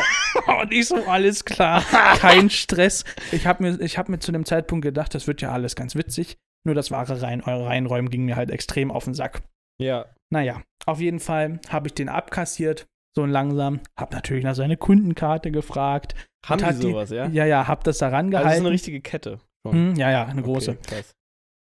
und 0.60 0.72
ich 0.72 0.88
so, 0.88 0.96
alles 1.04 1.44
klar, 1.44 1.82
kein 2.18 2.48
Stress. 2.50 3.04
Ich 3.32 3.46
habe 3.46 3.62
mir, 3.62 3.86
hab 3.86 4.08
mir 4.08 4.18
zu 4.18 4.32
dem 4.32 4.44
Zeitpunkt 4.44 4.84
gedacht, 4.84 5.14
das 5.14 5.26
wird 5.26 5.42
ja 5.42 5.50
alles 5.50 5.76
ganz 5.76 5.94
witzig. 5.94 6.36
Nur 6.64 6.74
das 6.74 6.90
wahre 6.90 7.20
rein, 7.20 7.40
reinräumen 7.40 8.10
ging 8.10 8.24
mir 8.24 8.36
halt 8.36 8.50
extrem 8.50 8.90
auf 8.90 9.04
den 9.04 9.14
Sack. 9.14 9.42
Ja. 9.80 10.06
Naja, 10.32 10.62
auf 10.86 11.00
jeden 11.00 11.20
Fall 11.20 11.60
habe 11.68 11.88
ich 11.88 11.94
den 11.94 12.08
abkassiert, 12.08 12.86
so 13.14 13.26
langsam. 13.26 13.80
Hab 13.98 14.12
natürlich 14.12 14.44
nach 14.44 14.54
seiner 14.54 14.76
Kundenkarte 14.76 15.50
gefragt. 15.50 16.14
Haben 16.46 16.64
die 16.80 16.82
sowas, 16.82 17.10
die, 17.10 17.16
ja? 17.16 17.26
Ja, 17.28 17.44
ja, 17.44 17.68
hab 17.68 17.84
das 17.84 17.98
da 17.98 18.08
rangehalten. 18.08 18.36
Also 18.36 18.48
das 18.48 18.54
ist 18.56 18.60
eine 18.60 18.70
richtige 18.74 19.00
Kette. 19.00 19.40
Hm, 19.66 19.94
ja, 19.96 20.10
ja, 20.10 20.26
eine 20.26 20.42
große. 20.42 20.72
Okay, 20.72 21.02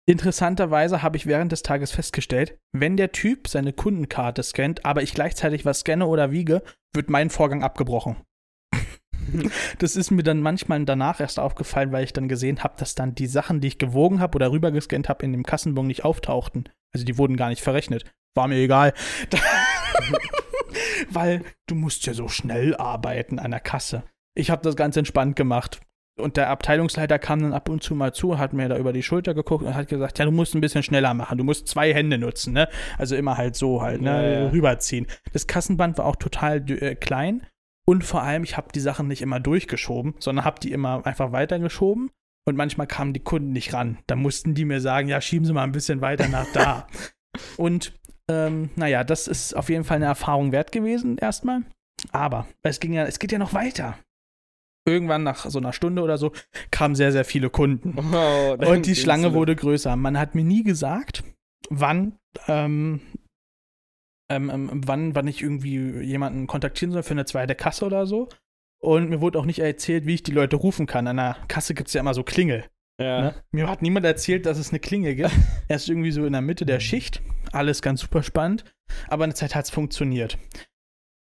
Interessanterweise 0.09 1.03
habe 1.03 1.17
ich 1.17 1.25
während 1.25 1.51
des 1.51 1.63
Tages 1.63 1.91
festgestellt, 1.91 2.57
wenn 2.71 2.95
der 2.95 3.11
Typ 3.11 3.49
seine 3.49 3.73
Kundenkarte 3.73 4.41
scannt, 4.41 4.85
aber 4.85 5.03
ich 5.03 5.13
gleichzeitig 5.13 5.65
was 5.65 5.81
scanne 5.81 6.07
oder 6.07 6.31
wiege, 6.31 6.63
wird 6.93 7.09
mein 7.09 7.29
Vorgang 7.29 7.61
abgebrochen. 7.61 8.15
das 9.79 9.97
ist 9.97 10.11
mir 10.11 10.23
dann 10.23 10.41
manchmal 10.41 10.85
danach 10.85 11.19
erst 11.19 11.39
aufgefallen, 11.39 11.91
weil 11.91 12.05
ich 12.05 12.13
dann 12.13 12.29
gesehen 12.29 12.63
habe, 12.63 12.75
dass 12.77 12.95
dann 12.95 13.15
die 13.15 13.27
Sachen, 13.27 13.59
die 13.59 13.67
ich 13.67 13.79
gewogen 13.79 14.21
habe 14.21 14.37
oder 14.37 14.49
rübergescannt 14.49 15.09
habe, 15.09 15.25
in 15.25 15.33
dem 15.33 15.43
Kassenbon 15.43 15.87
nicht 15.87 16.05
auftauchten. 16.05 16.69
Also 16.93 17.05
die 17.05 17.17
wurden 17.17 17.35
gar 17.35 17.49
nicht 17.49 17.61
verrechnet. 17.61 18.09
War 18.33 18.47
mir 18.47 18.55
egal. 18.55 18.93
weil 21.09 21.43
du 21.67 21.75
musst 21.75 22.05
ja 22.05 22.13
so 22.13 22.29
schnell 22.29 22.77
arbeiten 22.77 23.39
an 23.39 23.51
der 23.51 23.59
Kasse. 23.59 24.03
Ich 24.35 24.51
habe 24.51 24.61
das 24.61 24.77
ganz 24.77 24.95
entspannt 24.95 25.35
gemacht. 25.35 25.81
Und 26.17 26.35
der 26.35 26.49
Abteilungsleiter 26.49 27.19
kam 27.19 27.41
dann 27.41 27.53
ab 27.53 27.69
und 27.69 27.83
zu 27.83 27.93
mal 27.93 28.11
zu, 28.11 28.39
hat 28.39 28.51
mir 28.51 28.67
da 28.67 28.77
über 28.77 28.91
die 28.91 29.03
Schulter 29.03 29.35
geguckt 29.35 29.63
und 29.63 29.75
hat 29.75 29.87
gesagt, 29.87 30.17
ja, 30.17 30.25
du 30.25 30.31
musst 30.31 30.55
ein 30.55 30.61
bisschen 30.61 30.81
schneller 30.81 31.13
machen, 31.13 31.37
du 31.37 31.43
musst 31.43 31.67
zwei 31.67 31.93
Hände 31.93 32.17
nutzen, 32.17 32.53
ne? 32.53 32.67
Also 32.97 33.15
immer 33.15 33.37
halt 33.37 33.55
so 33.55 33.83
halt, 33.83 34.01
ne? 34.01 34.09
Ja, 34.09 34.39
ja. 34.43 34.49
Rüberziehen. 34.49 35.05
Das 35.31 35.45
Kassenband 35.45 35.99
war 35.99 36.05
auch 36.05 36.15
total 36.15 36.69
äh, 36.71 36.95
klein 36.95 37.45
und 37.85 38.03
vor 38.03 38.23
allem, 38.23 38.43
ich 38.43 38.57
habe 38.57 38.71
die 38.73 38.79
Sachen 38.79 39.07
nicht 39.07 39.21
immer 39.21 39.39
durchgeschoben, 39.39 40.15
sondern 40.19 40.43
habe 40.43 40.59
die 40.59 40.71
immer 40.71 41.05
einfach 41.05 41.31
weitergeschoben 41.31 42.09
und 42.45 42.55
manchmal 42.57 42.87
kamen 42.87 43.13
die 43.13 43.23
Kunden 43.23 43.51
nicht 43.51 43.73
ran. 43.73 43.99
Da 44.07 44.15
mussten 44.15 44.55
die 44.55 44.65
mir 44.65 44.81
sagen, 44.81 45.07
ja, 45.07 45.21
schieben 45.21 45.45
Sie 45.45 45.53
mal 45.53 45.63
ein 45.63 45.71
bisschen 45.71 46.01
weiter 46.01 46.27
nach 46.27 46.47
da. 46.51 46.87
und 47.57 47.93
ähm, 48.27 48.71
naja, 48.75 49.03
das 49.03 49.27
ist 49.27 49.55
auf 49.55 49.69
jeden 49.69 49.83
Fall 49.83 49.97
eine 49.97 50.05
Erfahrung 50.05 50.51
wert 50.51 50.71
gewesen 50.71 51.17
erstmal. 51.17 51.61
Aber 52.11 52.47
es 52.63 52.79
ging 52.79 52.93
ja, 52.93 53.05
es 53.05 53.19
geht 53.19 53.31
ja 53.31 53.37
noch 53.37 53.53
weiter 53.53 53.97
irgendwann 54.87 55.23
nach 55.23 55.49
so 55.49 55.59
einer 55.59 55.73
Stunde 55.73 56.01
oder 56.01 56.17
so 56.17 56.31
kamen 56.71 56.95
sehr, 56.95 57.11
sehr 57.11 57.25
viele 57.25 57.49
Kunden. 57.49 57.95
Oh, 58.17 58.55
und 58.65 58.85
die 58.85 58.95
Schlange 58.95 59.33
wurde 59.33 59.55
größer. 59.55 59.95
Man 59.95 60.17
hat 60.17 60.33
mir 60.33 60.43
nie 60.43 60.63
gesagt, 60.63 61.23
wann, 61.69 62.17
ähm, 62.47 63.01
ähm, 64.29 64.49
ähm, 64.49 64.81
wann, 64.85 65.13
wann 65.13 65.27
ich 65.27 65.43
irgendwie 65.43 65.77
jemanden 66.03 66.47
kontaktieren 66.47 66.91
soll 66.91 67.03
für 67.03 67.11
eine 67.11 67.25
zweite 67.25 67.55
Kasse 67.55 67.85
oder 67.85 68.07
so. 68.07 68.29
Und 68.79 69.09
mir 69.09 69.21
wurde 69.21 69.39
auch 69.39 69.45
nicht 69.45 69.59
erzählt, 69.59 70.05
wie 70.05 70.15
ich 70.15 70.23
die 70.23 70.31
Leute 70.31 70.55
rufen 70.55 70.85
kann. 70.85 71.07
An 71.07 71.17
der 71.17 71.37
Kasse 71.47 71.73
gibt 71.73 71.87
es 71.87 71.93
ja 71.93 72.01
immer 72.01 72.13
so 72.13 72.23
Klingel. 72.23 72.65
Ja. 72.99 73.21
Ne? 73.21 73.43
Mir 73.51 73.69
hat 73.69 73.81
niemand 73.81 74.05
erzählt, 74.05 74.45
dass 74.45 74.57
es 74.57 74.69
eine 74.69 74.79
Klingel 74.79 75.15
gibt. 75.15 75.31
Erst 75.67 75.89
irgendwie 75.89 76.11
so 76.11 76.25
in 76.25 76.33
der 76.33 76.41
Mitte 76.41 76.65
der 76.65 76.79
Schicht. 76.79 77.21
Alles 77.51 77.81
ganz 77.81 78.01
super 78.01 78.23
spannend. 78.23 78.63
Aber 79.07 79.23
eine 79.23 79.33
Zeit 79.33 79.55
hat 79.55 79.65
es 79.65 79.71
funktioniert. 79.71 80.37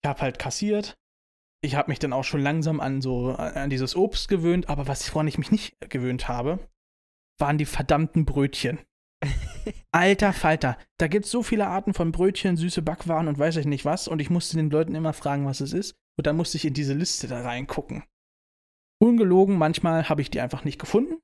Ich 0.04 0.10
habe 0.10 0.22
halt 0.22 0.40
kassiert. 0.40 0.98
Ich 1.66 1.74
habe 1.74 1.90
mich 1.90 1.98
dann 1.98 2.14
auch 2.14 2.24
schon 2.24 2.42
langsam 2.42 2.80
an 2.80 3.02
so 3.02 3.30
an 3.32 3.72
dieses 3.72 3.96
Obst 3.96 4.28
gewöhnt. 4.28 4.70
Aber 4.70 4.88
was 4.88 5.14
woran 5.14 5.28
ich 5.28 5.40
mich 5.40 5.50
nicht 5.50 5.76
gewöhnt 5.90 6.28
habe, 6.28 6.60
waren 7.40 7.58
die 7.58 7.66
verdammten 7.66 8.24
Brötchen. 8.24 8.80
Alter 9.92 10.32
Falter, 10.32 10.78
da 10.98 11.08
gibt 11.08 11.26
es 11.26 11.32
so 11.32 11.42
viele 11.42 11.66
Arten 11.66 11.96
von 11.96 12.12
Brötchen, 12.12 12.56
süße 12.56 12.84
Backwaren 12.84 13.28
und 13.28 13.40
weiß 13.40 13.56
ich 13.58 13.66
nicht 13.66 13.84
was. 13.84 14.08
Und 14.08 14.20
ich 14.22 14.30
musste 14.30 14.58
den 14.58 14.70
Leuten 14.70 14.94
immer 14.94 15.14
fragen, 15.14 15.48
was 15.48 15.60
es 15.60 15.74
ist. 15.74 15.96
Und 16.18 16.28
dann 16.28 16.38
musste 16.38 16.58
ich 16.58 16.66
in 16.66 16.76
diese 16.76 16.94
Liste 16.94 17.28
da 17.28 17.42
reingucken. 17.42 18.04
Ungelogen, 19.02 19.58
manchmal 19.58 20.08
habe 20.08 20.22
ich 20.22 20.30
die 20.30 20.42
einfach 20.42 20.66
nicht 20.66 20.80
gefunden. 20.80 21.16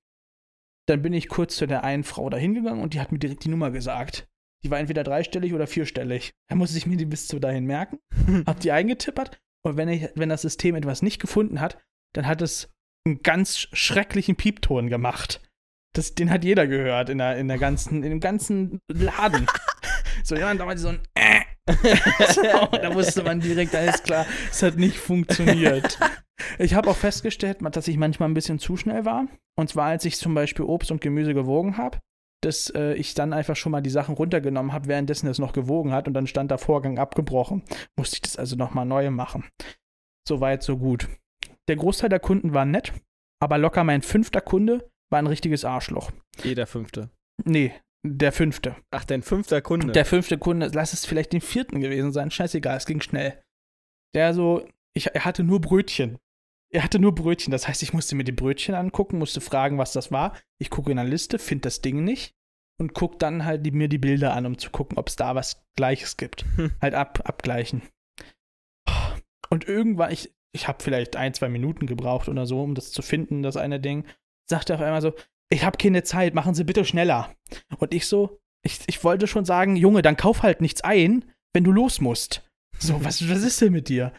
Dann 0.87 1.03
bin 1.03 1.13
ich 1.13 1.29
kurz 1.29 1.55
zu 1.55 1.67
der 1.67 1.83
einen 1.83 2.03
Frau 2.03 2.31
da 2.31 2.37
hingegangen 2.37 2.81
und 2.81 2.95
die 2.95 2.99
hat 2.99 3.11
mir 3.11 3.19
direkt 3.19 3.45
die 3.45 3.49
Nummer 3.49 3.69
gesagt. 3.69 4.27
Die 4.63 4.71
war 4.71 4.79
entweder 4.79 5.03
dreistellig 5.03 5.53
oder 5.53 5.67
vierstellig. 5.67 6.33
Da 6.49 6.55
musste 6.55 6.79
ich 6.79 6.87
mir 6.87 6.97
die 6.97 7.05
bis 7.05 7.27
zu 7.27 7.39
dahin 7.39 7.65
merken, 7.65 7.99
hab 8.47 8.59
die 8.59 8.71
eingetippert 8.71 9.39
und 9.63 9.77
wenn, 9.77 9.89
ich, 9.89 10.09
wenn 10.15 10.29
das 10.29 10.41
System 10.41 10.75
etwas 10.75 11.01
nicht 11.01 11.21
gefunden 11.21 11.61
hat, 11.61 11.77
dann 12.13 12.27
hat 12.27 12.41
es 12.41 12.69
einen 13.05 13.21
ganz 13.23 13.67
schrecklichen 13.73 14.35
Piepton 14.35 14.89
gemacht. 14.89 15.41
Das, 15.93 16.15
den 16.15 16.29
hat 16.29 16.43
jeder 16.43 16.67
gehört 16.67 17.09
in 17.09 17.17
der, 17.17 17.37
in 17.37 17.47
der 17.47 17.57
ganzen, 17.57 18.03
in 18.03 18.09
dem 18.09 18.19
ganzen 18.19 18.79
Laden. 18.87 19.47
so 20.23 20.35
jemand 20.35 20.59
damals 20.59 20.81
so 20.81 20.89
ein 20.89 20.99
äh. 21.15 21.41
so, 22.33 22.41
da 22.77 22.93
wusste 22.93 23.23
man 23.23 23.39
direkt, 23.39 23.75
alles 23.75 24.01
klar, 24.01 24.25
es 24.49 24.63
hat 24.63 24.77
nicht 24.77 24.97
funktioniert. 24.97 25.99
Ich 26.57 26.73
habe 26.73 26.89
auch 26.89 26.97
festgestellt, 26.97 27.59
dass 27.61 27.87
ich 27.87 27.97
manchmal 27.97 28.29
ein 28.29 28.33
bisschen 28.33 28.57
zu 28.57 28.75
schnell 28.77 29.05
war. 29.05 29.27
Und 29.55 29.69
zwar, 29.69 29.87
als 29.87 30.05
ich 30.05 30.17
zum 30.17 30.33
Beispiel 30.33 30.65
Obst 30.65 30.91
und 30.91 31.01
Gemüse 31.01 31.35
gewogen 31.35 31.77
habe, 31.77 31.99
dass 32.43 32.69
äh, 32.71 32.93
ich 32.93 33.13
dann 33.13 33.33
einfach 33.33 33.55
schon 33.55 33.71
mal 33.71 33.81
die 33.81 33.89
Sachen 33.89 34.15
runtergenommen 34.15 34.73
habe, 34.73 34.87
währenddessen 34.87 35.27
es 35.27 35.39
noch 35.39 35.53
gewogen 35.53 35.91
hat 35.91 36.07
und 36.07 36.13
dann 36.13 36.27
stand 36.27 36.51
der 36.51 36.57
Vorgang 36.57 36.97
abgebrochen. 36.97 37.63
Musste 37.97 38.15
ich 38.15 38.21
das 38.21 38.37
also 38.37 38.55
nochmal 38.55 38.85
neu 38.85 39.09
machen. 39.11 39.45
Soweit, 40.27 40.63
so 40.63 40.77
gut. 40.77 41.07
Der 41.67 41.75
Großteil 41.75 42.09
der 42.09 42.19
Kunden 42.19 42.53
war 42.53 42.65
nett, 42.65 42.93
aber 43.41 43.57
locker 43.57 43.83
mein 43.83 44.01
fünfter 44.01 44.41
Kunde 44.41 44.89
war 45.11 45.19
ein 45.19 45.27
richtiges 45.27 45.65
Arschloch. 45.65 46.11
Jeder 46.43 46.67
fünfte. 46.67 47.09
Nee, 47.43 47.73
der 48.05 48.31
fünfte. 48.31 48.75
Ach, 48.91 49.05
dein 49.05 49.21
fünfter 49.21 49.61
Kunde. 49.61 49.91
Der 49.91 50.05
fünfte 50.05 50.37
Kunde, 50.37 50.71
lass 50.73 50.93
es 50.93 51.05
vielleicht 51.05 51.33
den 51.33 51.41
vierten 51.41 51.79
gewesen 51.79 52.11
sein, 52.11 52.31
scheißegal, 52.31 52.77
es 52.77 52.85
ging 52.85 53.01
schnell. 53.01 53.41
Der 54.15 54.33
so, 54.33 54.65
ich, 54.95 55.07
er 55.07 55.25
hatte 55.25 55.43
nur 55.43 55.61
Brötchen. 55.61 56.17
Er 56.73 56.83
hatte 56.83 56.99
nur 56.99 57.13
Brötchen, 57.13 57.51
das 57.51 57.67
heißt, 57.67 57.83
ich 57.83 57.93
musste 57.93 58.15
mir 58.15 58.23
die 58.23 58.31
Brötchen 58.31 58.75
angucken, 58.75 59.17
musste 59.17 59.41
fragen, 59.41 59.77
was 59.77 59.91
das 59.91 60.11
war. 60.11 60.37
Ich 60.57 60.69
gucke 60.69 60.91
in 60.91 60.97
der 60.97 61.05
Liste, 61.05 61.37
finde 61.37 61.63
das 61.63 61.81
Ding 61.81 62.03
nicht 62.03 62.33
und 62.79 62.93
gucke 62.93 63.17
dann 63.17 63.45
halt 63.45 63.65
die, 63.65 63.71
mir 63.71 63.89
die 63.89 63.97
Bilder 63.97 64.33
an, 64.33 64.45
um 64.45 64.57
zu 64.57 64.71
gucken, 64.71 64.97
ob 64.97 65.09
es 65.09 65.15
da 65.15 65.35
was 65.35 65.63
Gleiches 65.75 66.17
gibt. 66.17 66.45
Hm. 66.55 66.71
Halt 66.81 66.93
ab, 66.93 67.21
abgleichen. 67.25 67.81
Und 69.49 69.67
irgendwann, 69.67 70.11
ich, 70.11 70.33
ich 70.53 70.67
habe 70.67 70.81
vielleicht 70.81 71.17
ein, 71.17 71.33
zwei 71.33 71.49
Minuten 71.49 71.87
gebraucht 71.87 72.29
oder 72.29 72.45
so, 72.45 72.63
um 72.63 72.73
das 72.73 72.91
zu 72.91 73.01
finden, 73.01 73.43
das 73.43 73.57
eine 73.57 73.79
Ding, 73.79 74.05
sagte 74.49 74.73
auf 74.73 74.81
einmal 74.81 75.01
so, 75.01 75.13
ich 75.49 75.65
habe 75.65 75.77
keine 75.77 76.03
Zeit, 76.03 76.33
machen 76.33 76.55
Sie 76.55 76.63
bitte 76.63 76.85
schneller. 76.85 77.35
Und 77.77 77.93
ich 77.93 78.07
so, 78.07 78.39
ich, 78.63 78.79
ich 78.87 79.03
wollte 79.03 79.27
schon 79.27 79.43
sagen, 79.43 79.75
Junge, 79.75 80.01
dann 80.01 80.15
kauf 80.15 80.41
halt 80.41 80.61
nichts 80.61 80.81
ein, 80.81 81.25
wenn 81.53 81.65
du 81.65 81.71
los 81.71 81.99
musst. 81.99 82.49
So, 82.79 83.03
was, 83.03 83.29
was 83.29 83.43
ist 83.43 83.59
denn 83.61 83.73
mit 83.73 83.89
dir? 83.89 84.13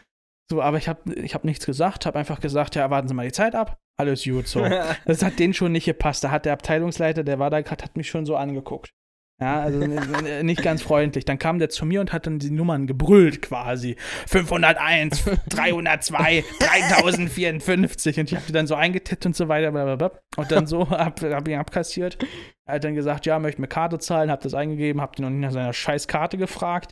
So, 0.49 0.61
aber 0.61 0.77
ich 0.77 0.87
habe 0.87 1.13
ich 1.13 1.33
hab 1.33 1.45
nichts 1.45 1.65
gesagt, 1.65 2.05
habe 2.05 2.19
einfach 2.19 2.39
gesagt, 2.39 2.75
ja, 2.75 2.89
warten 2.89 3.07
Sie 3.07 3.13
mal 3.13 3.25
die 3.25 3.31
Zeit 3.31 3.55
ab. 3.55 3.77
Alles 3.97 4.23
gut, 4.23 4.47
so. 4.47 4.65
Das 5.05 5.23
hat 5.23 5.39
denen 5.39 5.53
schon 5.53 5.71
nicht 5.71 5.85
gepasst. 5.85 6.23
Da 6.23 6.31
hat 6.31 6.45
der 6.45 6.53
Abteilungsleiter, 6.53 7.23
der 7.23 7.39
war 7.39 7.49
da 7.49 7.61
gerade, 7.61 7.83
hat 7.83 7.95
mich 7.95 8.09
schon 8.09 8.25
so 8.25 8.35
angeguckt. 8.35 8.93
Ja, 9.41 9.61
also 9.61 9.79
nicht 10.43 10.61
ganz 10.61 10.81
freundlich. 10.81 11.25
Dann 11.25 11.39
kam 11.39 11.59
der 11.59 11.69
zu 11.69 11.85
mir 11.85 12.01
und 12.01 12.13
hat 12.13 12.27
dann 12.27 12.39
die 12.39 12.51
Nummern 12.51 12.87
gebrüllt 12.87 13.41
quasi. 13.41 13.95
501, 14.27 15.23
302, 15.49 16.43
3054. 16.59 18.19
Und 18.19 18.31
ich 18.31 18.35
habe 18.35 18.45
die 18.47 18.53
dann 18.53 18.67
so 18.67 18.75
eingetippt 18.75 19.25
und 19.25 19.35
so 19.35 19.47
weiter. 19.47 19.71
Blablabla. 19.71 20.11
Und 20.37 20.51
dann 20.51 20.67
so 20.67 20.89
hab, 20.91 21.21
hab 21.21 21.47
ihn 21.47 21.57
abkassiert. 21.57 22.17
Er 22.65 22.75
hat 22.75 22.83
dann 22.83 22.95
gesagt, 22.95 23.25
ja, 23.25 23.39
möchte 23.39 23.59
mir 23.59 23.67
Karte 23.67 23.99
zahlen, 23.99 24.31
hab 24.31 24.41
das 24.41 24.53
eingegeben, 24.53 25.01
hab 25.01 25.17
ihn 25.17 25.23
noch 25.23 25.29
nicht 25.29 25.41
nach 25.41 25.51
seiner 25.51 25.73
scheiß 25.73 26.07
Karte 26.07 26.37
gefragt. 26.37 26.91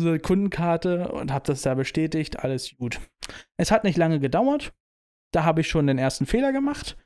Eine 0.00 0.18
Kundenkarte 0.18 1.08
und 1.12 1.32
hab 1.32 1.44
das 1.44 1.62
da 1.62 1.74
bestätigt. 1.74 2.40
Alles 2.40 2.76
gut. 2.76 3.00
Es 3.58 3.70
hat 3.70 3.84
nicht 3.84 3.96
lange 3.96 4.20
gedauert. 4.20 4.72
Da 5.32 5.44
habe 5.44 5.60
ich 5.60 5.68
schon 5.68 5.86
den 5.86 5.98
ersten 5.98 6.26
Fehler 6.26 6.52
gemacht. 6.52 6.96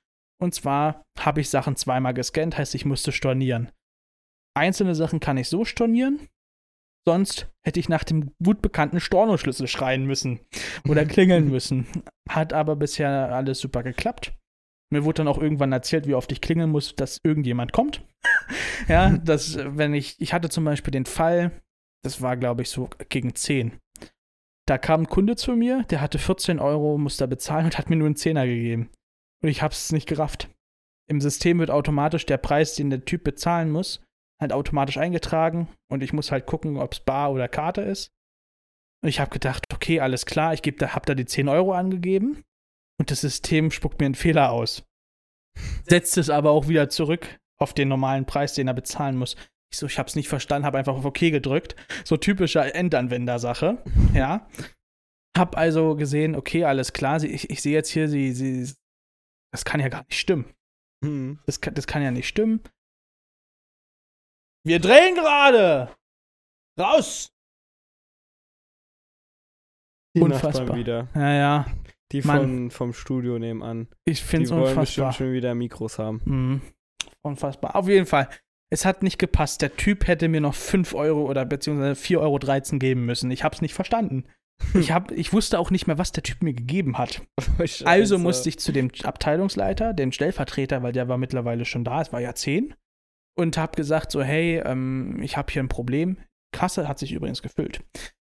Und 0.40 0.54
zwar 0.54 1.02
habe 1.18 1.40
ich 1.40 1.50
Sachen 1.50 1.76
zweimal 1.76 2.14
gescannt, 2.14 2.58
heißt, 2.58 2.74
ich 2.74 2.84
musste 2.84 3.12
stornieren. 3.12 3.70
Einzelne 4.56 4.94
Sachen 4.94 5.20
kann 5.20 5.36
ich 5.36 5.48
so 5.48 5.64
stornieren. 5.64 6.28
Sonst 7.06 7.50
hätte 7.64 7.80
ich 7.80 7.88
nach 7.88 8.04
dem 8.04 8.32
gut 8.42 8.62
bekannten 8.62 8.98
Stornoschlüssel 8.98 9.68
schreien 9.68 10.06
müssen 10.06 10.40
oder 10.88 11.04
klingeln 11.06 11.50
müssen. 11.50 11.86
Hat 12.28 12.52
aber 12.52 12.76
bisher 12.76 13.34
alles 13.34 13.58
super 13.58 13.82
geklappt. 13.82 14.32
Mir 14.90 15.04
wurde 15.04 15.18
dann 15.18 15.28
auch 15.28 15.38
irgendwann 15.38 15.72
erzählt, 15.72 16.06
wie 16.06 16.14
oft 16.14 16.30
ich 16.32 16.40
klingeln 16.40 16.70
muss, 16.70 16.94
dass 16.94 17.20
irgendjemand 17.22 17.72
kommt. 17.72 18.06
ja, 18.88 19.10
dass, 19.18 19.58
wenn 19.58 19.92
ich, 19.92 20.20
ich 20.20 20.32
hatte 20.32 20.48
zum 20.48 20.64
Beispiel 20.64 20.92
den 20.92 21.06
Fall, 21.06 21.50
das 22.04 22.20
war, 22.20 22.36
glaube 22.36 22.62
ich, 22.62 22.70
so 22.70 22.88
gegen 23.08 23.34
10. 23.34 23.78
Da 24.66 24.78
kam 24.78 25.02
ein 25.02 25.08
Kunde 25.08 25.36
zu 25.36 25.56
mir, 25.56 25.84
der 25.84 26.00
hatte 26.00 26.18
14 26.18 26.58
Euro, 26.58 26.96
musste 26.98 27.26
bezahlen 27.28 27.66
und 27.66 27.78
hat 27.78 27.90
mir 27.90 27.96
nur 27.96 28.06
einen 28.06 28.16
Zehner 28.16 28.46
gegeben. 28.46 28.90
Und 29.42 29.48
ich 29.48 29.62
habe 29.62 29.72
es 29.72 29.92
nicht 29.92 30.08
gerafft. 30.08 30.48
Im 31.08 31.20
System 31.20 31.58
wird 31.58 31.70
automatisch 31.70 32.24
der 32.24 32.38
Preis, 32.38 32.74
den 32.74 32.90
der 32.90 33.04
Typ 33.04 33.24
bezahlen 33.24 33.70
muss, 33.70 34.02
halt 34.40 34.52
automatisch 34.52 34.96
eingetragen 34.96 35.68
und 35.90 36.02
ich 36.02 36.12
muss 36.12 36.32
halt 36.32 36.46
gucken, 36.46 36.78
ob 36.78 36.92
es 36.92 37.00
Bar 37.00 37.32
oder 37.32 37.48
Karte 37.48 37.82
ist. 37.82 38.10
Und 39.02 39.10
ich 39.10 39.20
habe 39.20 39.30
gedacht, 39.30 39.64
okay, 39.72 40.00
alles 40.00 40.24
klar, 40.24 40.54
ich 40.54 40.62
geb 40.62 40.78
da, 40.78 40.94
hab 40.94 41.04
da 41.04 41.14
die 41.14 41.26
10 41.26 41.48
Euro 41.48 41.72
angegeben 41.72 42.42
und 42.98 43.10
das 43.10 43.20
System 43.20 43.70
spuckt 43.70 44.00
mir 44.00 44.06
einen 44.06 44.14
Fehler 44.14 44.50
aus. 44.50 44.82
Setzt 45.88 46.16
es 46.16 46.30
aber 46.30 46.50
auch 46.50 46.68
wieder 46.68 46.88
zurück 46.88 47.38
auf 47.58 47.74
den 47.74 47.88
normalen 47.88 48.24
Preis, 48.24 48.54
den 48.54 48.68
er 48.68 48.74
bezahlen 48.74 49.16
muss. 49.16 49.36
Ich 49.74 49.78
so, 49.78 49.86
ich 49.86 49.98
hab's 49.98 50.14
nicht 50.14 50.28
verstanden, 50.28 50.64
habe 50.66 50.78
einfach 50.78 50.94
auf 50.94 51.04
OK 51.04 51.18
gedrückt. 51.18 51.74
So 52.04 52.16
typischer 52.16 52.72
Endanwender-Sache, 52.76 53.82
ja. 54.14 54.48
Hab 55.36 55.56
also 55.56 55.96
gesehen, 55.96 56.36
okay, 56.36 56.62
alles 56.64 56.92
klar, 56.92 57.18
sie, 57.18 57.26
ich, 57.26 57.50
ich 57.50 57.60
sehe 57.60 57.72
jetzt 57.72 57.90
hier, 57.90 58.08
sie, 58.08 58.32
sie, 58.32 58.72
das 59.52 59.64
kann 59.64 59.80
ja 59.80 59.88
gar 59.88 60.04
nicht 60.04 60.16
stimmen. 60.20 60.44
Hm. 61.04 61.40
Das 61.46 61.60
kann, 61.60 61.74
das 61.74 61.88
kann 61.88 62.02
ja 62.02 62.12
nicht 62.12 62.28
stimmen. 62.28 62.60
Wir 64.64 64.78
drehen 64.78 65.16
gerade! 65.16 65.92
Raus! 66.78 67.32
Die 70.16 70.22
Unfassbar. 70.22 70.52
Nachbarn 70.52 70.78
wieder. 70.78 71.08
Ja, 71.16 71.32
ja. 71.32 71.66
Die 72.12 72.22
Mann. 72.22 72.40
von, 72.40 72.70
vom 72.70 72.92
Studio 72.92 73.40
nebenan. 73.40 73.88
Ich 74.04 74.20
Die 74.20 74.24
finde 74.24 74.44
es 74.44 74.50
wollen 74.52 74.62
unfassbar. 74.62 75.08
bestimmt 75.08 75.14
schon 75.14 75.32
wieder 75.32 75.52
Mikros 75.56 75.98
haben. 75.98 76.20
Mhm. 76.24 76.60
Unfassbar. 77.22 77.74
Auf 77.74 77.88
jeden 77.88 78.06
Fall. 78.06 78.28
Es 78.74 78.84
hat 78.84 79.04
nicht 79.04 79.20
gepasst. 79.20 79.62
Der 79.62 79.76
Typ 79.76 80.08
hätte 80.08 80.26
mir 80.28 80.40
noch 80.40 80.56
5 80.56 80.94
Euro 80.94 81.30
oder 81.30 81.44
beziehungsweise 81.44 81.92
4,13 81.92 82.18
Euro 82.18 82.78
geben 82.80 83.06
müssen. 83.06 83.30
Ich 83.30 83.44
hab's 83.44 83.62
nicht 83.62 83.74
verstanden. 83.74 84.24
Ich, 84.74 84.92
hab, 84.92 85.10
ich 85.10 85.32
wusste 85.32 85.58
auch 85.58 85.72
nicht 85.72 85.88
mehr, 85.88 85.98
was 85.98 86.12
der 86.12 86.22
Typ 86.22 86.42
mir 86.42 86.54
gegeben 86.54 86.96
hat. 86.96 87.22
Also 87.84 88.18
musste 88.18 88.48
ich 88.48 88.58
zu 88.60 88.70
dem 88.70 88.88
Abteilungsleiter, 89.02 89.92
dem 89.92 90.12
Stellvertreter, 90.12 90.82
weil 90.82 90.92
der 90.92 91.08
war 91.08 91.18
mittlerweile 91.18 91.64
schon 91.64 91.82
da, 91.82 92.00
es 92.00 92.12
war 92.12 92.20
ja 92.20 92.34
10, 92.34 92.72
und 93.36 93.58
hab 93.58 93.74
gesagt 93.74 94.12
so, 94.12 94.22
hey, 94.22 94.62
ähm, 94.64 95.20
ich 95.22 95.36
habe 95.36 95.52
hier 95.52 95.60
ein 95.60 95.68
Problem. 95.68 96.18
Kasse 96.52 96.86
hat 96.86 97.00
sich 97.00 97.12
übrigens 97.12 97.42
gefüllt. 97.42 97.82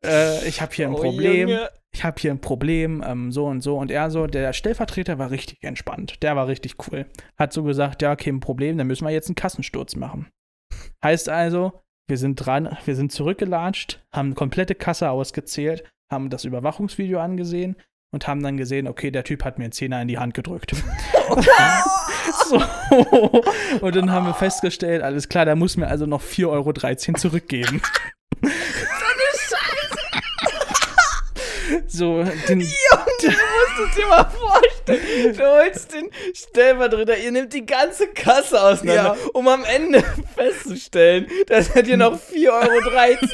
Äh, 0.05 0.46
ich 0.49 0.61
habe 0.61 0.72
hier 0.75 0.87
ein 0.88 0.94
Oh, 0.94 1.01
Problem. 1.01 1.49
Junge. 1.49 1.70
Ich 1.92 2.05
habe 2.05 2.20
hier 2.20 2.31
ein 2.31 2.40
Problem, 2.40 3.03
ähm, 3.07 3.33
so 3.33 3.46
und 3.46 3.62
so. 3.62 3.79
Und 3.79 3.90
er 3.90 4.11
so, 4.11 4.27
der 4.27 4.53
Stellvertreter 4.53 5.18
war 5.18 5.31
richtig 5.31 5.62
entspannt. 5.62 6.22
Der 6.22 6.37
war 6.37 6.46
richtig 6.46 6.75
cool. 6.87 7.07
Hat 7.38 7.53
so 7.53 7.62
gesagt, 7.62 8.03
ja, 8.03 8.12
okay, 8.12 8.31
ein 8.31 8.40
Problem, 8.40 8.77
dann 8.77 8.87
müssen 8.87 9.06
wir 9.06 9.13
jetzt 9.13 9.29
einen 9.29 9.35
Kassensturz 9.35 9.96
machen. 9.96 10.29
Heißt 11.03 11.29
also, 11.29 11.83
wir 12.09 12.19
sind 12.19 12.37
dran, 12.37 12.77
wir 12.85 12.94
sind 12.94 13.13
zurückgelatscht, 13.13 14.01
haben 14.13 14.29
eine 14.29 14.35
komplette 14.35 14.75
Kasse 14.75 15.11
ausgezählt, 15.11 15.85
haben 16.11 16.31
das 16.31 16.44
Überwachungsvideo 16.44 17.19
angesehen 17.19 17.77
und 18.13 18.29
haben 18.29 18.42
dann 18.42 18.57
gesehen, 18.57 18.87
okay, 18.87 19.11
der 19.11 19.25
Typ 19.25 19.44
hat 19.44 19.59
mir 19.59 19.65
einen 19.65 19.73
Zehner 19.73 20.01
in 20.01 20.09
die 20.09 20.19
Hand 20.19 20.35
gedrückt. 20.35 20.73
so. 22.49 22.63
Und 23.81 23.97
dann 23.97 24.13
haben 24.13 24.27
wir 24.27 24.35
festgestellt, 24.35 25.03
alles 25.03 25.29
klar, 25.29 25.44
der 25.44 25.57
muss 25.57 25.77
mir 25.77 25.88
also 25.88 26.07
noch 26.07 26.23
4,13 26.23 26.49
Euro 26.49 26.73
zurückgeben. 27.19 27.83
so, 31.88 32.22
den, 32.48 32.58
du 32.60 32.64
musst 32.64 33.88
es 33.88 33.94
dir 33.96 34.06
mal 34.08 34.24
vorstellen. 34.24 35.37
Du 35.37 35.42
holst 35.44 35.92
den 35.94 36.10
Stellvertreter, 36.34 37.18
ihr 37.18 37.32
nehmt 37.32 37.52
die 37.52 37.64
ganze 37.66 38.08
Kasse 38.08 38.60
auseinander, 38.62 39.16
Ja. 39.16 39.30
um 39.32 39.48
am 39.48 39.64
Ende 39.64 40.02
festzustellen, 40.34 41.26
dass 41.46 41.70
er 41.70 41.82
dir 41.82 41.96
noch 41.96 42.18
4,13 42.18 42.48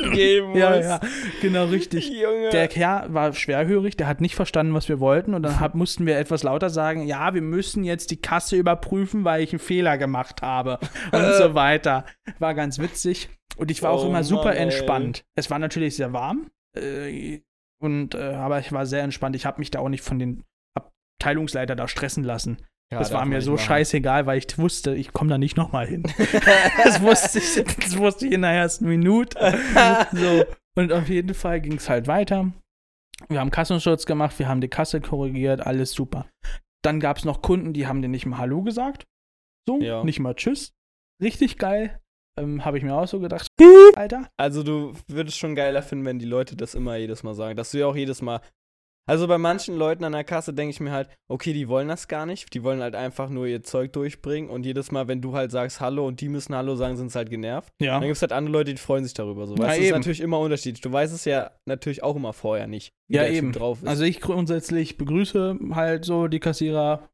Euro 0.05 0.11
geben 0.15 0.49
muss. 0.51 0.59
Ja, 0.59 0.77
ja, 0.81 1.01
genau 1.41 1.65
richtig. 1.67 2.09
Junge. 2.11 2.51
Der 2.51 2.69
Kerl 2.69 3.13
war 3.13 3.33
schwerhörig, 3.35 3.97
der 3.97 4.07
hat 4.07 4.21
nicht 4.21 4.35
verstanden, 4.35 4.75
was 4.75 4.89
wir 4.89 5.01
wollten 5.01 5.35
und 5.35 5.43
dann 5.43 5.61
hab, 5.61 5.75
mussten 5.75 6.07
wir 6.07 6.19
etwas 6.19 6.43
lauter 6.43 6.71
sagen, 6.71 7.07
ja, 7.07 7.35
wir 7.35 7.43
müssen 7.43 7.85
jetzt 7.85 8.11
die 8.11 8.21
Kasse 8.21 8.57
überprüfen, 8.57 9.25
weil 9.25 9.43
ich 9.43 9.53
einen 9.53 9.61
Fehler 9.61 9.99
gemacht 9.99 10.43
habe 10.43 10.79
und 11.13 11.35
so 11.35 11.55
weiter. 11.55 12.05
War 12.39 12.55
ganz 12.55 12.79
witzig 12.79 13.29
und 13.57 13.71
ich 13.71 13.83
war 13.83 13.91
auch 13.91 14.05
Oh 14.05 14.09
immer 14.09 14.25
super 14.25 14.47
Mann, 14.47 14.57
entspannt. 14.57 15.25
Es 15.35 15.51
war 15.51 15.59
natürlich 15.59 15.97
sehr 15.97 16.13
warm 16.13 16.51
äh, 16.77 17.41
und 17.83 18.15
äh, 18.15 18.35
aber 18.35 18.61
ich 18.61 18.73
war 18.73 18.87
sehr 18.87 19.03
entspannt. 19.03 19.35
Ich 19.37 19.45
habe 19.45 19.59
mich 19.59 19.71
da 19.71 19.81
auch 19.81 19.89
nicht 19.89 20.05
von 20.05 20.19
den 20.19 20.45
Abteilungsleiter 21.21 21.75
da 21.77 21.89
stressen 21.89 22.25
lassen. 22.25 22.59
Ja, 22.93 22.99
das 22.99 23.13
war 23.13 23.25
mir 23.25 23.41
so 23.41 23.53
machen. 23.53 23.65
scheißegal, 23.65 24.27
weil 24.27 24.39
ich 24.39 24.59
wusste, 24.59 24.95
ich 24.95 25.13
komme 25.13 25.31
da 25.31 25.39
nicht 25.39 25.57
nochmal 25.57 25.87
hin. 25.87 26.03
das, 26.85 27.01
wusste 27.01 27.39
ich, 27.39 27.65
das 27.81 27.97
wusste 27.97 28.27
ich 28.27 28.33
in 28.33 28.43
der 28.43 28.51
ersten 28.53 28.87
Minute. 28.87 29.39
So. 30.13 30.45
Und 30.75 30.93
auf 30.93 31.09
jeden 31.09 31.35
Fall 31.35 31.61
ging 31.61 31.75
es 31.75 31.89
halt 31.89 32.07
weiter. 32.07 32.53
Wir 33.29 33.41
haben 33.41 33.51
Kassenschutz 33.51 34.05
gemacht, 34.07 34.39
wir 34.39 34.49
haben 34.49 34.61
die 34.61 34.69
Kasse 34.69 35.01
korrigiert, 35.01 35.61
alles 35.61 35.93
super. 35.93 36.27
Dann 36.83 37.01
gab 37.01 37.19
es 37.19 37.25
noch 37.25 37.41
Kunden, 37.43 37.73
die 37.73 37.87
haben 37.87 38.03
dir 38.03 38.09
nicht 38.09 38.27
mal 38.27 38.39
Hallo 38.39 38.63
gesagt. 38.63 39.05
So, 39.67 39.81
Ja. 39.81 40.03
nicht 40.05 40.21
mal 40.21 40.35
Tschüss. 40.35 40.73
Richtig 41.23 41.57
geil. 41.59 41.99
Ähm, 42.39 42.65
Habe 42.65 42.79
ich 42.79 42.85
mir 42.85 42.95
auch 42.95 43.07
so 43.07 43.21
gedacht. 43.21 43.49
Alter. 43.95 44.29
Also 44.37 44.63
du 44.63 44.95
würdest 45.07 45.39
schon 45.39 45.55
geiler 45.55 45.83
finden, 45.83 46.05
wenn 46.07 46.19
die 46.19 46.25
Leute 46.27 46.57
das 46.57 46.75
immer 46.75 46.97
jedes 46.97 47.23
Mal 47.23 47.35
sagen. 47.35 47.57
Dass 47.57 47.71
du 47.73 47.79
ja 47.79 47.87
auch 47.87 47.97
jedes 47.97 48.23
Mal. 48.23 48.41
Also 49.05 49.27
bei 49.27 49.37
manchen 49.37 49.77
Leuten 49.77 50.05
an 50.05 50.13
der 50.13 50.23
Kasse 50.23 50.55
denke 50.55 50.71
ich 50.71 50.79
mir 50.81 50.93
halt, 50.93 51.09
okay, 51.29 51.53
die 51.53 51.69
wollen 51.69 51.89
das 51.89 52.07
gar 52.07 52.25
nicht. 52.25 52.55
Die 52.55 52.63
wollen 52.63 52.81
halt 52.81 52.95
einfach 52.95 53.29
nur 53.29 53.47
ihr 53.47 53.63
Zeug 53.65 53.93
durchbringen. 53.93 54.49
Und 54.49 54.65
jedes 54.65 54.93
Mal, 54.93 55.09
wenn 55.09 55.21
du 55.21 55.35
halt 55.35 55.51
sagst 55.51 55.81
Hallo 55.81 56.07
und 56.07 56.21
die 56.21 56.29
müssen 56.29 56.55
Hallo 56.55 56.77
sagen, 56.77 56.97
sind 56.97 57.11
sie 57.11 57.19
halt 57.19 57.29
genervt. 57.29 57.73
Ja. 57.81 57.95
Dann 57.95 58.03
gibt 58.03 58.15
es 58.17 58.23
halt 58.23 58.33
andere 58.33 58.53
Leute, 58.53 58.71
die 58.73 58.79
freuen 58.81 59.03
sich 59.05 59.13
darüber. 59.13 59.47
So. 59.49 59.55
Weißt, 59.59 59.61
du, 59.63 59.67
das 59.67 59.79
ist 59.79 59.85
eben. 59.87 59.99
natürlich 59.99 60.21
immer 60.21 60.39
unterschiedlich. 60.39 60.81
Du 60.83 60.93
weißt 60.93 61.13
es 61.13 61.25
ja 61.25 61.51
natürlich 61.67 62.03
auch 62.05 62.15
immer 62.15 62.33
vorher 62.33 62.69
nicht, 62.69 62.93
wie 63.09 63.17
Ja, 63.17 63.23
der 63.23 63.31
Typ 63.33 63.39
eben. 63.39 63.53
drauf 63.53 63.83
ist. 63.83 63.89
Also 63.89 64.05
ich 64.05 64.21
grundsätzlich 64.21 64.97
begrüße 64.97 65.59
halt 65.73 66.05
so 66.05 66.29
die 66.29 66.41
Kassierer. 66.41 67.09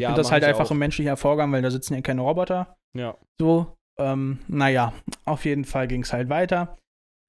ja, 0.00 0.08
und 0.10 0.18
das 0.18 0.32
halt 0.32 0.42
ich 0.42 0.48
einfach 0.48 0.66
auch. 0.66 0.70
ein 0.72 0.78
menschlicher 0.78 1.16
Vorgang, 1.16 1.52
weil 1.52 1.62
da 1.62 1.70
sitzen 1.70 1.94
ja 1.94 2.00
keine 2.00 2.22
Roboter. 2.22 2.76
Ja. 2.94 3.16
So, 3.40 3.78
ähm, 3.98 4.38
naja, 4.48 4.92
auf 5.24 5.44
jeden 5.44 5.64
Fall 5.64 5.88
ging 5.88 6.02
es 6.02 6.12
halt 6.12 6.28
weiter. 6.28 6.78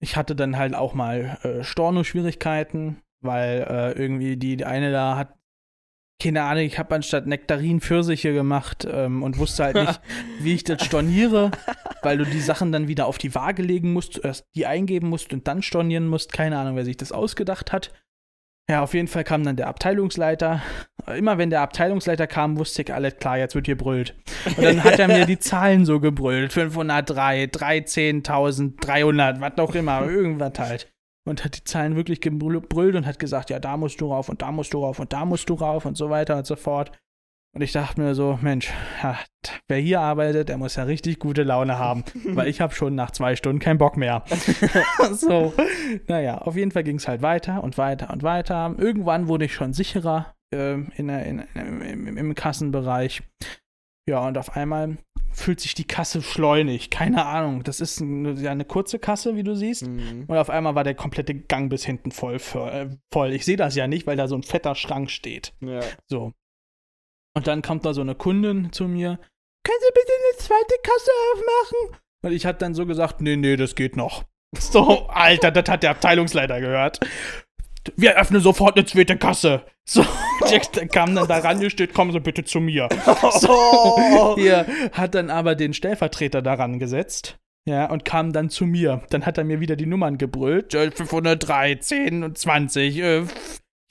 Ich 0.01 0.15
hatte 0.15 0.35
dann 0.35 0.57
halt 0.57 0.75
auch 0.75 0.93
mal 0.93 1.37
äh, 1.43 1.63
Storno-Schwierigkeiten, 1.63 3.01
weil 3.21 3.65
äh, 3.69 3.91
irgendwie 3.93 4.37
die, 4.37 4.57
die 4.57 4.65
eine 4.65 4.91
da 4.91 5.15
hat, 5.15 5.35
keine 6.21 6.43
Ahnung, 6.43 6.63
ich 6.63 6.79
habe 6.79 6.95
anstatt 6.95 7.25
Nektarin 7.25 7.81
Pfirsiche 7.81 8.33
gemacht 8.33 8.87
ähm, 8.89 9.23
und 9.23 9.37
wusste 9.37 9.63
halt 9.63 9.75
nicht, 9.75 10.01
wie 10.39 10.53
ich 10.53 10.63
das 10.63 10.83
storniere, 10.83 11.51
weil 12.01 12.17
du 12.17 12.25
die 12.25 12.39
Sachen 12.39 12.71
dann 12.71 12.87
wieder 12.87 13.07
auf 13.07 13.17
die 13.17 13.33
Waage 13.35 13.61
legen 13.61 13.93
musst, 13.93 14.23
erst 14.23 14.45
die 14.55 14.65
eingeben 14.65 15.09
musst 15.09 15.33
und 15.33 15.47
dann 15.47 15.61
stornieren 15.61 16.07
musst. 16.07 16.31
Keine 16.31 16.57
Ahnung, 16.57 16.75
wer 16.75 16.85
sich 16.85 16.97
das 16.97 17.11
ausgedacht 17.11 17.71
hat. 17.71 17.91
Ja, 18.69 18.81
auf 18.81 18.93
jeden 18.93 19.09
Fall 19.09 19.25
kam 19.25 19.43
dann 19.43 19.57
der 19.57 19.67
Abteilungsleiter. 19.67 20.61
Immer 21.17 21.37
wenn 21.37 21.49
der 21.49 21.61
Abteilungsleiter 21.61 22.27
kam, 22.27 22.57
wusste 22.57 22.83
ich, 22.83 22.93
alles 22.93 23.17
klar, 23.17 23.37
jetzt 23.37 23.55
wird 23.55 23.65
hier 23.65 23.77
brüllt. 23.77 24.15
Und 24.45 24.63
dann 24.63 24.83
hat 24.83 24.99
er 24.99 25.09
mir 25.09 25.25
die 25.25 25.39
Zahlen 25.41 25.85
so 25.85 25.99
gebrüllt. 25.99 26.53
503, 26.53 27.43
13.300, 27.45 29.41
was 29.41 29.57
auch 29.57 29.75
immer, 29.75 30.05
irgendwas 30.05 30.57
halt. 30.59 30.89
Und 31.25 31.43
hat 31.43 31.57
die 31.57 31.63
Zahlen 31.65 31.97
wirklich 31.97 32.21
gebrüllt 32.21 32.95
und 32.95 33.05
hat 33.05 33.19
gesagt, 33.19 33.49
ja, 33.49 33.59
da 33.59 33.75
musst 33.75 33.99
du 33.99 34.07
rauf 34.07 34.29
und 34.29 34.41
da 34.41 34.51
musst 34.51 34.73
du 34.73 34.79
rauf 34.79 34.99
und 34.99 35.11
da 35.11 35.25
musst 35.25 35.49
du 35.49 35.55
rauf 35.55 35.85
und 35.85 35.97
so 35.97 36.09
weiter 36.09 36.37
und 36.37 36.45
so 36.45 36.55
fort. 36.55 36.91
Und 37.55 37.61
ich 37.61 37.71
dachte 37.71 38.01
mir 38.01 38.15
so, 38.15 38.39
Mensch, 38.41 38.71
ja, 39.03 39.19
wer 39.67 39.77
hier 39.77 40.01
arbeitet, 40.01 40.49
der 40.49 40.57
muss 40.57 40.75
ja 40.75 40.83
richtig 40.83 41.19
gute 41.19 41.43
Laune 41.43 41.77
haben, 41.77 42.03
weil 42.29 42.47
ich 42.47 42.61
habe 42.61 42.73
schon 42.73 42.95
nach 42.95 43.11
zwei 43.11 43.35
Stunden 43.35 43.59
keinen 43.59 43.77
Bock 43.77 43.95
mehr. 43.95 44.23
so, 45.11 45.53
naja, 46.07 46.39
auf 46.39 46.55
jeden 46.55 46.71
Fall 46.71 46.83
ging 46.83 46.95
es 46.97 47.07
halt 47.07 47.21
weiter 47.21 47.63
und 47.63 47.77
weiter 47.77 48.09
und 48.11 48.23
weiter. 48.23 48.73
Irgendwann 48.79 49.27
wurde 49.27 49.45
ich 49.45 49.53
schon 49.53 49.71
sicherer 49.73 50.33
ähm, 50.51 50.91
in, 50.95 51.07
der- 51.09 51.25
in, 51.25 51.39
im, 52.17 52.33
Kassenbereich. 52.33 53.21
Ja, 54.09 54.25
und 54.27 54.37
auf 54.39 54.55
einmal 54.57 54.97
fühlt 55.31 55.59
sich 55.59 55.75
die 55.75 55.85
Kasse 55.85 56.23
schleunig. 56.23 56.89
Keine 56.89 57.23
Ahnung. 57.25 57.63
Das 57.63 57.81
ist 57.81 57.99
ein, 57.99 58.35
ja 58.37 58.49
eine 58.51 58.65
kurze 58.65 58.97
Kasse, 58.97 59.35
wie 59.35 59.43
du 59.43 59.55
siehst. 59.55 59.87
Mhm. 59.87 60.25
Und 60.27 60.37
auf 60.37 60.49
einmal 60.49 60.73
war 60.73 60.83
der 60.83 60.95
komplette 60.95 61.35
Gang 61.35 61.69
bis 61.69 61.85
hinten 61.85 62.11
voll. 62.11 62.35
Äh, 62.55 62.89
voll. 63.13 63.31
Ich 63.31 63.45
sehe 63.45 63.57
das 63.57 63.75
ja 63.75 63.87
nicht, 63.87 64.07
weil 64.07 64.17
da 64.17 64.27
so 64.27 64.35
ein 64.35 64.43
fetter 64.43 64.73
Schrank 64.75 65.11
steht. 65.11 65.53
Ja. 65.61 65.81
So. 66.07 66.33
Und 67.35 67.47
dann 67.47 67.61
kommt 67.61 67.85
da 67.85 67.93
so 67.93 68.01
eine 68.01 68.15
Kundin 68.15 68.71
zu 68.71 68.87
mir. 68.87 69.19
Können 69.63 69.79
Sie 69.79 69.93
bitte 69.93 70.11
eine 70.11 70.37
zweite 70.37 70.75
Kasse 70.83 71.11
aufmachen? 71.33 71.99
Und 72.21 72.31
ich 72.31 72.45
habe 72.45 72.57
dann 72.57 72.73
so 72.73 72.85
gesagt, 72.85 73.21
nee, 73.21 73.35
nee, 73.35 73.55
das 73.55 73.75
geht 73.75 73.97
noch. 73.97 74.23
So, 74.59 75.07
Alter, 75.07 75.49
das 75.49 75.67
hat 75.67 75.81
der 75.81 75.89
Abteilungsleiter 75.89 76.61
gehört. 76.61 76.99
Wir 77.95 78.15
öffnen 78.17 78.39
sofort 78.39 78.77
eine 78.77 78.85
zweite 78.85 79.17
Kasse. 79.17 79.63
So, 79.83 80.05
der 80.47 80.59
kam 80.87 81.15
dann 81.15 81.27
da 81.27 81.39
rangestellt, 81.39 81.95
kommen 81.95 82.11
Sie 82.11 82.19
bitte 82.19 82.43
zu 82.43 82.59
mir. 82.59 82.87
So, 83.31 84.35
hier 84.37 84.67
hat 84.91 85.15
dann 85.15 85.31
aber 85.31 85.55
den 85.55 85.73
Stellvertreter 85.73 86.43
daran 86.43 86.77
gesetzt. 86.77 87.39
Ja, 87.65 87.89
und 87.89 88.05
kam 88.05 88.31
dann 88.31 88.49
zu 88.49 88.65
mir. 88.65 89.01
Dann 89.09 89.25
hat 89.25 89.39
er 89.39 89.43
mir 89.43 89.59
wieder 89.59 89.75
die 89.75 89.85
Nummern 89.87 90.19
gebrüllt. 90.19 90.75
Äh, 90.75 90.91
503, 90.91 91.75
10 91.75 92.23
und 92.23 92.37
20. 92.37 92.97
Äh, 92.99 93.23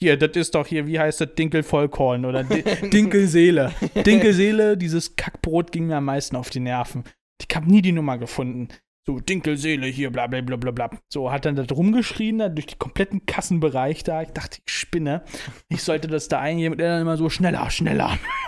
hier, 0.03 0.17
das 0.17 0.35
ist 0.35 0.53
doch 0.53 0.67
hier, 0.67 0.85
wie 0.85 0.99
heißt 0.99 1.21
das? 1.21 1.33
Dinkelvollkorn 1.35 2.25
oder 2.25 2.43
Di 2.43 2.63
Dinkelseele. 2.89 3.71
Dinkelseele, 4.05 4.77
dieses 4.77 5.15
Kackbrot 5.15 5.71
ging 5.71 5.87
mir 5.87 5.97
am 5.97 6.05
meisten 6.05 6.35
auf 6.35 6.49
die 6.49 6.59
Nerven. 6.59 7.03
Ich 7.41 7.55
habe 7.55 7.69
nie 7.69 7.81
die 7.81 7.91
Nummer 7.91 8.17
gefunden. 8.17 8.67
So, 9.05 9.19
Dinkelseele 9.19 9.87
hier, 9.87 10.11
bla 10.11 10.27
bla 10.27 10.41
bla 10.41 10.55
bla 10.55 10.71
bla. 10.71 10.89
So, 11.09 11.31
hat 11.31 11.45
dann 11.45 11.55
da 11.55 11.63
rumgeschrien, 11.63 12.37
da 12.37 12.49
durch 12.49 12.67
den 12.67 12.79
kompletten 12.79 13.25
Kassenbereich 13.25 14.03
da. 14.03 14.21
Ich 14.21 14.29
dachte, 14.29 14.59
ich 14.65 14.73
spinne. 14.73 15.23
Ich 15.67 15.83
sollte 15.83 16.07
das 16.07 16.29
da 16.29 16.39
eingeben 16.39 16.73
und 16.73 16.79
er 16.79 16.89
dann 16.89 17.01
immer 17.01 17.17
so, 17.17 17.29
schneller, 17.29 17.69
schneller. 17.69 18.17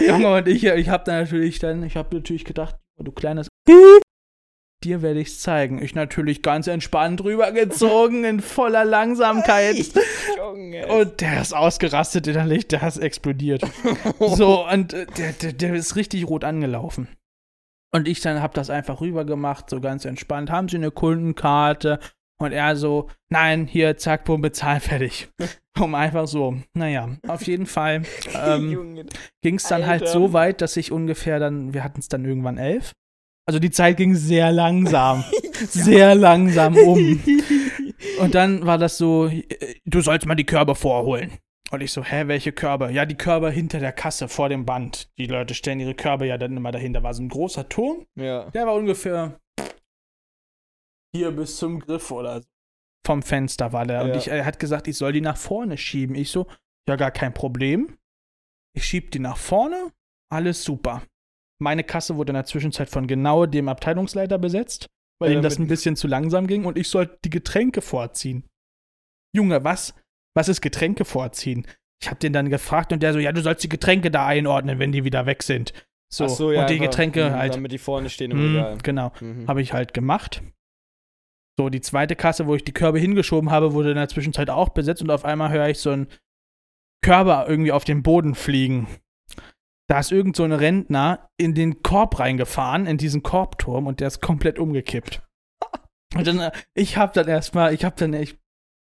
Junge, 0.00 0.34
und 0.34 0.48
ich, 0.48 0.64
ich 0.64 0.88
habe 0.88 1.04
dann 1.04 1.22
natürlich 1.22 1.60
dann, 1.60 1.84
ich 1.84 1.96
habe 1.96 2.16
natürlich 2.16 2.44
gedacht, 2.44 2.76
du 2.98 3.12
kleines 3.12 3.48
dir 4.84 5.02
werde 5.02 5.20
ich's 5.20 5.40
zeigen. 5.40 5.82
Ich 5.82 5.94
natürlich 5.94 6.42
ganz 6.42 6.66
entspannt 6.66 7.22
rübergezogen 7.22 8.24
in 8.24 8.40
voller 8.40 8.84
Langsamkeit. 8.84 9.76
Junge. 10.36 10.86
Und 10.86 11.20
der 11.20 11.40
ist 11.40 11.54
ausgerastet 11.54 12.26
innerlich, 12.26 12.68
der 12.68 12.82
ist 12.86 12.98
explodiert. 12.98 13.62
so, 14.18 14.66
und 14.68 14.92
äh, 14.92 15.06
der, 15.16 15.32
der, 15.32 15.52
der 15.52 15.74
ist 15.74 15.96
richtig 15.96 16.26
rot 16.28 16.44
angelaufen. 16.44 17.08
Und 17.90 18.06
ich 18.06 18.20
dann 18.20 18.42
hab 18.42 18.54
das 18.54 18.70
einfach 18.70 19.00
rüber 19.00 19.24
gemacht, 19.24 19.70
so 19.70 19.80
ganz 19.80 20.04
entspannt. 20.04 20.50
Haben 20.50 20.68
Sie 20.68 20.76
eine 20.76 20.90
Kundenkarte? 20.90 21.98
Und 22.40 22.52
er 22.52 22.76
so, 22.76 23.08
nein, 23.30 23.66
hier, 23.66 23.96
zack, 23.96 24.24
bumm, 24.24 24.42
bezahlen, 24.42 24.80
fertig. 24.80 25.28
Um 25.78 25.94
einfach 25.94 26.26
so. 26.28 26.56
Naja, 26.74 27.16
auf 27.26 27.42
jeden 27.42 27.66
Fall 27.66 28.02
ähm, 28.34 29.06
ging 29.42 29.56
es 29.56 29.64
dann 29.64 29.86
halt 29.86 30.02
Alter. 30.02 30.12
so 30.12 30.32
weit, 30.32 30.60
dass 30.60 30.76
ich 30.76 30.92
ungefähr 30.92 31.40
dann, 31.40 31.74
wir 31.74 31.82
hatten 31.82 32.00
es 32.00 32.08
dann 32.08 32.24
irgendwann 32.24 32.58
elf. 32.58 32.92
Also 33.48 33.60
die 33.60 33.70
Zeit 33.70 33.96
ging 33.96 34.14
sehr 34.14 34.52
langsam, 34.52 35.24
sehr 35.68 36.14
langsam 36.14 36.76
um. 36.76 36.98
Und 38.20 38.34
dann 38.34 38.66
war 38.66 38.76
das 38.76 38.98
so, 38.98 39.26
äh, 39.28 39.74
du 39.86 40.02
sollst 40.02 40.26
mal 40.26 40.34
die 40.34 40.44
Körbe 40.44 40.74
vorholen. 40.74 41.32
Und 41.70 41.80
ich 41.80 41.90
so, 41.92 42.04
hä, 42.04 42.24
welche 42.26 42.52
Körbe? 42.52 42.92
Ja, 42.92 43.06
die 43.06 43.14
Körbe 43.14 43.50
hinter 43.50 43.80
der 43.80 43.92
Kasse 43.92 44.28
vor 44.28 44.50
dem 44.50 44.66
Band. 44.66 45.08
Die 45.16 45.24
Leute 45.24 45.54
stellen 45.54 45.80
ihre 45.80 45.94
Körbe 45.94 46.26
ja 46.26 46.36
dann 46.36 46.58
immer 46.58 46.72
dahin. 46.72 46.92
Da 46.92 47.02
war 47.02 47.14
so 47.14 47.22
ein 47.22 47.30
großer 47.30 47.70
Turm. 47.70 48.04
Ja. 48.16 48.50
Der 48.50 48.66
war 48.66 48.74
ungefähr 48.74 49.40
hier 51.16 51.30
bis 51.30 51.56
zum 51.56 51.80
Griff 51.80 52.10
oder 52.10 52.42
so. 52.42 52.48
Vom 53.06 53.22
Fenster 53.22 53.72
war 53.72 53.86
der. 53.86 54.02
Und 54.02 54.10
Ja. 54.10 54.16
ich, 54.16 54.28
er 54.28 54.44
hat 54.44 54.58
gesagt, 54.58 54.88
ich 54.88 54.98
soll 54.98 55.12
die 55.12 55.22
nach 55.22 55.38
vorne 55.38 55.78
schieben. 55.78 56.14
Ich 56.16 56.30
so, 56.30 56.46
ja, 56.86 56.96
gar 56.96 57.12
kein 57.12 57.32
Problem. 57.32 57.96
Ich 58.76 58.84
schieb 58.84 59.10
die 59.10 59.20
nach 59.20 59.38
vorne. 59.38 59.90
Alles 60.30 60.62
super. 60.64 61.02
Meine 61.60 61.84
Kasse 61.84 62.16
wurde 62.16 62.30
in 62.30 62.34
der 62.34 62.44
Zwischenzeit 62.44 62.88
von 62.88 63.06
genau 63.06 63.46
dem 63.46 63.68
Abteilungsleiter 63.68 64.38
besetzt, 64.38 64.86
weil 65.20 65.32
Ja, 65.32 65.38
ihm 65.38 65.42
das 65.42 65.58
ein 65.58 65.66
bisschen 65.68 65.96
zu 65.96 66.06
langsam 66.06 66.46
ging 66.46 66.64
und 66.64 66.78
ich 66.78 66.88
sollte 66.88 67.18
die 67.24 67.30
Getränke 67.30 67.80
vorziehen. 67.82 68.44
Junge, 69.34 69.64
was? 69.64 69.94
Was 70.36 70.48
ist 70.48 70.60
Getränke 70.60 71.04
vorziehen? 71.04 71.66
Ich 72.00 72.08
hab 72.08 72.20
den 72.20 72.32
dann 72.32 72.48
gefragt 72.48 72.92
und 72.92 73.02
der 73.02 73.12
so, 73.12 73.18
ja, 73.18 73.32
du 73.32 73.42
sollst 73.42 73.64
die 73.64 73.68
Getränke 73.68 74.10
da 74.10 74.26
einordnen, 74.26 74.78
wenn 74.78 74.92
die 74.92 75.04
wieder 75.04 75.26
weg 75.26 75.42
sind. 75.42 75.72
So, 76.12 76.24
Ach 76.24 76.28
so, 76.28 76.52
ja, 76.52 76.60
und 76.60 76.70
die 76.70 76.78
Getränke 76.78 77.28
mhm, 77.30 77.34
halt. 77.34 77.56
Damit 77.56 77.72
die 77.72 77.78
vorne 77.78 78.08
stehen 78.08 78.30
im 78.30 78.38
Mhm, 78.38 78.56
Regal. 78.56 78.78
genau. 78.82 79.12
Mhm. 79.20 79.48
Habe 79.48 79.60
ich 79.60 79.72
halt 79.72 79.92
gemacht. 79.92 80.42
So, 81.58 81.68
die 81.70 81.80
zweite 81.80 82.14
Kasse, 82.14 82.46
wo 82.46 82.54
ich 82.54 82.62
die 82.64 82.72
Körbe 82.72 83.00
hingeschoben 83.00 83.50
habe, 83.50 83.72
wurde 83.72 83.90
in 83.90 83.96
der 83.96 84.08
Zwischenzeit 84.08 84.48
auch 84.48 84.68
besetzt 84.68 85.02
und 85.02 85.10
auf 85.10 85.24
einmal 85.24 85.50
höre 85.50 85.68
ich 85.68 85.80
so 85.80 85.90
einen 85.90 86.06
Körper 87.04 87.46
irgendwie 87.48 87.72
auf 87.72 87.84
den 87.84 88.02
Boden 88.04 88.36
fliegen. 88.36 88.86
Da 89.88 90.00
ist 90.00 90.12
irgend 90.12 90.36
so 90.36 90.44
ein 90.44 90.52
Rentner 90.52 91.30
in 91.38 91.54
den 91.54 91.82
Korb 91.82 92.18
reingefahren, 92.18 92.86
in 92.86 92.98
diesen 92.98 93.22
Korbturm 93.22 93.86
und 93.86 94.00
der 94.00 94.08
ist 94.08 94.20
komplett 94.20 94.58
umgekippt. 94.58 95.22
Und 96.14 96.26
dann, 96.26 96.40
äh, 96.40 96.52
ich 96.74 96.96
hab 96.98 97.14
dann 97.14 97.26
erstmal, 97.26 97.72
ich 97.72 97.84
hab 97.84 97.96
dann, 97.96 98.12
ich, 98.12 98.36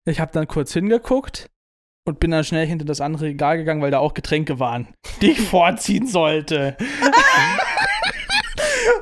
ich 0.06 0.20
hab 0.20 0.32
dann 0.32 0.48
kurz 0.48 0.74
hingeguckt 0.74 1.50
und 2.08 2.20
bin 2.20 2.32
dann 2.32 2.44
schnell 2.44 2.68
hinter 2.68 2.86
das 2.86 3.02
andere 3.02 3.26
Regal 3.26 3.58
gegangen, 3.58 3.82
weil 3.82 3.92
da 3.92 4.00
auch 4.00 4.14
Getränke 4.14 4.60
waren, 4.60 4.88
die 5.22 5.32
ich 5.32 5.42
vorziehen 5.50 6.08
sollte. 6.08 6.78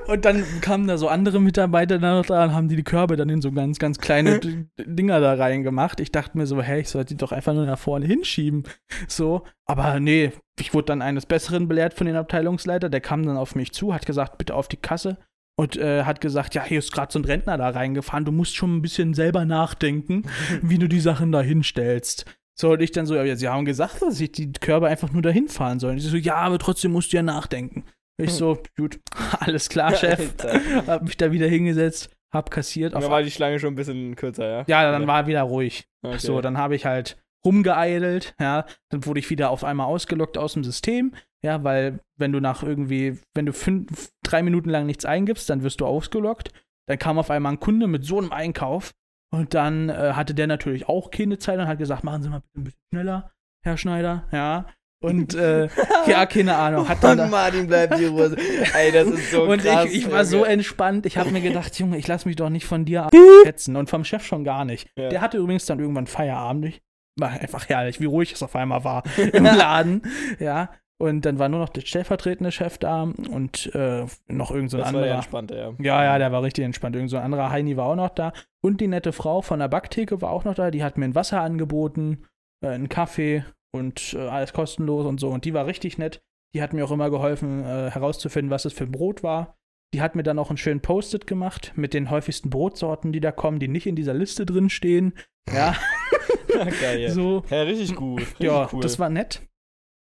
und 0.08 0.26
dann 0.26 0.44
kamen 0.62 0.88
da 0.88 0.98
so 0.98 1.08
andere 1.08 1.40
Mitarbeiter 1.40 2.00
da 2.00 2.16
noch 2.16 2.26
da 2.26 2.44
und 2.44 2.54
haben 2.54 2.68
die 2.68 2.76
die 2.76 2.84
Körbe 2.84 3.16
dann 3.16 3.30
in 3.30 3.42
so 3.42 3.52
ganz, 3.52 3.80
ganz 3.80 4.00
kleine 4.00 4.40
Dinger 4.78 5.20
da 5.20 5.34
reingemacht. 5.34 6.00
Ich 6.00 6.12
dachte 6.12 6.38
mir 6.38 6.46
so, 6.46 6.62
hey, 6.62 6.82
ich 6.82 6.90
sollte 6.90 7.14
die 7.14 7.18
doch 7.18 7.32
einfach 7.32 7.54
nur 7.54 7.66
nach 7.66 7.80
vorne 7.80 8.06
hinschieben. 8.06 8.64
So, 9.08 9.44
aber 9.66 10.00
nee, 10.00 10.32
ich 10.60 10.74
wurde 10.74 10.86
dann 10.86 11.02
eines 11.02 11.26
Besseren 11.26 11.68
belehrt 11.68 11.94
von 11.94 12.08
den 12.08 12.16
Abteilungsleiter. 12.16 12.90
Der 12.90 13.02
kam 13.02 13.26
dann 13.26 13.38
auf 13.38 13.56
mich 13.56 13.72
zu, 13.72 13.94
hat 13.94 14.06
gesagt, 14.06 14.38
bitte 14.38 14.56
auf 14.56 14.68
die 14.68 14.78
Kasse. 14.78 15.18
Und 15.58 15.76
äh, 15.76 16.04
hat 16.04 16.22
gesagt, 16.22 16.56
ja, 16.56 16.64
hier 16.64 16.80
ist 16.80 16.94
gerade 16.94 17.12
so 17.12 17.20
ein 17.20 17.26
Rentner 17.26 17.58
da 17.58 17.68
reingefahren, 17.68 18.24
du 18.24 18.32
musst 18.32 18.56
schon 18.56 18.78
ein 18.78 18.82
bisschen 18.82 19.14
selber 19.14 19.44
nachdenken, 19.44 20.24
wie 20.62 20.78
du 20.78 20.88
die 20.88 21.02
Sachen 21.02 21.34
da 21.34 21.42
hinstellst. 21.42 22.26
So, 22.58 22.72
und 22.72 22.82
ich 22.82 22.92
dann 22.92 23.06
so, 23.06 23.16
ja, 23.16 23.36
sie 23.36 23.48
haben 23.48 23.66
gesagt, 23.66 24.02
dass 24.02 24.20
ich 24.20 24.32
die 24.32 24.52
Körbe 24.54 24.88
einfach 24.88 25.12
nur 25.12 25.22
dahin 25.22 25.48
fahren 25.48 25.80
soll. 25.80 25.92
Und 25.92 25.98
ich 25.98 26.04
so, 26.04 26.18
ja, 26.18 26.36
aber 26.36 26.60
trotzdem 26.60 26.92
musst 26.92 27.12
du 27.12 27.18
ja 27.18 27.24
nachdenken. 27.24 27.84
Ich 28.20 28.34
so, 28.34 28.62
gut, 28.78 29.00
alles 29.40 29.70
klar, 29.70 29.96
Chef. 29.96 30.34
Hab 30.88 31.04
mich 31.04 31.18
da 31.18 31.32
wieder 31.32 31.48
hingesetzt, 31.48 32.10
hab 32.32 32.52
kassiert. 32.52 32.94
Auf, 32.94 33.04
Da 33.04 33.12
war 33.12 33.24
die 33.24 33.32
Schlange 33.32 33.60
schon 33.60 33.74
ein 33.74 33.76
bisschen 33.76 34.16
kürzer, 34.16 34.48
ja? 34.48 34.64
ja, 34.68 34.92
dann 34.92 35.08
war 35.08 35.28
wieder 35.28 35.42
ruhig. 35.44 35.88
Okay. 36.04 36.18
So, 36.20 36.42
dann 36.42 36.58
habe 36.58 36.76
ich 36.76 36.86
halt 36.86 37.18
rumgeeidelt, 37.46 38.36
ja, 38.40 38.66
dann 38.90 39.06
wurde 39.06 39.20
ich 39.20 39.30
wieder 39.30 39.50
auf 39.50 39.64
einmal 39.64 39.88
ausgelockt 39.88 40.38
aus 40.38 40.54
dem 40.54 40.64
System, 40.64 41.14
ja, 41.42 41.64
weil 41.64 42.02
wenn 42.18 42.32
du 42.34 42.42
nach 42.42 42.64
irgendwie, 42.64 43.18
wenn 43.34 43.46
du 43.46 43.54
fünf, 43.54 44.12
drei 44.24 44.44
Minuten 44.44 44.70
lang 44.70 44.86
nichts 44.86 45.06
eingibst, 45.06 45.50
dann 45.50 45.64
wirst 45.64 45.80
du 45.80 45.86
ausgelockt. 45.86 46.52
Dann 46.88 47.00
kam 47.00 47.18
auf 47.18 47.32
einmal 47.32 47.54
ein 47.54 47.60
Kunde 47.60 47.88
mit 47.88 48.04
so 48.04 48.18
einem 48.18 48.32
Einkauf 48.32 48.92
und 49.32 49.54
dann 49.54 49.90
äh, 49.90 50.14
hatte 50.14 50.34
der 50.34 50.48
natürlich 50.48 50.90
auch 50.90 51.12
keine 51.12 51.38
Zeit 51.38 51.60
und 51.60 51.68
hat 51.68 51.78
gesagt, 51.78 52.04
machen 52.04 52.24
Sie 52.24 52.30
mal 52.30 52.42
bitte 52.42 52.60
ein 52.60 52.64
bisschen 52.66 52.84
schneller, 52.94 53.32
Herr 53.64 53.78
Schneider, 53.78 54.28
ja. 54.32 54.66
Und 55.02 55.34
äh, 55.34 55.70
ja, 56.08 56.26
keine 56.26 56.56
Ahnung, 56.58 56.90
hat 56.90 57.04
dann 57.04 57.18
da, 57.18 57.24
Und 57.26 57.32
Martin 57.32 57.68
bleibt 57.68 57.98
die 57.98 58.06
Ruhe. 58.06 58.36
Ey, 58.76 58.92
das 58.92 59.08
ist 59.08 59.32
so 59.32 59.44
und 59.44 59.62
krass. 59.62 59.86
ich, 59.86 60.06
ich 60.06 60.12
war 60.12 60.26
so 60.26 60.44
entspannt. 60.44 61.06
Ich 61.06 61.18
habe 61.18 61.32
mir 61.32 61.42
gedacht, 61.42 61.78
Junge, 61.80 61.98
ich 61.98 62.08
lass 62.08 62.26
mich 62.26 62.36
doch 62.36 62.50
nicht 62.50 62.66
von 62.66 62.84
dir 62.86 63.08
hetzen 63.46 63.76
und 63.78 63.90
vom 63.90 64.04
Chef 64.04 64.26
schon 64.26 64.44
gar 64.44 64.66
nicht. 64.66 64.90
Ja. 64.98 65.10
Der 65.10 65.22
hatte 65.22 65.38
übrigens 65.38 65.66
dann 65.66 65.80
irgendwann 65.80 66.08
Feierabend. 66.08 66.66
Ich- 66.66 66.82
War 67.18 67.30
einfach 67.30 67.70
herrlich, 67.70 68.00
wie 68.02 68.06
ruhig 68.06 68.34
es 68.34 68.44
auf 68.44 68.56
einmal 68.56 68.84
war 68.84 69.04
im 69.34 69.44
Laden. 69.46 70.02
Ja. 70.40 70.70
Und 71.02 71.24
dann 71.26 71.40
war 71.40 71.48
nur 71.48 71.62
noch 71.62 71.70
der 71.70 71.80
stellvertretende 71.80 72.52
Chef 72.52 72.78
da 72.78 73.04
und 73.04 73.74
äh, 73.74 74.06
noch 74.28 74.52
irgend 74.52 74.70
so 74.70 74.76
ein 74.78 74.84
Das 74.84 74.88
war 74.88 74.92
der 74.92 75.02
anderer. 75.02 75.16
entspannte, 75.16 75.56
ja. 75.56 75.72
Ja, 75.80 76.04
ja, 76.04 76.18
der 76.18 76.34
war 76.34 76.44
richtig 76.44 76.66
entspannt. 76.66 76.98
Irgend 76.98 77.10
so 77.10 77.16
ein 77.16 77.24
anderer 77.24 77.50
Heini 77.52 77.78
war 77.78 77.86
auch 77.86 77.96
noch 77.96 78.10
da. 78.10 78.34
Und 78.62 78.82
die 78.82 78.88
nette 78.88 79.14
Frau 79.14 79.42
von 79.42 79.60
der 79.60 79.70
Backtheke 79.70 80.22
war 80.22 80.32
auch 80.32 80.44
noch 80.44 80.56
da. 80.56 80.72
Die 80.72 80.84
hat 80.84 80.98
mir 80.98 81.06
ein 81.06 81.16
Wasser 81.16 81.40
angeboten, 81.40 82.26
äh, 82.62 82.68
einen 82.68 82.90
Kaffee 82.90 83.46
und 83.72 84.14
äh, 84.14 84.28
alles 84.28 84.54
kostenlos 84.54 85.06
und 85.06 85.20
so. 85.20 85.30
Und 85.30 85.46
die 85.46 85.54
war 85.54 85.66
richtig 85.66 85.98
nett. 85.98 86.22
Die 86.54 86.62
hat 86.62 86.74
mir 86.74 86.84
auch 86.86 86.92
immer 86.92 87.10
geholfen, 87.10 87.64
äh, 87.64 87.92
herauszufinden, 87.92 88.50
was 88.50 88.66
es 88.66 88.74
für 88.74 88.86
ein 88.86 88.92
Brot 88.92 89.22
war. 89.24 89.58
Die 89.94 90.02
hat 90.02 90.16
mir 90.16 90.24
dann 90.24 90.40
auch 90.40 90.50
einen 90.50 90.58
schönen 90.58 90.82
Post-it 90.82 91.26
gemacht 91.28 91.74
mit 91.76 91.94
den 91.94 92.10
häufigsten 92.10 92.50
Brotsorten, 92.50 93.12
die 93.12 93.20
da 93.20 93.32
kommen, 93.32 93.60
die 93.60 93.68
nicht 93.68 93.88
in 93.88 93.96
dieser 93.96 94.14
Liste 94.14 94.46
drin 94.46 94.70
stehen. 94.70 95.14
Ja, 95.52 95.76
Geil, 96.82 97.00
ja. 97.00 97.12
so. 97.12 97.44
Ja, 97.50 97.62
richtig 97.64 97.96
gut. 97.96 98.22
Richtig 98.22 98.40
Ja, 98.42 98.70
cool. 98.72 98.82
das 98.82 99.00
war 99.00 99.10
nett. 99.10 99.48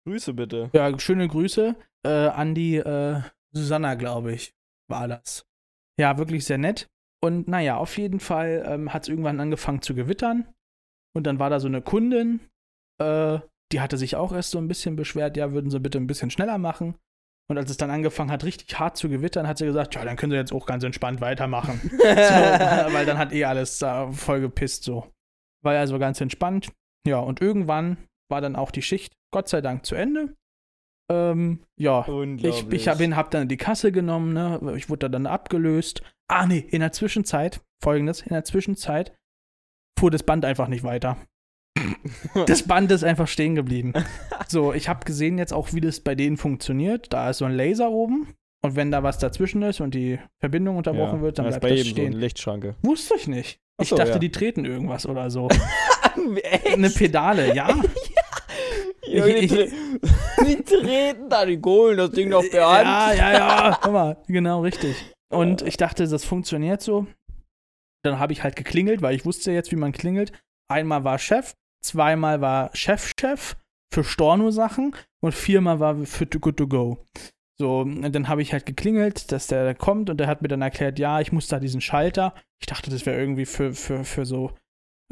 Grüße 0.06 0.34
bitte. 0.34 0.70
Ja, 0.72 0.96
schöne 0.98 1.28
Grüße 1.28 1.74
äh, 2.04 2.08
an 2.08 2.54
die 2.54 2.76
äh, 2.76 3.20
Susanna, 3.52 3.94
glaube 3.94 4.32
ich, 4.32 4.54
war 4.88 5.06
das. 5.08 5.46
Ja, 5.98 6.18
wirklich 6.18 6.44
sehr 6.44 6.58
nett. 6.58 6.88
Und 7.20 7.46
naja, 7.46 7.76
auf 7.76 7.96
jeden 7.98 8.18
Fall 8.18 8.64
ähm, 8.66 8.92
hat 8.92 9.02
es 9.02 9.08
irgendwann 9.08 9.38
angefangen 9.40 9.82
zu 9.82 9.94
gewittern. 9.94 10.48
Und 11.14 11.24
dann 11.26 11.38
war 11.38 11.50
da 11.50 11.60
so 11.60 11.68
eine 11.68 11.82
Kundin, 11.82 12.40
äh, 12.98 13.38
die 13.72 13.80
hatte 13.80 13.96
sich 13.96 14.16
auch 14.16 14.32
erst 14.32 14.50
so 14.50 14.58
ein 14.58 14.68
bisschen 14.68 14.96
beschwert, 14.96 15.36
ja, 15.36 15.52
würden 15.52 15.70
sie 15.70 15.80
bitte 15.80 15.98
ein 15.98 16.06
bisschen 16.06 16.30
schneller 16.30 16.58
machen. 16.58 16.94
Und 17.50 17.58
als 17.58 17.70
es 17.70 17.76
dann 17.76 17.90
angefangen 17.90 18.30
hat, 18.30 18.44
richtig 18.44 18.78
hart 18.78 18.96
zu 18.96 19.08
gewittern, 19.08 19.48
hat 19.48 19.58
sie 19.58 19.66
gesagt, 19.66 19.94
ja, 19.94 20.04
dann 20.04 20.16
können 20.16 20.30
sie 20.30 20.38
jetzt 20.38 20.52
auch 20.52 20.64
ganz 20.64 20.84
entspannt 20.84 21.20
weitermachen. 21.20 21.80
so, 21.90 21.98
weil 21.98 23.04
dann 23.04 23.18
hat 23.18 23.32
eh 23.32 23.44
alles 23.44 23.78
da 23.78 24.10
voll 24.12 24.40
gepisst 24.40 24.84
so. 24.84 25.10
War 25.62 25.74
also 25.74 25.98
ganz 25.98 26.20
entspannt. 26.20 26.70
Ja, 27.06 27.18
und 27.18 27.40
irgendwann 27.40 27.96
war 28.30 28.40
dann 28.40 28.56
auch 28.56 28.70
die 28.70 28.82
Schicht, 28.82 29.12
Gott 29.32 29.48
sei 29.48 29.60
Dank, 29.60 29.84
zu 29.84 29.94
Ende. 29.94 30.36
Ähm, 31.10 31.64
ja, 31.76 32.06
ich, 32.36 32.68
ich 32.70 32.88
hab, 32.88 33.00
ihn, 33.00 33.16
hab 33.16 33.30
dann 33.32 33.48
die 33.48 33.56
Kasse 33.56 33.92
genommen, 33.92 34.32
ne? 34.32 34.74
Ich 34.76 34.88
wurde 34.88 35.10
dann 35.10 35.26
abgelöst. 35.26 36.02
Ah, 36.28 36.46
nee, 36.46 36.58
in 36.58 36.80
der 36.80 36.92
Zwischenzeit, 36.92 37.60
folgendes, 37.82 38.22
in 38.22 38.30
der 38.30 38.44
Zwischenzeit 38.44 39.14
fuhr 39.98 40.10
das 40.10 40.22
Band 40.22 40.44
einfach 40.44 40.68
nicht 40.68 40.84
weiter. 40.84 41.16
Das 42.46 42.62
Band 42.64 42.90
ist 42.92 43.04
einfach 43.04 43.28
stehen 43.28 43.54
geblieben. 43.54 43.92
So, 44.48 44.72
ich 44.72 44.88
habe 44.88 45.04
gesehen 45.04 45.38
jetzt 45.38 45.52
auch, 45.52 45.72
wie 45.72 45.80
das 45.80 46.00
bei 46.00 46.14
denen 46.14 46.36
funktioniert. 46.36 47.12
Da 47.12 47.30
ist 47.30 47.38
so 47.38 47.44
ein 47.44 47.52
Laser 47.54 47.90
oben. 47.90 48.28
Und 48.64 48.76
wenn 48.76 48.90
da 48.92 49.02
was 49.02 49.18
dazwischen 49.18 49.62
ist 49.62 49.80
und 49.80 49.94
die 49.94 50.20
Verbindung 50.38 50.76
unterbrochen 50.76 51.20
wird, 51.22 51.38
dann 51.38 51.46
bleibt 51.48 51.62
bei 51.62 51.70
das 51.70 51.78
jedem 51.78 51.90
stehen. 51.90 52.12
so 52.12 52.16
eine 52.16 52.24
Lichtschranke. 52.24 52.76
Wusste 52.82 53.14
ich 53.16 53.26
nicht. 53.26 53.58
Ich 53.80 53.88
so, 53.88 53.96
dachte, 53.96 54.12
ja. 54.12 54.18
die 54.18 54.30
treten 54.30 54.64
irgendwas 54.64 55.06
oder 55.06 55.30
so. 55.30 55.48
Echt? 56.42 56.66
Eine 56.74 56.90
Pedale, 56.90 57.54
ja. 57.54 57.68
Junge, 59.08 59.38
Ich- 59.38 59.50
die, 59.50 59.56
tre- 59.56 59.70
die 60.46 60.62
treten 60.62 61.28
da, 61.28 61.44
die 61.44 61.60
holen 61.64 61.96
das 61.98 62.12
Ding 62.12 62.32
auf 62.32 62.48
der 62.50 62.68
Hand. 62.68 62.84
Ja, 62.86 63.14
ja, 63.14 63.32
ja. 63.32 63.78
Guck 63.82 63.92
mal, 63.92 64.16
genau 64.28 64.60
richtig. 64.62 64.94
Und 65.32 65.62
ich 65.62 65.76
dachte, 65.76 66.06
das 66.06 66.24
funktioniert 66.24 66.82
so. 66.82 67.06
Dann 68.04 68.18
habe 68.20 68.32
ich 68.32 68.44
halt 68.44 68.54
geklingelt, 68.54 69.02
weil 69.02 69.16
ich 69.16 69.24
wusste 69.24 69.50
jetzt, 69.50 69.72
wie 69.72 69.76
man 69.76 69.90
klingelt. 69.92 70.32
Einmal 70.70 71.02
war 71.04 71.18
Chef, 71.18 71.54
zweimal 71.84 72.40
war 72.40 72.70
Chef-Chef 72.74 73.56
für 73.92 74.04
Storno-Sachen 74.04 74.96
und 75.22 75.34
viermal 75.34 75.80
war 75.80 75.96
für 76.06 76.28
Too 76.28 76.40
Good 76.40 76.56
To 76.56 76.68
Go. 76.68 77.04
So, 77.58 77.80
und 77.80 78.12
dann 78.12 78.28
habe 78.28 78.42
ich 78.42 78.52
halt 78.52 78.66
geklingelt, 78.66 79.30
dass 79.30 79.46
der 79.46 79.64
da 79.64 79.74
kommt 79.74 80.10
und 80.10 80.18
der 80.18 80.26
hat 80.26 80.42
mir 80.42 80.48
dann 80.48 80.62
erklärt, 80.62 80.98
ja, 80.98 81.20
ich 81.20 81.32
muss 81.32 81.48
da 81.48 81.60
diesen 81.60 81.80
Schalter. 81.80 82.34
Ich 82.60 82.66
dachte, 82.66 82.90
das 82.90 83.06
wäre 83.06 83.20
irgendwie 83.20 83.44
für, 83.44 83.72
für, 83.74 84.04
für 84.04 84.24
so, 84.24 84.52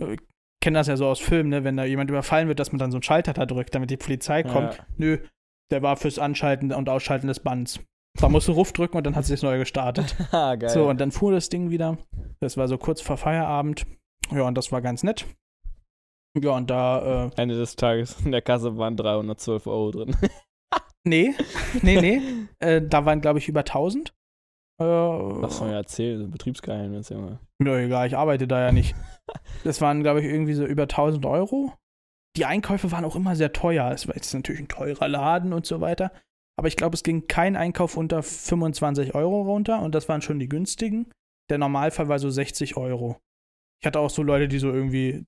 äh, 0.00 0.16
kenne 0.62 0.78
das 0.78 0.88
ja 0.88 0.96
so 0.96 1.06
aus 1.06 1.20
Filmen, 1.20 1.50
ne, 1.50 1.64
wenn 1.64 1.76
da 1.76 1.84
jemand 1.84 2.10
überfallen 2.10 2.48
wird, 2.48 2.58
dass 2.58 2.72
man 2.72 2.78
dann 2.78 2.90
so 2.90 2.96
einen 2.96 3.02
Schalter 3.02 3.34
da 3.34 3.46
drückt, 3.46 3.74
damit 3.74 3.90
die 3.90 3.96
Polizei 3.96 4.42
kommt. 4.42 4.78
Ja. 4.78 4.86
Nö, 4.96 5.18
der 5.70 5.82
war 5.82 5.96
fürs 5.96 6.18
Anschalten 6.18 6.72
und 6.72 6.88
Ausschalten 6.88 7.28
des 7.28 7.40
Bands. 7.40 7.80
Da 8.18 8.28
musst 8.28 8.48
du 8.48 8.52
Ruf 8.52 8.72
drücken 8.72 8.96
und 8.96 9.06
dann 9.06 9.14
hat 9.14 9.24
sich 9.24 9.42
neu 9.42 9.58
gestartet. 9.58 10.16
Ah, 10.32 10.56
geil. 10.56 10.70
So, 10.70 10.88
und 10.88 11.00
dann 11.00 11.12
fuhr 11.12 11.32
das 11.32 11.48
Ding 11.48 11.70
wieder. 11.70 11.98
Das 12.40 12.56
war 12.56 12.66
so 12.68 12.78
kurz 12.78 13.00
vor 13.00 13.16
Feierabend. 13.16 13.86
Ja, 14.32 14.42
und 14.42 14.56
das 14.56 14.72
war 14.72 14.80
ganz 14.80 15.02
nett. 15.02 15.26
Ja, 16.38 16.52
und 16.52 16.70
da, 16.70 17.26
äh, 17.26 17.30
Ende 17.36 17.56
des 17.56 17.76
Tages 17.76 18.20
in 18.24 18.32
der 18.32 18.42
Kasse 18.42 18.76
waren 18.76 18.96
312 18.96 19.66
Euro 19.66 19.90
drin. 19.90 20.16
nee, 21.04 21.34
nee, 21.82 22.00
nee. 22.00 22.22
äh, 22.60 22.80
da 22.86 23.04
waren, 23.04 23.20
glaube 23.20 23.40
ich, 23.40 23.48
über 23.48 23.60
1000. 23.60 24.10
Äh, 24.80 24.84
Was 24.84 25.58
soll 25.58 25.68
ich 25.68 25.74
erzählen? 25.74 26.30
Betriebsgeheimnis, 26.30 27.08
Junge. 27.08 27.40
Mir 27.58 27.70
doch 27.70 27.78
egal, 27.78 28.06
ich 28.06 28.16
arbeite 28.16 28.46
da 28.46 28.60
ja 28.60 28.72
nicht. 28.72 28.94
Das 29.62 29.80
waren, 29.80 30.02
glaube 30.02 30.18
ich, 30.20 30.26
irgendwie 30.26 30.54
so 30.54 30.64
über 30.64 30.82
1000 30.84 31.24
Euro. 31.24 31.72
Die 32.36 32.46
Einkäufe 32.46 32.90
waren 32.90 33.04
auch 33.04 33.14
immer 33.14 33.36
sehr 33.36 33.52
teuer. 33.52 33.88
Es 33.92 34.08
war 34.08 34.16
jetzt 34.16 34.34
natürlich 34.34 34.60
ein 34.60 34.66
teurer 34.66 35.06
Laden 35.06 35.52
und 35.52 35.66
so 35.66 35.80
weiter. 35.80 36.10
Aber 36.58 36.66
ich 36.66 36.76
glaube, 36.76 36.94
es 36.94 37.04
ging 37.04 37.28
kein 37.28 37.54
Einkauf 37.54 37.96
unter 37.96 38.24
25 38.24 39.14
Euro 39.14 39.42
runter 39.42 39.82
und 39.82 39.94
das 39.94 40.08
waren 40.08 40.20
schon 40.20 40.40
die 40.40 40.48
günstigen. 40.48 41.12
Der 41.48 41.58
Normalfall 41.58 42.08
war 42.08 42.18
so 42.18 42.28
60 42.28 42.76
Euro. 42.76 43.18
Ich 43.80 43.86
hatte 43.86 44.00
auch 44.00 44.10
so 44.10 44.22
Leute, 44.24 44.48
die 44.48 44.58
so 44.58 44.72
irgendwie 44.72 45.24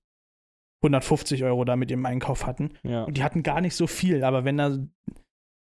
150 0.83 1.43
Euro 1.43 1.63
da 1.65 1.75
mit 1.75 1.89
ihrem 1.91 2.05
Einkauf 2.05 2.45
hatten. 2.45 2.73
Ja. 2.83 3.03
Und 3.05 3.17
die 3.17 3.23
hatten 3.23 3.41
gar 3.43 3.61
nicht 3.61 3.75
so 3.75 3.87
viel. 3.87 4.23
Aber 4.23 4.43
wenn 4.45 4.57
da, 4.57 4.77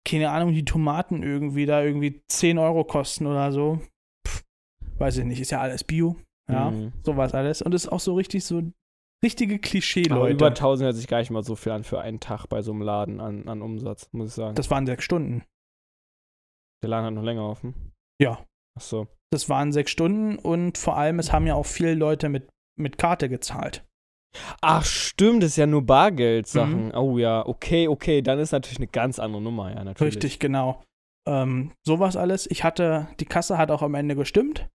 keine 0.07 0.31
Ahnung, 0.31 0.53
die 0.53 0.65
Tomaten 0.65 1.23
irgendwie 1.23 1.65
da 1.65 1.83
irgendwie 1.83 2.21
10 2.27 2.57
Euro 2.57 2.83
kosten 2.83 3.27
oder 3.27 3.51
so, 3.51 3.79
pff, 4.27 4.43
weiß 4.97 5.17
ich 5.17 5.25
nicht, 5.25 5.39
ist 5.39 5.51
ja 5.51 5.61
alles 5.61 5.83
Bio. 5.83 6.17
Ja, 6.49 6.71
Mhm. 6.71 6.91
sowas 7.03 7.33
alles. 7.33 7.61
Und 7.61 7.73
ist 7.73 7.87
auch 7.87 7.99
so 7.99 8.15
richtig 8.15 8.43
so 8.43 8.61
richtige 9.23 9.59
Klischee-Leute. 9.59 10.33
über 10.33 10.47
1000 10.47 10.85
hört 10.87 10.95
sich 10.95 11.07
gar 11.07 11.19
nicht 11.19 11.29
mal 11.29 11.43
so 11.43 11.55
viel 11.55 11.71
an 11.71 11.83
für 11.83 12.01
einen 12.01 12.19
Tag 12.19 12.47
bei 12.47 12.61
so 12.63 12.71
einem 12.71 12.81
Laden 12.81 13.21
an, 13.21 13.47
an 13.47 13.61
Umsatz, 13.61 14.09
muss 14.11 14.29
ich 14.29 14.33
sagen. 14.33 14.55
Das 14.55 14.71
waren 14.71 14.85
sechs 14.87 15.03
Stunden. 15.05 15.43
Der 16.83 16.89
Laden 16.89 17.05
hat 17.05 17.13
noch 17.13 17.23
länger 17.23 17.47
offen. 17.47 17.93
Ja. 18.19 18.43
Ach 18.75 18.81
so. 18.81 19.07
Das 19.31 19.47
waren 19.47 19.71
sechs 19.71 19.91
Stunden 19.91 20.37
und 20.39 20.77
vor 20.79 20.97
allem, 20.97 21.19
es 21.19 21.31
haben 21.31 21.45
ja 21.45 21.53
auch 21.53 21.65
viele 21.67 21.93
Leute 21.93 22.27
mit, 22.29 22.49
mit 22.77 22.97
Karte 22.97 23.29
gezahlt. 23.29 23.85
Ach, 24.61 24.85
stimmt, 24.85 25.43
das 25.43 25.51
ist 25.51 25.57
ja 25.57 25.65
nur 25.67 25.85
Bargeldsachen. 25.85 26.87
Mhm. 26.87 26.95
Oh 26.95 27.17
ja, 27.17 27.45
okay, 27.45 27.87
okay, 27.87 28.21
dann 28.21 28.39
ist 28.39 28.51
natürlich 28.51 28.77
eine 28.79 28.87
ganz 28.87 29.19
andere 29.19 29.41
Nummer, 29.41 29.69
ja, 29.73 29.83
natürlich. 29.83 30.15
Richtig, 30.15 30.39
genau. 30.39 30.81
Ähm, 31.27 31.71
sowas 31.85 32.15
alles. 32.15 32.49
Ich 32.49 32.63
hatte, 32.63 33.07
die 33.19 33.25
Kasse 33.25 33.57
hat 33.57 33.71
auch 33.71 33.81
am 33.81 33.93
Ende 33.95 34.15
gestimmt. 34.15 34.67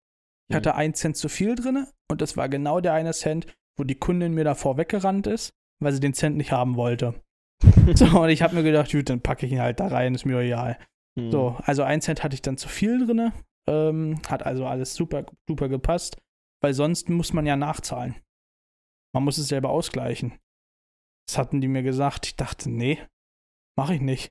Ich 0.49 0.53
Mhm. 0.53 0.57
hatte 0.57 0.75
einen 0.75 0.95
Cent 0.95 1.17
zu 1.17 1.29
viel 1.29 1.55
drin 1.55 1.87
und 2.11 2.21
das 2.21 2.37
war 2.37 2.49
genau 2.49 2.81
der 2.81 2.93
eine 2.93 3.13
Cent, 3.13 3.47
wo 3.79 3.85
die 3.85 3.97
Kundin 3.97 4.33
mir 4.35 4.45
davor 4.45 4.77
weggerannt 4.77 5.27
ist, 5.27 5.51
weil 5.83 5.93
sie 5.93 6.01
den 6.01 6.15
Cent 6.15 6.37
nicht 6.37 6.53
haben 6.53 6.77
wollte. 6.77 7.15
So, 7.95 8.05
und 8.21 8.29
ich 8.29 8.43
habe 8.43 8.55
mir 8.55 8.63
gedacht, 8.63 8.93
gut, 8.93 9.09
dann 9.09 9.21
packe 9.23 9.47
ich 9.47 9.53
ihn 9.53 9.61
halt 9.61 9.81
da 9.81 9.87
rein, 9.89 10.15
ist 10.15 10.27
mir 10.27 10.39
egal. 10.41 10.79
Mhm. 11.19 11.31
So, 11.31 11.57
also 11.65 11.83
ein 11.83 12.01
Cent 12.03 12.23
hatte 12.23 12.35
ich 12.35 12.43
dann 12.43 12.59
zu 12.59 12.69
viel 12.69 13.07
drin. 13.07 13.33
Ähm, 13.69 14.21
hat 14.29 14.45
also 14.47 14.67
alles 14.67 14.95
super, 14.95 15.25
super 15.49 15.69
gepasst, 15.69 16.19
weil 16.63 16.75
sonst 16.75 17.09
muss 17.09 17.33
man 17.33 17.47
ja 17.47 17.57
nachzahlen. 17.57 18.15
Man 19.17 19.25
muss 19.25 19.39
es 19.39 19.49
selber 19.49 19.71
ausgleichen. 19.71 20.39
Das 21.27 21.39
hatten 21.39 21.63
die 21.63 21.69
mir 21.69 21.83
gesagt. 21.83 22.27
Ich 22.27 22.37
dachte, 22.37 22.69
nee, 22.69 22.99
mache 23.75 23.95
ich 23.95 24.03
nicht. 24.03 24.31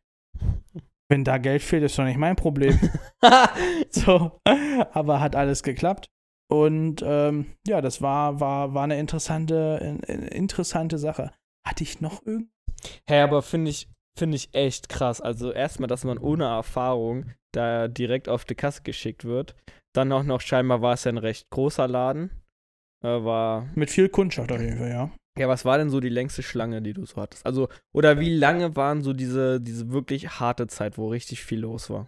Wenn 1.09 1.23
da 1.23 1.39
Geld 1.39 1.63
fehlt, 1.63 1.81
ist 1.81 1.97
doch 1.97 2.03
nicht 2.03 2.19
mein 2.19 2.35
Problem. 2.35 2.79
so, 3.89 4.39
aber 4.43 5.21
hat 5.21 5.35
alles 5.35 5.63
geklappt. 5.63 6.05
Und 6.51 7.01
ähm, 7.03 7.55
ja, 7.65 7.81
das 7.81 8.03
war, 8.03 8.39
war, 8.39 8.75
war 8.75 8.83
eine 8.83 8.99
interessante, 8.99 9.97
interessante 10.29 10.99
Sache. 10.99 11.33
Hatte 11.67 11.83
ich 11.83 11.99
noch 11.99 12.23
irgend? 12.23 12.51
Hey, 13.09 13.21
aber 13.21 13.41
finde 13.41 13.71
ich, 13.71 13.89
finde 14.15 14.35
ich 14.35 14.53
echt 14.53 14.87
krass. 14.87 15.19
Also 15.19 15.51
erstmal, 15.51 15.87
dass 15.87 16.03
man 16.03 16.19
ohne 16.19 16.45
Erfahrung 16.45 17.31
da 17.55 17.87
direkt 17.87 18.29
auf 18.29 18.45
die 18.45 18.53
Kasse 18.53 18.83
geschickt 18.83 19.25
wird. 19.25 19.55
Dann 19.95 20.11
auch 20.11 20.21
noch, 20.21 20.41
scheinbar 20.41 20.83
war 20.83 20.93
es 20.93 21.05
ja 21.05 21.11
ein 21.11 21.17
recht 21.17 21.49
großer 21.49 21.87
Laden. 21.87 22.44
Äh, 23.03 23.07
war. 23.23 23.67
Mit 23.75 23.89
viel 23.89 24.09
Kundschaft 24.09 24.51
auf 24.51 24.61
jeden 24.61 24.77
Fall, 24.77 24.89
ja. 24.89 25.11
Ja, 25.37 25.49
was 25.49 25.65
war 25.65 25.77
denn 25.77 25.89
so 25.89 25.99
die 25.99 26.09
längste 26.09 26.43
Schlange, 26.43 26.81
die 26.81 26.93
du 26.93 27.05
so 27.05 27.17
hattest? 27.17 27.45
Also, 27.45 27.67
oder 27.93 28.19
wie 28.19 28.33
lange 28.33 28.75
waren 28.75 29.01
so 29.01 29.11
diese, 29.11 29.59
diese 29.59 29.91
wirklich 29.91 30.39
harte 30.39 30.67
Zeit, 30.67 30.97
wo 30.97 31.09
richtig 31.09 31.43
viel 31.43 31.59
los 31.59 31.89
war? 31.89 32.07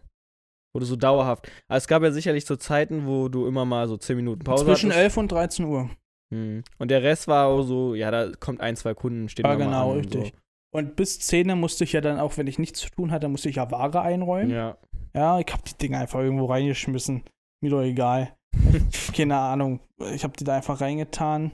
Wo 0.74 0.80
du 0.80 0.86
so 0.86 0.96
dauerhaft. 0.96 1.52
Also 1.68 1.84
es 1.84 1.88
gab 1.88 2.04
ja 2.04 2.12
sicherlich 2.12 2.46
so 2.46 2.56
Zeiten, 2.56 3.06
wo 3.06 3.28
du 3.28 3.46
immer 3.46 3.66
mal 3.66 3.88
so 3.88 3.98
10 3.98 4.16
Minuten 4.16 4.44
Pause 4.44 4.66
Zwischen 4.66 4.92
hattest. 4.92 5.04
11 5.04 5.18
und 5.18 5.32
13 5.32 5.66
Uhr. 5.66 5.90
Hm. 6.34 6.64
Und 6.78 6.92
der 6.92 7.04
Rest 7.04 7.28
war 7.28 7.48
auch 7.48 7.64
so, 7.64 7.96
ja, 7.96 8.12
da 8.12 8.32
kommt 8.40 8.62
ein, 8.62 8.76
zwei 8.76 8.94
Kunden, 8.94 9.28
stehen 9.28 9.46
Ja, 9.46 9.56
genau, 9.56 9.92
an 9.92 9.98
und 9.98 10.16
richtig. 10.16 10.34
Und 10.74 10.96
bis 10.96 11.20
10 11.20 11.50
Uhr 11.50 11.56
musste 11.56 11.84
ich 11.84 11.94
ja 11.94 12.02
dann 12.02 12.20
auch, 12.20 12.38
wenn 12.38 12.48
ich 12.48 12.60
nichts 12.60 12.80
zu 12.80 12.90
tun 12.90 13.12
hatte, 13.12 13.28
musste 13.28 13.50
ich 13.50 13.56
ja 13.58 13.72
Ware 13.72 13.92
So. 13.94 14.00
einräumen. 14.00 14.52
Ja. 14.52 14.78
Ja, 15.14 15.40
ich 15.40 15.52
hab 15.52 15.66
die 15.66 15.74
Dinger 15.76 16.00
einfach 16.00 16.20
irgendwo 16.20 16.46
reingeschmissen. 16.46 17.24
Mir 17.62 17.72
doch 17.72 17.82
egal. 17.82 18.37
Keine 19.16 19.38
Ahnung. 19.38 19.80
Ich 20.14 20.24
hab 20.24 20.36
die 20.38 20.44
da 20.44 20.56
einfach 20.56 20.82
reingetan. 20.82 21.52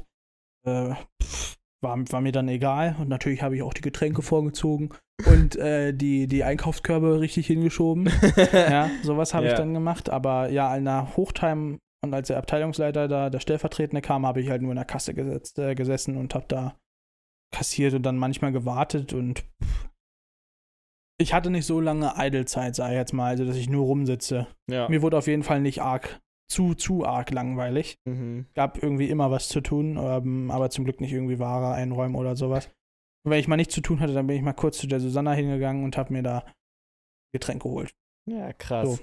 Äh, 0.66 0.94
war, 1.82 1.98
war 2.12 2.22
mir 2.22 2.32
dann 2.32 2.48
egal. 2.48 2.96
Und 3.00 3.10
natürlich 3.10 3.42
habe 3.42 3.56
ich 3.56 3.62
auch 3.64 3.74
die 3.74 3.82
Getränke 3.82 4.22
vorgezogen 4.22 4.90
und 5.26 5.56
äh, 5.58 5.94
die, 5.94 6.28
die 6.28 6.44
Einkaufskörbe 6.44 7.20
richtig 7.20 7.48
hingeschoben. 7.48 8.10
ja, 8.54 8.90
sowas 9.04 9.34
habe 9.34 9.46
ich 9.46 9.52
Ja. 9.52 9.58
dann 9.58 9.74
gemacht. 9.74 10.10
Aber 10.10 10.50
ja, 10.50 10.76
in 10.76 10.86
der 10.86 11.16
Hochtime 11.18 11.80
und 12.04 12.14
als 12.14 12.28
der 12.30 12.38
Abteilungsleiter 12.38 13.08
da, 13.08 13.30
der 13.30 13.40
Stellvertretende 13.40 14.02
kam, 14.02 14.26
habe 14.26 14.42
ich 14.42 14.50
halt 14.50 14.62
nur 14.62 14.72
in 14.72 14.78
der 14.78 14.86
Kasse 14.86 15.14
gesetzt, 15.14 15.60
äh, 15.60 15.76
gesessen 15.76 16.18
und 16.18 16.36
habe 16.36 16.46
da 16.48 16.76
kassiert 17.54 17.94
und 17.94 18.04
dann 18.04 18.18
manchmal 18.18 18.52
gewartet 18.52 19.14
und 19.14 19.46
ich 21.20 21.34
hatte 21.34 21.50
nicht 21.52 21.66
so 21.66 21.80
lange 21.80 22.14
Idlezeit, 22.18 22.76
sag 22.76 22.90
ich 22.90 22.96
jetzt 22.98 23.14
mal, 23.14 23.28
also 23.28 23.46
dass 23.46 23.56
ich 23.56 23.70
nur 23.70 23.86
rumsitze. 23.86 24.48
ja. 24.70 24.90
Mir 24.90 25.02
wurde 25.02 25.18
auf 25.18 25.28
jeden 25.28 25.44
Fall 25.44 25.62
nicht 25.62 25.82
arg, 25.82 26.20
zu, 26.50 26.76
zu 26.76 27.06
arg 27.06 27.32
langweilig. 27.32 27.98
Mhm. 28.06 28.48
Gab 28.54 28.82
irgendwie 28.82 29.10
immer 29.10 29.32
was 29.32 29.50
zu 29.50 29.62
tun, 29.62 29.98
ähm, 30.00 30.52
aber 30.52 30.70
zum 30.70 30.86
Glück 30.86 31.02
nicht 31.02 31.14
irgendwie 31.14 31.40
Ware 31.40 31.74
einräumen 31.74 32.16
oder 32.16 32.36
sowas. 32.36 32.68
Und 33.26 33.32
wenn 33.32 33.40
ich 33.40 33.48
mal 33.48 33.56
nichts 33.56 33.74
zu 33.74 33.82
tun 33.82 34.00
hatte, 34.00 34.14
dann 34.14 34.28
bin 34.28 34.36
ich 34.36 34.42
mal 34.42 34.54
kurz 34.54 34.78
zu 34.78 34.88
der 34.88 35.00
Susanna 35.00 35.34
hingegangen 35.34 35.84
und 35.84 35.98
habe 35.98 36.14
mir 36.14 36.24
da 36.24 36.46
Getränk 37.34 37.64
geholt. 37.64 37.96
Ja, 38.30 38.54
krass. 38.54 38.98
So. 38.98 39.00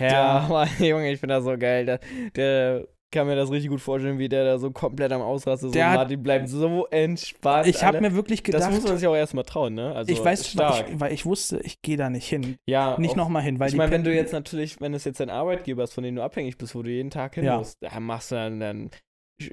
Ja, 0.00 0.46
Mann, 0.50 0.68
Junge, 0.78 1.12
ich 1.12 1.20
finde 1.20 1.36
das 1.36 1.44
so 1.44 1.56
geil. 1.56 1.86
Der, 1.86 2.00
der 2.34 2.88
kann 3.10 3.26
mir 3.26 3.36
das 3.36 3.50
richtig 3.50 3.70
gut 3.70 3.80
vorstellen, 3.80 4.18
wie 4.18 4.28
der 4.28 4.44
da 4.44 4.58
so 4.58 4.70
komplett 4.70 5.12
am 5.12 5.20
Ausrasten 5.22 5.68
ist. 5.68 5.74
Der 5.74 5.86
und 5.86 5.90
hat- 5.92 5.98
Martin 5.98 6.22
bleibt 6.22 6.48
so 6.48 6.86
entspannt. 6.86 7.66
ich 7.66 7.82
habe 7.82 8.00
mir 8.00 8.14
wirklich 8.14 8.42
das 8.42 8.52
gedacht, 8.52 8.70
muss 8.72 8.84
man 8.84 8.98
sich 8.98 9.06
auch 9.08 9.14
erstmal 9.16 9.44
trauen, 9.44 9.74
ne? 9.74 9.94
Also, 9.94 10.12
ich 10.12 10.24
weiß, 10.24 10.56
weil 10.56 10.72
stark. 10.72 10.88
ich, 10.90 11.00
weil 11.00 11.12
ich 11.12 11.26
wusste, 11.26 11.60
ich 11.60 11.82
gehe 11.82 11.96
da 11.96 12.08
nicht 12.10 12.28
hin. 12.28 12.56
ja, 12.68 12.96
Nicht 12.98 13.16
nochmal 13.16 13.42
hin, 13.42 13.58
weil 13.58 13.68
ich 13.68 13.74
meine, 13.76 13.90
wenn 13.92 14.04
du 14.04 14.14
jetzt 14.14 14.32
natürlich, 14.32 14.80
wenn 14.80 14.94
es 14.94 15.04
jetzt 15.04 15.20
dein 15.20 15.30
Arbeitgeber 15.30 15.84
ist, 15.84 15.92
von 15.92 16.04
dem 16.04 16.16
du 16.16 16.22
abhängig 16.22 16.56
bist, 16.58 16.74
wo 16.74 16.82
du 16.82 16.90
jeden 16.90 17.10
Tag 17.10 17.34
hin 17.34 17.44
Ja. 17.44 17.58
musst, 17.58 17.76
da 17.80 17.98
machst 18.00 18.30
du 18.30 18.36
dann, 18.36 18.60
dann 18.60 18.90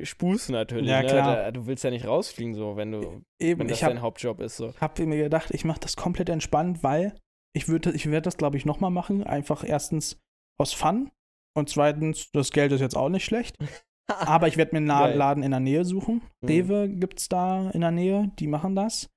spust 0.04 0.50
du 0.50 0.54
natürlich. 0.54 0.90
Ja, 0.90 1.02
ne? 1.02 1.08
klar. 1.08 1.36
Da, 1.36 1.52
du 1.52 1.66
willst 1.66 1.84
ja 1.84 1.90
nicht 1.90 2.06
rausfliegen, 2.06 2.54
so, 2.56 2.76
wenn 2.76 2.92
du, 2.92 3.22
eben, 3.40 3.62
wenn 3.62 3.68
das 3.70 3.78
ich 3.78 3.84
habe 3.84 3.94
dein 3.94 4.02
Hauptjob 4.04 4.40
ist, 4.42 4.58
so. 4.58 4.74
habe 4.80 5.06
mir 5.06 5.18
gedacht, 5.24 5.50
ich 5.52 5.66
mache 5.66 5.80
das 5.80 5.96
komplett 5.96 6.30
entspannt, 6.30 6.84
weil 6.84 7.16
ich 7.56 7.68
würde, 7.68 7.92
ich 7.92 8.06
werde 8.12 8.24
das, 8.24 8.38
glaube 8.38 8.58
ich, 8.58 8.66
nochmal 8.66 8.92
machen. 8.92 9.24
Einfach 9.24 9.64
erstens 9.68 10.20
aus 10.60 10.74
Fun 10.74 11.10
und 11.58 11.70
zweitens, 11.70 12.30
das 12.32 12.52
Geld 12.52 12.72
ist 12.72 12.82
jetzt 12.82 12.96
auch 12.96 13.10
nicht 13.10 13.26
schlecht. 13.26 13.58
Aber 14.08 14.48
ich 14.48 14.56
werde 14.56 14.72
mir 14.74 14.78
einen 14.78 14.88
La-. 14.88 15.08
Laden 15.08 15.44
in 15.44 15.52
der 15.52 15.60
Nähe 15.60 15.84
suchen. 15.84 16.22
Mhm. 16.42 16.48
Rewe 16.48 16.90
gibt's 16.90 17.28
da 17.28 17.70
in 17.72 17.82
der 17.82 17.92
Nähe, 17.92 18.32
die 18.40 18.48
machen 18.48 18.76
das 18.76 19.10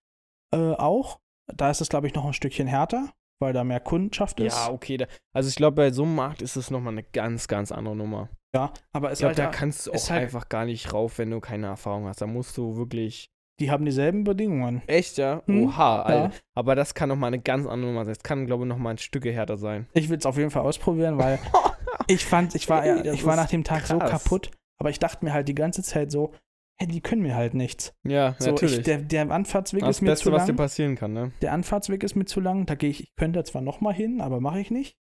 äh, 0.53 0.73
auch. 0.73 1.21
Da 1.47 1.71
ist 1.71 1.81
es, 1.81 1.89
glaube 1.89 2.07
ich, 2.09 2.15
noch 2.15 2.25
ein 2.25 2.33
Stückchen 2.33 2.67
härter, 2.67 3.13
weil 3.41 3.53
da 3.53 3.63
mehr 3.65 3.81
Kundschaft 3.81 4.41
ist. 4.41 4.57
Ja, 4.57 4.73
okay. 4.73 4.97
Da, 4.97 5.07
also 5.33 5.49
ich 5.49 5.55
glaube, 5.57 5.77
bei 5.77 5.91
so 5.93 6.03
einem 6.03 6.15
Markt 6.17 6.43
ist 6.43 6.57
es 6.57 6.71
nochmal 6.71 6.93
eine 6.95 7.03
ganz, 7.05 7.47
ganz 7.47 7.71
andere 7.73 7.95
Nummer. 7.97 8.29
Ja, 8.55 8.73
aber 8.93 9.09
Ich 9.09 9.15
es 9.15 9.19
glaube, 9.21 9.29
halt, 9.31 9.39
da 9.39 9.43
ja- 9.45 9.51
kannst 9.51 9.87
du 9.87 9.91
auch 9.91 9.95
ist 9.95 10.11
halt- 10.11 10.23
einfach 10.23 10.49
gar 10.49 10.65
nicht 10.65 10.93
rauf, 10.93 11.19
wenn 11.19 11.31
du 11.31 11.39
keine 11.41 11.69
Erfahrung 11.69 12.07
hast. 12.07 12.21
Da 12.21 12.27
musst 12.27 12.57
du 12.57 12.77
wirklich. 12.77 13.31
Die 13.61 13.71
haben 13.71 13.85
dieselben 13.85 14.25
Bedingungen. 14.25 14.83
Echt, 14.87 15.19
ja? 15.19 15.43
Hm, 15.47 15.65
Oha, 15.65 16.03
Alter. 16.03 16.25
Ja. 16.25 16.31
Aber 16.55 16.75
das 16.75 16.95
kann 16.95 17.09
nochmal 17.09 17.29
eine 17.29 17.41
ganz 17.41 17.67
andere 17.67 17.91
Nummer 17.91 18.05
sein. 18.05 18.15
Das 18.15 18.23
kann, 18.23 18.47
glaube 18.47 18.65
ich, 18.65 18.69
nochmal 18.69 18.95
ein 18.95 18.99
Stücke 18.99 19.31
härter 19.33 19.57
sein. 19.57 19.87
Ich 19.93 20.09
will 20.09 20.19
es 20.19 20.27
auf 20.27 20.37
jeden 20.39 20.51
Fall 20.51 20.63
ausprobieren, 20.63 21.19
weil 21.19 21.39
ich 22.09 22.25
fand, 22.25 22.55
ich 22.55 22.69
war, 22.69 22.85
Ey, 22.85 23.03
das 23.03 23.15
ich 23.15 23.25
war 23.25 23.37
nach 23.37 23.49
dem 23.49 23.65
Tag 23.65 23.87
so 23.87 23.99
krass. 23.99 24.11
kaputt, 24.11 24.51
aber 24.79 24.91
ich 24.91 24.99
dachte 24.99 25.25
mir 25.25 25.33
halt 25.33 25.47
die 25.49 25.55
ganze 25.55 25.83
Zeit 25.83 26.11
so, 26.11 26.33
hey, 26.79 26.89
die 26.89 27.01
können 27.03 27.23
mir 27.23 27.35
halt 27.35 27.53
nichts. 27.55 27.93
Ja, 28.05 28.35
So, 28.39 28.51
natürlich. 28.51 28.79
ich, 28.79 28.85
der, 28.85 28.99
der 28.99 29.31
Anfahrtsweg 29.31 29.83
das 29.83 29.97
ist 29.97 30.03
mir 30.03 30.09
Beste, 30.11 30.25
zu 30.25 30.33
was 30.33 30.45
dir 30.47 30.53
lang. 30.53 30.57
passieren 30.57 30.97
kann, 30.97 31.13
ne? 31.13 31.33
Der 31.43 31.53
Anfahrtsweg 31.53 32.03
ist 32.03 32.17
mir 32.17 32.25
zu 32.25 32.41
lang. 32.41 32.65
Da 32.67 32.75
gehe 32.75 32.89
ich, 32.91 33.03
ich 33.03 33.15
könnte 33.17 33.45
zwar 33.45 33.61
nochmal 33.61 33.93
hin, 33.95 34.21
aber 34.23 34.41
mache 34.41 34.61
ich 34.61 34.71
nicht. 34.71 34.97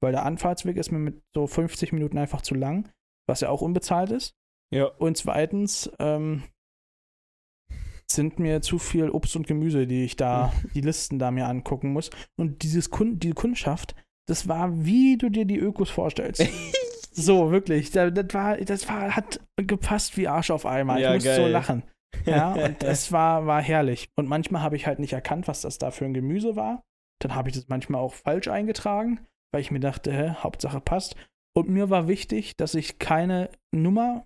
Weil 0.00 0.12
der 0.12 0.24
Anfahrtsweg 0.24 0.76
ist 0.76 0.92
mir 0.92 0.98
mit 1.00 1.22
so 1.34 1.46
50 1.46 1.92
Minuten 1.92 2.18
einfach 2.18 2.42
zu 2.42 2.54
lang, 2.54 2.88
was 3.26 3.40
ja 3.40 3.48
auch 3.48 3.62
unbezahlt 3.62 4.12
ist. 4.12 4.34
Ja. 4.70 4.84
Und 4.86 5.16
zweitens 5.16 5.90
ähm, 5.98 6.44
sind 8.10 8.38
mir 8.38 8.60
zu 8.60 8.78
viel 8.78 9.10
Obst 9.10 9.36
und 9.36 9.46
Gemüse, 9.46 9.86
die 9.86 10.04
ich 10.04 10.16
da, 10.16 10.52
die 10.74 10.80
Listen 10.80 11.18
da 11.18 11.30
mir 11.30 11.46
angucken 11.46 11.92
muss. 11.92 12.10
Und 12.36 12.62
dieses 12.62 12.90
Kun 12.90 13.18
die 13.18 13.32
Kundschaft, 13.32 13.94
das 14.26 14.48
war, 14.48 14.84
wie 14.84 15.16
du 15.16 15.28
dir 15.28 15.44
die 15.44 15.58
Ökos 15.58 15.90
vorstellst. 15.90 16.46
so, 17.12 17.50
wirklich. 17.50 17.90
Das, 17.90 18.12
das, 18.14 18.26
war, 18.32 18.56
das 18.56 18.88
war, 18.88 19.16
hat 19.16 19.40
gepasst 19.56 20.16
wie 20.16 20.28
Arsch 20.28 20.50
auf 20.50 20.66
Eimer. 20.66 20.98
Ja, 20.98 21.14
ich 21.14 21.24
musste 21.24 21.36
so 21.36 21.46
lachen. 21.46 21.82
Ja, 22.26 22.52
und 22.52 22.84
es 22.84 23.10
war, 23.10 23.44
war 23.46 23.60
herrlich. 23.60 24.08
Und 24.14 24.28
manchmal 24.28 24.62
habe 24.62 24.76
ich 24.76 24.86
halt 24.86 25.00
nicht 25.00 25.12
erkannt, 25.12 25.48
was 25.48 25.62
das 25.62 25.78
da 25.78 25.90
für 25.90 26.04
ein 26.04 26.14
Gemüse 26.14 26.54
war. 26.54 26.84
Dann 27.20 27.34
habe 27.34 27.48
ich 27.48 27.56
das 27.56 27.68
manchmal 27.68 28.00
auch 28.00 28.14
falsch 28.14 28.46
eingetragen, 28.46 29.26
weil 29.52 29.60
ich 29.60 29.72
mir 29.72 29.80
dachte, 29.80 30.12
hä, 30.12 30.30
Hauptsache 30.38 30.80
passt. 30.80 31.16
Und 31.56 31.68
mir 31.68 31.90
war 31.90 32.06
wichtig, 32.06 32.56
dass 32.56 32.76
ich 32.76 33.00
keine 33.00 33.50
Nummer 33.72 34.24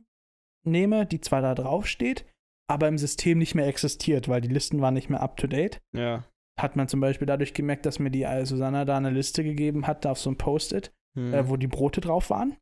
nehme, 0.67 1.07
die 1.07 1.21
zwar 1.21 1.41
da 1.41 1.55
drauf 1.55 1.87
steht, 1.87 2.27
aber 2.69 2.87
im 2.89 2.99
System 2.99 3.39
nicht 3.39 3.55
mehr 3.55 3.67
existiert, 3.67 4.29
weil 4.29 4.41
die 4.41 4.49
Listen 4.49 4.81
waren 4.81 4.95
nicht 4.95 5.11
mehr 5.11 5.21
up 5.23 5.37
to 5.37 5.47
date. 5.47 5.81
ja. 5.95 6.25
Hat 6.61 6.75
man 6.75 6.89
zum 6.89 6.99
Beispiel 6.99 7.27
dadurch 7.27 7.55
gemerkt, 7.55 7.87
dass 7.87 8.01
mir 8.01 8.11
die 8.11 8.25
äh, 8.25 8.45
Susanna 8.45 8.85
da 8.85 8.97
eine 8.97 9.11
Liste 9.11 9.45
gegeben 9.45 9.87
hat, 9.87 10.05
auf 10.07 10.19
so 10.19 10.29
ein 10.29 10.37
Post-it, 10.39 10.93
Hm. 11.17 11.33
äh, 11.33 11.49
wo 11.49 11.57
die 11.57 11.69
Brote 11.69 12.01
drauf 12.01 12.31
waren. 12.31 12.57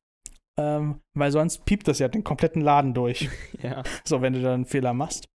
Ähm, 0.59 1.01
weil 1.15 1.33
sonst 1.33 1.65
piept 1.65 1.89
das 1.89 1.99
ja 1.99 2.09
den 2.09 2.23
kompletten 2.23 2.61
Laden 2.61 2.93
durch. 2.93 3.31
ja. 3.63 3.83
So, 4.05 4.21
wenn 4.21 4.35
du 4.35 4.43
da 4.43 4.53
einen 4.53 4.67
Fehler 4.67 4.93
machst. 4.93 5.29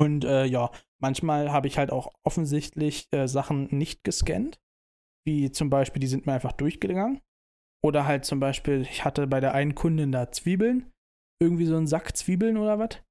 Und 0.00 0.24
äh, 0.24 0.44
ja, 0.44 0.70
manchmal 1.00 1.50
habe 1.50 1.66
ich 1.66 1.76
halt 1.76 1.90
auch 1.90 2.12
offensichtlich 2.24 3.08
äh, 3.12 3.26
Sachen 3.26 3.66
nicht 3.76 4.04
gescannt. 4.04 4.60
Wie 5.26 5.50
zum 5.50 5.68
Beispiel, 5.68 5.98
die 6.00 6.06
sind 6.06 6.26
mir 6.26 6.32
einfach 6.34 6.52
durchgegangen. 6.52 7.20
Oder 7.82 8.06
halt 8.06 8.24
zum 8.24 8.38
Beispiel, 8.38 8.82
ich 8.82 9.04
hatte 9.04 9.26
bei 9.26 9.40
der 9.40 9.52
einen 9.54 9.74
Kundin 9.74 10.12
da 10.12 10.30
Zwiebeln. 10.30 10.92
Irgendwie 11.42 11.66
so 11.66 11.76
einen 11.76 11.88
Sack 11.88 12.16
Zwiebeln 12.16 12.56
oder 12.56 12.78
was. 12.78 13.02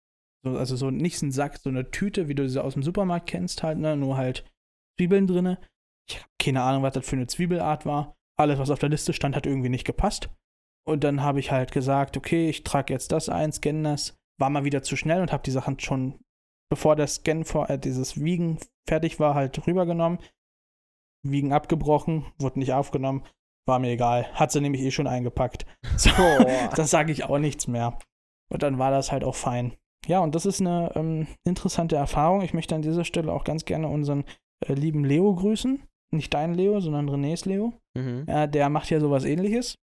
So, 0.43 0.57
also 0.57 0.75
so 0.75 0.91
nicht 0.91 1.17
so 1.17 1.25
ein 1.25 1.31
Sack, 1.31 1.57
so 1.57 1.69
eine 1.69 1.89
Tüte, 1.91 2.27
wie 2.27 2.35
du 2.35 2.47
sie 2.49 2.63
aus 2.63 2.73
dem 2.73 2.83
Supermarkt 2.83 3.27
kennst, 3.27 3.63
halt, 3.63 3.77
ne? 3.77 3.95
Nur 3.95 4.17
halt 4.17 4.43
Zwiebeln 4.97 5.27
drinne. 5.27 5.59
Ich 6.09 6.17
habe 6.17 6.27
keine 6.37 6.61
Ahnung, 6.61 6.83
was 6.83 6.93
das 6.93 7.07
für 7.07 7.15
eine 7.15 7.27
Zwiebelart 7.27 7.85
war. 7.85 8.15
Alles, 8.37 8.59
was 8.59 8.69
auf 8.69 8.79
der 8.79 8.89
Liste 8.89 9.13
stand, 9.13 9.35
hat 9.35 9.45
irgendwie 9.45 9.69
nicht 9.69 9.85
gepasst. 9.85 10.29
Und 10.85 11.03
dann 11.03 11.21
habe 11.21 11.39
ich 11.39 11.51
halt 11.51 11.71
gesagt, 11.71 12.17
okay, 12.17 12.49
ich 12.49 12.63
trage 12.63 12.93
jetzt 12.93 13.11
das 13.11 13.29
ein, 13.29 13.53
scanne 13.53 13.83
das. 13.83 14.17
War 14.39 14.49
mal 14.49 14.65
wieder 14.65 14.83
zu 14.83 14.97
schnell 14.97 15.21
und 15.21 15.31
habe 15.31 15.43
die 15.43 15.51
Sachen 15.51 15.79
schon, 15.79 16.19
bevor 16.69 16.95
der 16.95 17.07
Scan 17.07 17.45
vor 17.45 17.69
äh, 17.69 17.79
dieses 17.79 18.21
Wiegen 18.21 18.57
fertig 18.87 19.19
war, 19.19 19.35
halt 19.35 19.65
rübergenommen. 19.65 20.19
Wiegen 21.25 21.53
abgebrochen, 21.53 22.25
wurde 22.37 22.59
nicht 22.59 22.73
aufgenommen. 22.73 23.23
War 23.65 23.79
mir 23.79 23.91
egal. 23.91 24.25
Hat 24.33 24.51
sie 24.51 24.59
nämlich 24.59 24.81
eh 24.81 24.91
schon 24.91 25.07
eingepackt. 25.07 25.65
So, 25.97 26.09
Boah. 26.09 26.69
dann 26.75 26.87
sage 26.87 27.11
ich 27.11 27.23
auch 27.23 27.37
nichts 27.37 27.67
mehr. 27.67 27.97
Und 28.51 28.63
dann 28.63 28.79
war 28.79 28.91
das 28.91 29.11
halt 29.11 29.23
auch 29.23 29.35
fein. 29.35 29.77
Ja, 30.07 30.19
und 30.19 30.35
das 30.35 30.45
ist 30.45 30.59
eine 30.61 30.91
ähm, 30.95 31.27
interessante 31.45 31.95
Erfahrung. 31.95 32.41
Ich 32.41 32.53
möchte 32.53 32.75
an 32.75 32.81
dieser 32.81 33.05
Stelle 33.05 33.31
auch 33.31 33.43
ganz 33.43 33.65
gerne 33.65 33.87
unseren 33.87 34.25
äh, 34.65 34.73
lieben 34.73 35.05
Leo 35.05 35.33
grüßen. 35.33 35.81
Nicht 36.11 36.33
deinen 36.33 36.53
Leo, 36.55 36.79
sondern 36.79 37.09
Renés 37.09 37.47
Leo. 37.47 37.73
Mhm. 37.97 38.25
Ja, 38.27 38.47
der 38.47 38.69
macht 38.69 38.89
ja 38.89 38.99
sowas 38.99 39.23
ähnliches. 39.25 39.75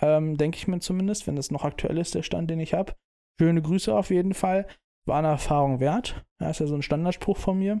Ähm, 0.00 0.36
Denke 0.36 0.56
ich 0.58 0.66
mir 0.66 0.80
zumindest, 0.80 1.26
wenn 1.26 1.36
das 1.36 1.50
noch 1.50 1.64
aktuell 1.64 1.98
ist, 1.98 2.14
der 2.14 2.22
Stand, 2.22 2.50
den 2.50 2.60
ich 2.60 2.74
habe. 2.74 2.94
Schöne 3.40 3.62
Grüße 3.62 3.94
auf 3.94 4.10
jeden 4.10 4.34
Fall. 4.34 4.66
War 5.06 5.18
eine 5.18 5.28
Erfahrung 5.28 5.78
wert. 5.78 6.24
Ja, 6.40 6.50
ist 6.50 6.60
ja 6.60 6.66
so 6.66 6.74
ein 6.74 6.82
Standardspruch 6.82 7.36
von 7.36 7.58
mir. 7.58 7.80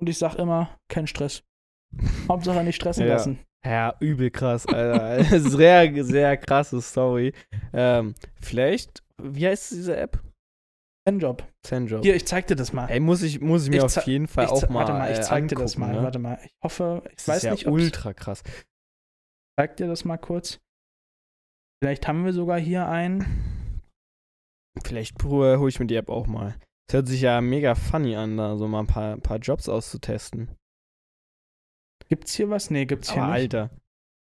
Und 0.00 0.08
ich 0.08 0.18
sag 0.18 0.34
immer, 0.36 0.76
kein 0.88 1.06
Stress. 1.06 1.44
Hauptsache 2.28 2.64
nicht 2.64 2.76
stressen 2.76 3.06
Ja. 3.06 3.12
lassen. 3.14 3.38
Ja, 3.64 3.94
übel 4.00 4.30
krass, 4.30 4.66
Alter. 4.66 5.22
sehr, 5.40 6.04
sehr 6.04 6.36
krasse 6.38 6.80
Story. 6.80 7.32
Ähm, 7.72 8.14
vielleicht, 8.40 9.04
wie 9.22 9.46
heißt 9.46 9.70
diese 9.70 9.96
App? 9.96 10.20
Zen-Job. 11.08 11.42
Zen-Job. 11.66 12.02
Hier, 12.04 12.14
ich 12.14 12.26
zeig 12.26 12.46
dir 12.46 12.54
das 12.56 12.72
mal. 12.72 12.86
Ey, 12.88 13.00
muss 13.00 13.22
ich, 13.22 13.40
muss 13.40 13.64
ich 13.64 13.70
mir 13.70 13.78
Ich 13.78 13.82
auf 13.82 14.06
jeden 14.06 14.28
Fall 14.28 14.44
ich 14.44 14.50
auch 14.50 14.68
mal 14.68 14.80
Warte 14.80 14.92
mal, 14.92 15.10
ich 15.12 15.18
äh, 15.18 15.22
zeig 15.22 15.48
dir 15.48 15.56
das 15.56 15.74
angucken, 15.76 15.80
mal. 15.92 15.98
Ne? 15.98 16.02
Warte 16.04 16.18
mal. 16.20 16.38
Ich 16.44 16.52
hoffe, 16.62 17.02
ich 17.10 17.16
Das 17.16 17.28
weiß 17.28 17.36
ist 17.38 17.42
ja 17.44 17.50
nicht, 17.52 17.66
ultra 17.66 18.14
krass. 18.14 18.42
zeig 19.58 19.76
dir 19.76 19.88
das 19.88 20.04
mal 20.04 20.16
kurz. 20.18 20.60
Vielleicht 21.82 22.06
haben 22.06 22.24
wir 22.24 22.32
sogar 22.32 22.60
hier 22.60 22.88
einen. 22.88 23.80
Vielleicht 24.84 25.20
äh, 25.24 25.26
hole 25.56 25.68
ich 25.68 25.80
mir 25.80 25.86
die 25.86 25.96
App 25.96 26.08
auch 26.08 26.26
mal. 26.28 26.54
Es 26.88 26.94
hört 26.94 27.08
sich 27.08 27.20
ja 27.22 27.40
mega 27.40 27.74
funny 27.74 28.14
an, 28.14 28.36
da 28.36 28.56
so 28.56 28.68
mal 28.68 28.80
ein 28.80 28.86
paar, 28.86 29.16
paar 29.18 29.38
Jobs 29.38 29.68
auszutesten. 29.68 30.54
Gibt's 32.08 32.34
hier 32.34 32.48
was? 32.50 32.70
Nee, 32.70 32.86
gibt's 32.86 33.12
hier 33.12 33.22
Aber 33.22 33.32
nicht. 33.32 33.54
Alter, 33.54 33.70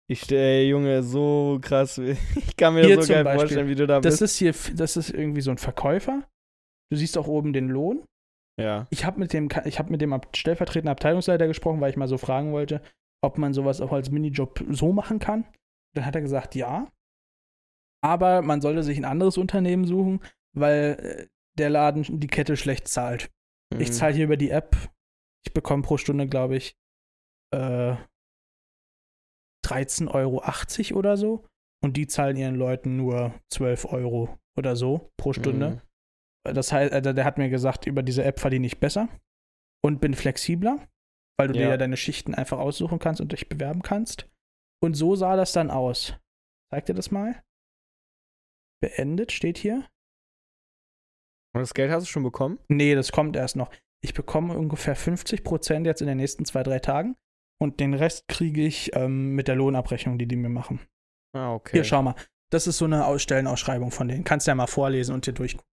ich 0.09 0.21
stell, 0.21 0.65
Junge, 0.65 1.03
so 1.03 1.59
krass. 1.61 1.97
Ich 2.35 2.55
kann 2.57 2.73
mir 2.73 2.85
Hier 2.85 2.95
das 2.97 3.07
so 3.07 3.13
geil 3.13 3.23
Beispiel. 3.23 3.39
vorstellen, 3.41 3.67
wie 3.69 3.75
du 3.75 3.85
da 3.85 3.99
Das 4.01 4.19
bist. 4.19 4.21
ist 4.21 4.37
hier, 4.37 4.55
das 4.75 4.97
ist 4.97 5.09
irgendwie 5.11 5.41
so 5.41 5.51
ein 5.51 5.57
Verkäufer. 5.57 6.27
Du 6.91 6.97
siehst 6.97 7.17
auch 7.17 7.27
oben 7.27 7.53
den 7.53 7.69
Lohn. 7.69 8.03
Ja. 8.59 8.85
Ich 8.89 9.05
habe 9.05 9.19
mit 9.19 9.31
dem, 9.33 9.47
ich 9.65 9.79
habe 9.79 9.89
mit 9.91 10.01
dem 10.01 10.19
stellvertretenden 10.35 10.91
Abteilungsleiter 10.91 11.47
gesprochen, 11.47 11.79
weil 11.81 11.89
ich 11.89 11.97
mal 11.97 12.07
so 12.09 12.17
fragen 12.17 12.51
wollte, 12.51 12.81
ob 13.23 13.37
man 13.37 13.53
sowas 13.53 13.79
auch 13.81 13.91
als 13.93 14.11
Minijob 14.11 14.63
so 14.69 14.91
machen 14.91 15.19
kann. 15.19 15.45
Dann 15.95 16.05
hat 16.05 16.15
er 16.15 16.21
gesagt, 16.21 16.53
ja. 16.55 16.91
Aber 18.03 18.41
man 18.41 18.61
sollte 18.61 18.83
sich 18.83 18.97
ein 18.97 19.05
anderes 19.05 19.37
Unternehmen 19.37 19.85
suchen, 19.85 20.21
weil 20.53 20.97
äh, 20.99 21.27
der 21.57 21.69
Laden 21.69 22.19
die 22.19 22.27
Kette 22.27 22.57
schlecht 22.57 22.87
zahlt. 22.87 23.31
Ich 23.79 23.89
Mhm. 23.89 23.93
zahle 23.93 24.13
hier 24.15 24.25
über 24.25 24.37
die 24.37 24.49
App. 24.49 24.75
Ich 25.45 25.53
bekomme 25.53 25.83
pro 25.83 25.97
Stunde, 25.97 26.27
glaube 26.27 26.57
ich, 26.57 26.75
äh, 27.53 27.95
13,80 29.65 30.09
Euro 30.93 30.99
oder 30.99 31.17
so. 31.17 31.45
Und 31.83 31.97
die 31.97 32.07
zahlen 32.07 32.37
ihren 32.37 32.55
Leuten 32.55 32.97
nur 32.97 33.33
12 33.49 33.85
Euro 33.85 34.37
oder 34.57 34.75
so 34.75 35.11
pro 35.17 35.33
Stunde. 35.33 35.69
Mhm. 35.69 35.81
Das 36.43 36.71
heißt, 36.71 36.91
also 36.93 37.13
der 37.13 37.25
hat 37.25 37.37
mir 37.37 37.49
gesagt, 37.49 37.85
über 37.85 38.01
diese 38.03 38.23
App 38.23 38.39
verdiene 38.39 38.65
ich 38.67 38.79
besser 38.79 39.07
und 39.83 40.01
bin 40.01 40.13
flexibler, 40.15 40.87
weil 41.37 41.47
du 41.47 41.53
dir 41.53 41.63
Ja. 41.63 41.69
ja 41.69 41.77
deine 41.77 41.97
Schichten 41.97 42.33
einfach 42.33 42.57
aussuchen 42.59 42.99
kannst 42.99 43.21
und 43.21 43.31
dich 43.31 43.47
bewerben 43.49 43.81
kannst. 43.83 44.27
Und 44.83 44.95
so 44.95 45.15
sah 45.15 45.35
das 45.35 45.51
dann 45.53 45.69
aus. 45.69 46.15
Zeig 46.73 46.85
dir 46.87 46.95
das 46.95 47.11
mal. 47.11 47.43
Beendet 48.81 49.31
steht 49.31 49.57
hier. 49.57 49.87
Und 51.53 51.59
das 51.61 51.73
Geld 51.73 51.91
hast 51.91 52.03
du 52.07 52.09
schon 52.11 52.23
bekommen? 52.23 52.59
Nee, 52.69 52.95
das 52.95 53.11
kommt 53.11 53.35
erst 53.35 53.55
noch. 53.55 53.69
Ich 54.03 54.13
bekomme 54.13 54.57
ungefähr 54.57 54.95
50% 54.97 55.85
jetzt 55.85 56.01
in 56.01 56.07
den 56.07 56.17
nächsten 56.17 56.45
zwei, 56.45 56.63
drei 56.63 56.79
Tagen. 56.79 57.15
Und 57.61 57.79
den 57.79 57.93
Rest 57.93 58.27
kriege 58.27 58.65
ich 58.65 58.95
ähm, 58.95 59.35
mit 59.35 59.47
der 59.47 59.55
Lohnabrechnung, 59.55 60.17
die 60.17 60.27
die 60.27 60.35
mir 60.37 60.49
machen. 60.49 60.79
Ah, 61.35 61.53
okay. 61.53 61.73
Hier, 61.73 61.83
schau 61.83 62.01
mal. 62.01 62.15
Das 62.49 62.65
ist 62.65 62.79
so 62.79 62.85
eine 62.85 63.05
Aus- 63.05 63.21
Stellenausschreibung 63.21 63.91
von 63.91 64.07
denen. 64.07 64.23
Kannst 64.23 64.47
ja 64.47 64.55
mal 64.55 64.65
vorlesen 64.65 65.13
und 65.13 65.27
dir 65.27 65.33
durchgucken. 65.33 65.69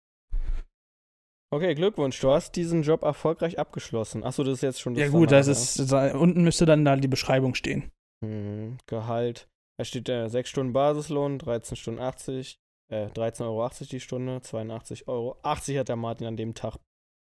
Okay, 1.50 1.74
Glückwunsch, 1.74 2.20
du 2.20 2.30
hast 2.30 2.52
diesen 2.56 2.82
Job 2.82 3.02
erfolgreich 3.02 3.58
abgeschlossen. 3.58 4.22
Achso, 4.22 4.44
das 4.44 4.54
ist 4.54 4.62
jetzt 4.62 4.80
schon 4.80 4.94
das 4.94 5.04
Ja 5.04 5.08
gut, 5.08 5.32
das 5.32 5.46
ist, 5.46 5.90
da, 5.90 6.14
unten 6.16 6.42
müsste 6.44 6.66
dann 6.66 6.84
da 6.84 6.96
die 6.96 7.08
Beschreibung 7.08 7.54
stehen. 7.54 7.90
Mhm. 8.20 8.76
Gehalt. 8.86 9.48
Da 9.78 9.84
steht 9.84 10.08
äh, 10.08 10.28
6 10.28 10.48
Stunden 10.50 10.72
Basislohn, 10.72 11.38
13 11.38 11.76
Stunden 11.76 12.00
80, 12.00 12.58
äh, 12.92 13.06
13,80 13.06 13.40
Euro 13.42 13.70
die 13.90 14.00
Stunde, 14.00 14.42
82 14.42 15.08
Euro. 15.08 15.38
80 15.42 15.78
hat 15.78 15.88
der 15.88 15.96
Martin 15.96 16.26
an 16.26 16.36
dem 16.36 16.54
Tag 16.54 16.76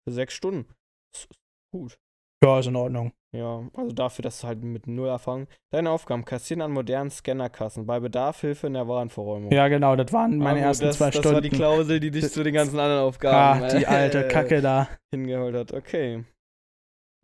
für 0.06 0.14
6 0.14 0.32
Stunden. 0.32 0.74
Das 1.12 1.22
ist 1.24 1.28
gut. 1.72 1.98
Ja, 2.44 2.58
ist 2.58 2.66
in 2.66 2.76
Ordnung. 2.76 3.12
Ja, 3.34 3.68
also 3.74 3.92
dafür, 3.92 4.22
dass 4.22 4.40
du 4.40 4.46
halt 4.46 4.62
mit 4.62 4.86
null 4.86 5.08
Erfahrung. 5.08 5.46
Deine 5.72 5.90
Aufgaben: 5.90 6.24
Kassieren 6.24 6.62
an 6.62 6.72
modernen 6.72 7.10
Scannerkassen, 7.10 7.86
bei 7.86 7.98
Bedarf 8.00 8.40
Hilfe 8.40 8.66
in 8.66 8.74
der 8.74 8.88
Warenverräumung. 8.88 9.50
Ja, 9.52 9.68
genau, 9.68 9.96
das 9.96 10.12
waren 10.12 10.38
meine 10.38 10.60
Ah, 10.60 10.62
gut, 10.62 10.68
ersten 10.68 10.84
das, 10.86 10.96
zwei 10.98 11.06
das 11.10 11.16
Stunden. 11.18 11.34
war 11.34 11.40
die 11.40 11.48
Klausel, 11.50 12.00
die 12.00 12.10
dich 12.10 12.28
zu 12.32 12.42
den 12.44 12.54
ganzen 12.54 12.78
anderen 12.78 13.02
Aufgaben 13.04 13.62
ah, 13.62 13.76
die 13.78 13.86
alte 13.86 14.24
äh, 14.24 14.28
Kacke 14.28 14.60
da. 14.60 14.88
hingeholt 15.14 15.54
hat. 15.54 15.72
Okay. 15.72 16.24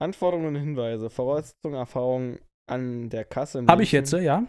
Anforderungen 0.00 0.48
und 0.48 0.56
Hinweise. 0.56 1.10
Voraussetzungen, 1.10 1.76
Erfahrungen 1.76 2.38
an 2.68 3.08
der 3.08 3.24
Kasse. 3.24 3.64
Habe 3.66 3.82
ich 3.82 3.92
jetzt, 3.92 4.12
ja? 4.12 4.44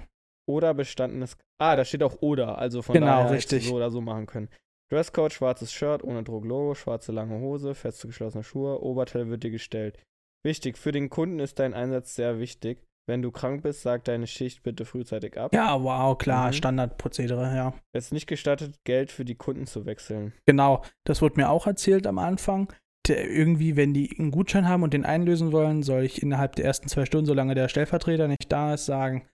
Oder 0.47 0.74
bestandenes. 0.74 1.38
Ah, 1.59 1.76
da 1.76 1.86
steht 1.86 2.03
auch 2.03 2.22
oder. 2.22 2.57
Also 2.57 2.82
von 2.82 2.93
Genau, 2.93 3.24
daher 3.24 3.32
richtig. 3.32 3.68
so 3.68 3.76
oder 3.76 3.91
so 3.91 4.01
machen 4.01 4.26
können. 4.26 4.49
Dresscode, 4.91 5.32
schwarzes 5.32 5.72
Shirt 5.72 6.03
ohne 6.03 6.24
Drucklogo, 6.24 6.76
schwarze 6.76 7.11
lange 7.11 7.39
Hose, 7.39 7.74
feste 7.74 8.07
geschlossene 8.07 8.43
Schuhe, 8.43 8.82
Oberteil 8.82 9.30
wird 9.30 9.43
dir 9.43 9.51
gestellt. 9.51 9.97
Wichtig, 10.43 10.77
für 10.77 10.91
den 10.91 11.09
Kunden 11.09 11.39
ist 11.39 11.59
dein 11.59 11.73
Einsatz 11.73 12.15
sehr 12.15 12.39
wichtig. 12.39 12.83
Wenn 13.05 13.21
du 13.21 13.31
krank 13.31 13.63
bist, 13.63 13.81
sag 13.81 14.05
deine 14.05 14.27
Schicht 14.27 14.63
bitte 14.63 14.85
frühzeitig 14.85 15.37
ab. 15.37 15.53
Ja, 15.53 15.81
wow, 15.83 16.17
klar, 16.17 16.47
Mhm. 16.47 16.53
Standardprozedere, 16.53 17.55
ja. 17.55 17.73
Es 17.91 18.05
ist 18.05 18.13
nicht 18.13 18.27
gestattet, 18.27 18.79
Geld 18.85 19.11
für 19.11 19.25
die 19.25 19.35
Kunden 19.35 19.67
zu 19.67 19.85
wechseln. 19.85 20.31
Genau, 20.45 20.83
das 21.03 21.21
wurde 21.21 21.35
mir 21.35 21.49
auch 21.49 21.67
erzählt 21.67 22.07
am 22.07 22.17
Anfang. 22.17 22.71
Der, 23.07 23.29
irgendwie, 23.29 23.75
wenn 23.75 23.93
die 23.93 24.17
einen 24.17 24.31
Gutschein 24.31 24.69
haben 24.69 24.83
und 24.83 24.93
den 24.93 25.03
einlösen 25.05 25.51
wollen, 25.51 25.83
soll 25.83 26.03
ich 26.03 26.21
innerhalb 26.21 26.55
der 26.55 26.63
ersten 26.63 26.87
zwei 26.87 27.03
Stunden, 27.03 27.25
solange 27.25 27.55
der 27.55 27.67
Stellvertreter 27.67 28.29
nicht 28.29 28.49
da 28.49 28.73
ist, 28.73 28.85
sagen, 28.85 29.27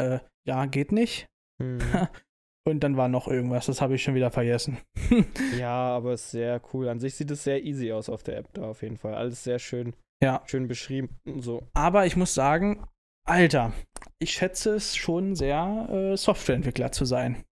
äh, 0.00 0.20
ja, 0.46 0.66
geht 0.66 0.92
nicht. 0.92 1.26
Hm. 1.60 1.78
Und 2.64 2.80
dann 2.80 2.96
war 2.98 3.08
noch 3.08 3.26
irgendwas, 3.28 3.66
das 3.66 3.80
habe 3.80 3.94
ich 3.94 4.02
schon 4.02 4.14
wieder 4.14 4.30
vergessen. 4.30 4.76
ja, 5.58 5.70
aber 5.70 6.12
ist 6.12 6.30
sehr 6.30 6.60
cool. 6.72 6.88
An 6.88 7.00
sich 7.00 7.14
sieht 7.14 7.30
es 7.30 7.42
sehr 7.42 7.64
easy 7.64 7.90
aus 7.92 8.10
auf 8.10 8.22
der 8.22 8.36
App 8.36 8.52
da 8.52 8.68
auf 8.68 8.82
jeden 8.82 8.98
Fall. 8.98 9.14
Alles 9.14 9.42
sehr 9.42 9.58
schön, 9.58 9.94
Ja. 10.22 10.42
schön 10.46 10.68
beschrieben. 10.68 11.16
So. 11.38 11.68
Aber 11.74 12.06
ich 12.06 12.16
muss 12.16 12.34
sagen, 12.34 12.86
Alter, 13.26 13.72
ich 14.18 14.32
schätze 14.32 14.74
es 14.74 14.96
schon 14.96 15.34
sehr, 15.36 15.88
äh, 15.90 16.16
Softwareentwickler 16.16 16.92
zu 16.92 17.04
sein. 17.04 17.44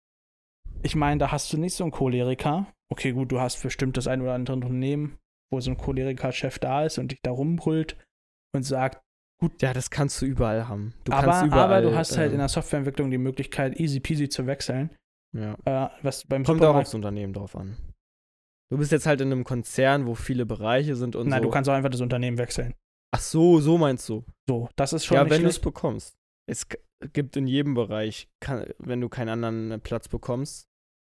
Ich 0.82 0.96
meine, 0.96 1.18
da 1.18 1.32
hast 1.32 1.52
du 1.52 1.58
nicht 1.58 1.74
so 1.74 1.84
einen 1.84 1.90
Choleriker. 1.90 2.66
Okay, 2.92 3.12
gut, 3.12 3.32
du 3.32 3.40
hast 3.40 3.62
bestimmt 3.62 3.96
das 3.96 4.06
ein 4.06 4.20
oder 4.22 4.34
andere 4.34 4.56
Unternehmen, 4.56 5.18
wo 5.50 5.60
so 5.60 5.70
ein 5.70 5.76
Choleriker-Chef 5.76 6.58
da 6.58 6.84
ist 6.84 6.98
und 6.98 7.12
dich 7.12 7.20
da 7.22 7.30
rumbrüllt 7.30 7.96
und 8.54 8.62
sagt, 8.62 9.02
Ja, 9.60 9.72
das 9.74 9.90
kannst 9.90 10.22
du 10.22 10.26
überall 10.26 10.66
haben. 10.68 10.94
Du 11.04 11.12
aber, 11.12 11.30
kannst 11.30 11.46
überall, 11.46 11.64
aber 11.64 11.82
du 11.82 11.96
hast 11.96 12.16
halt 12.16 12.28
ähm, 12.28 12.34
in 12.34 12.38
der 12.38 12.48
Softwareentwicklung 12.48 13.10
die 13.10 13.18
Möglichkeit, 13.18 13.78
easy 13.78 14.00
peasy 14.00 14.28
zu 14.28 14.46
wechseln. 14.46 14.90
ja. 15.32 15.56
Äh, 15.64 15.90
was 16.02 16.24
beim 16.24 16.44
Kommt 16.44 16.64
auch 16.64 16.74
aufs 16.74 16.94
Unternehmen 16.94 17.32
drauf 17.32 17.54
an. 17.56 17.76
Du 18.72 18.78
bist 18.78 18.90
jetzt 18.92 19.06
halt 19.06 19.20
in 19.20 19.30
einem 19.30 19.44
Konzern, 19.44 20.06
wo 20.06 20.14
viele 20.14 20.44
Bereiche 20.46 20.96
sind 20.96 21.14
und 21.16 21.28
Nein, 21.28 21.40
so. 21.40 21.44
du 21.48 21.50
kannst 21.52 21.70
auch 21.70 21.74
einfach 21.74 21.90
das 21.90 22.00
Unternehmen 22.00 22.38
wechseln. 22.38 22.74
Ach 23.14 23.20
so, 23.20 23.60
so 23.60 23.78
meinst 23.78 24.08
du. 24.08 24.24
So, 24.48 24.68
das 24.76 24.92
ist 24.92 25.04
schon 25.04 25.16
ja, 25.16 25.30
wenn 25.30 25.42
du 25.42 25.48
es 25.48 25.60
bekommst. 25.60 26.16
Es 26.48 26.66
gibt 27.12 27.36
in 27.36 27.46
jedem 27.46 27.74
Bereich, 27.74 28.28
kann, 28.40 28.66
wenn 28.78 29.00
du 29.00 29.08
keinen 29.08 29.28
anderen 29.28 29.70
äh, 29.70 29.78
Platz 29.78 30.08
bekommst. 30.08 30.66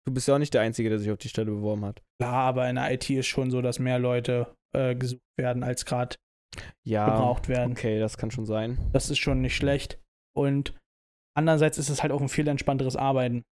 Du 0.07 0.13
bist 0.13 0.27
ja 0.27 0.35
auch 0.35 0.39
nicht 0.39 0.53
der 0.53 0.61
Einzige, 0.61 0.89
der 0.89 0.99
sich 0.99 1.11
auf 1.11 1.17
die 1.17 1.29
Stelle 1.29 1.51
beworben 1.51 1.85
hat. 1.85 2.01
Klar, 2.21 2.33
aber 2.45 2.69
in 2.69 2.75
der 2.75 2.91
IT 2.93 3.09
ist 3.09 3.27
schon 3.27 3.51
so, 3.51 3.61
dass 3.61 3.79
mehr 3.79 3.99
Leute 3.99 4.53
äh, 4.75 4.95
gesucht 4.95 5.21
werden, 5.37 5.63
als 5.63 5.85
gerade 5.85 6.15
Ja, 6.83 7.05
gebraucht 7.09 7.47
werden. 7.47 7.71
okay, 7.71 7.99
das 7.99 8.17
kann 8.17 8.31
schon 8.31 8.45
sein. 8.45 8.77
Das 8.93 9.09
ist 9.09 9.17
schon 9.19 9.41
nicht 9.41 9.55
schlecht. 9.55 9.99
Und 10.35 10.73
andererseits 11.35 11.77
ist 11.77 11.89
es 11.89 12.01
halt 12.01 12.11
auch 12.11 12.21
ein 12.21 12.29
viel 12.29 12.47
entspannteres 12.47 12.95
Arbeiten. 12.95 13.43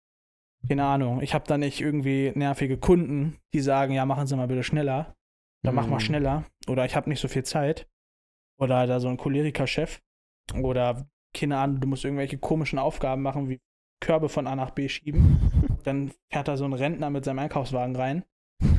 Keine 0.69 0.85
Ahnung. 0.85 1.21
Ich 1.23 1.35
habe 1.35 1.45
da 1.47 1.59
nicht 1.59 1.81
irgendwie 1.81 2.33
nervige 2.35 2.77
Kunden, 2.79 3.39
die 3.53 3.61
sagen, 3.61 3.93
ja, 3.95 4.05
machen 4.05 4.27
Sie 4.27 4.37
mal 4.37 4.49
bitte 4.49 4.63
schneller. 4.65 5.15
Oder 5.65 5.73
mach 5.73 5.87
mal 5.87 5.95
Hm. 5.99 6.01
schneller. 6.01 6.45
Oder 6.69 6.85
ich 6.85 6.97
habe 6.97 7.09
nicht 7.09 7.21
so 7.21 7.29
viel 7.29 7.45
Zeit. 7.45 7.89
Oder 8.59 8.87
da 8.87 9.01
so 9.01 9.09
ein 9.09 9.17
Choleriker-Chef. 9.17 10.01
Oder, 10.61 11.09
keine 11.35 11.59
Ahnung, 11.59 11.81
du 11.81 11.89
musst 11.89 12.05
irgendwelche 12.05 12.39
komischen 12.39 12.79
Aufgaben 12.79 13.23
machen, 13.23 13.49
wie 13.49 13.61
Körbe 14.01 14.29
von 14.29 14.47
A 14.47 14.57
nach 14.57 14.71
B 14.71 14.89
schieben. 14.89 15.39
Dann 15.85 16.13
fährt 16.33 16.49
da 16.49 16.57
so 16.57 16.65
ein 16.65 16.73
Rentner 16.73 17.11
mit 17.11 17.25
seinem 17.25 17.39
Einkaufswagen 17.41 17.95
rein. 17.97 18.25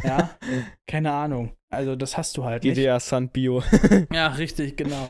Ja, 0.04 0.32
keine 0.88 1.12
Ahnung. 1.14 1.56
Also, 1.70 1.96
das 1.96 2.18
hast 2.18 2.36
du 2.38 2.44
halt 2.46 2.64
nicht. 2.64 3.02
Sun 3.02 3.30
Bio. 3.30 3.64
Ja, 4.12 4.28
richtig, 4.30 4.78
genau. 4.78 5.10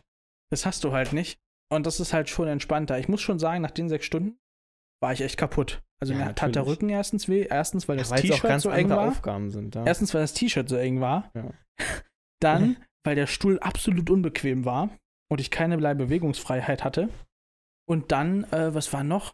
Das 0.51 0.65
hast 0.65 0.83
du 0.83 0.91
halt 0.91 1.13
nicht. 1.13 1.39
Und 1.69 1.85
das 1.85 1.99
ist 1.99 2.13
halt 2.13 2.29
schon 2.29 2.47
entspannter. 2.47 2.97
Ich 2.99 3.07
muss 3.09 3.21
schon 3.21 3.39
sagen, 3.39 3.61
nach 3.61 3.71
den 3.71 3.89
sechs 3.89 4.05
Stunden 4.05 4.37
war 5.01 5.11
ich 5.13 5.21
echt 5.21 5.37
kaputt. 5.37 5.83
Also 5.99 6.13
Ja, 6.13 6.25
mir 6.25 6.35
tat 6.35 6.55
der. 6.55 6.65
Rücken 6.65 6.89
erstens 6.89 7.27
weh. 7.27 7.47
Erstens, 7.49 7.87
weil 7.87 7.97
das 7.97 8.11
auch 8.11 8.17
T-Shirt 8.17 8.43
ganz 8.43 8.63
so 8.63 8.69
eng 8.69 8.89
war. 8.89 9.13
Sind. 9.49 9.75
Ja. 9.75 9.85
Erstens, 9.85 10.13
weil 10.13 10.21
das 10.21 10.33
T-Shirt 10.33 10.69
so 10.69 10.75
eng 10.75 11.01
war. 11.01 11.31
Ja. 11.33 11.49
Dann, 12.39 12.77
weil 13.03 13.15
der 13.15 13.27
Stuhl 13.27 13.59
absolut 13.59 14.09
unbequem 14.09 14.65
war 14.65 14.89
und 15.29 15.41
ich 15.41 15.49
keinerlei 15.49 15.93
Bewegungsfreiheit 15.95 16.83
hatte. 16.83 17.09
Und 17.89 18.11
dann, 18.11 18.43
äh, 18.51 18.73
was 18.73 18.91
war 18.93 19.03
noch? 19.03 19.33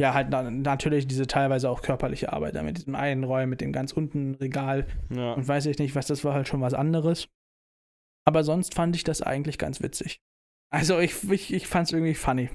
Ja, 0.00 0.14
halt 0.14 0.28
na 0.30 0.50
natürlich 0.50 1.06
diese 1.06 1.26
teilweise 1.26 1.68
auch 1.68 1.82
körperliche 1.82 2.32
Arbeit, 2.32 2.54
da 2.54 2.62
mit 2.62 2.78
diesem 2.78 2.94
Einräumen, 2.94 3.50
mit 3.50 3.60
dem 3.60 3.72
ganz 3.72 3.92
unten 3.92 4.34
Regal 4.36 4.86
ja. 5.10 5.34
und 5.34 5.46
weiß 5.46 5.66
ich 5.66 5.78
nicht, 5.78 5.94
was 5.94 6.06
das 6.06 6.24
war 6.24 6.32
halt 6.32 6.48
schon 6.48 6.60
was 6.60 6.74
anderes. 6.74 7.28
Aber 8.24 8.44
sonst 8.44 8.74
fand 8.74 8.96
ich 8.96 9.04
das 9.04 9.20
eigentlich 9.20 9.58
ganz 9.58 9.82
witzig. 9.82 10.20
Also 10.72 10.98
ich, 11.00 11.28
ich, 11.30 11.52
ich 11.52 11.66
fand 11.66 11.88
es 11.88 11.92
irgendwie 11.92 12.14
funny. 12.14 12.50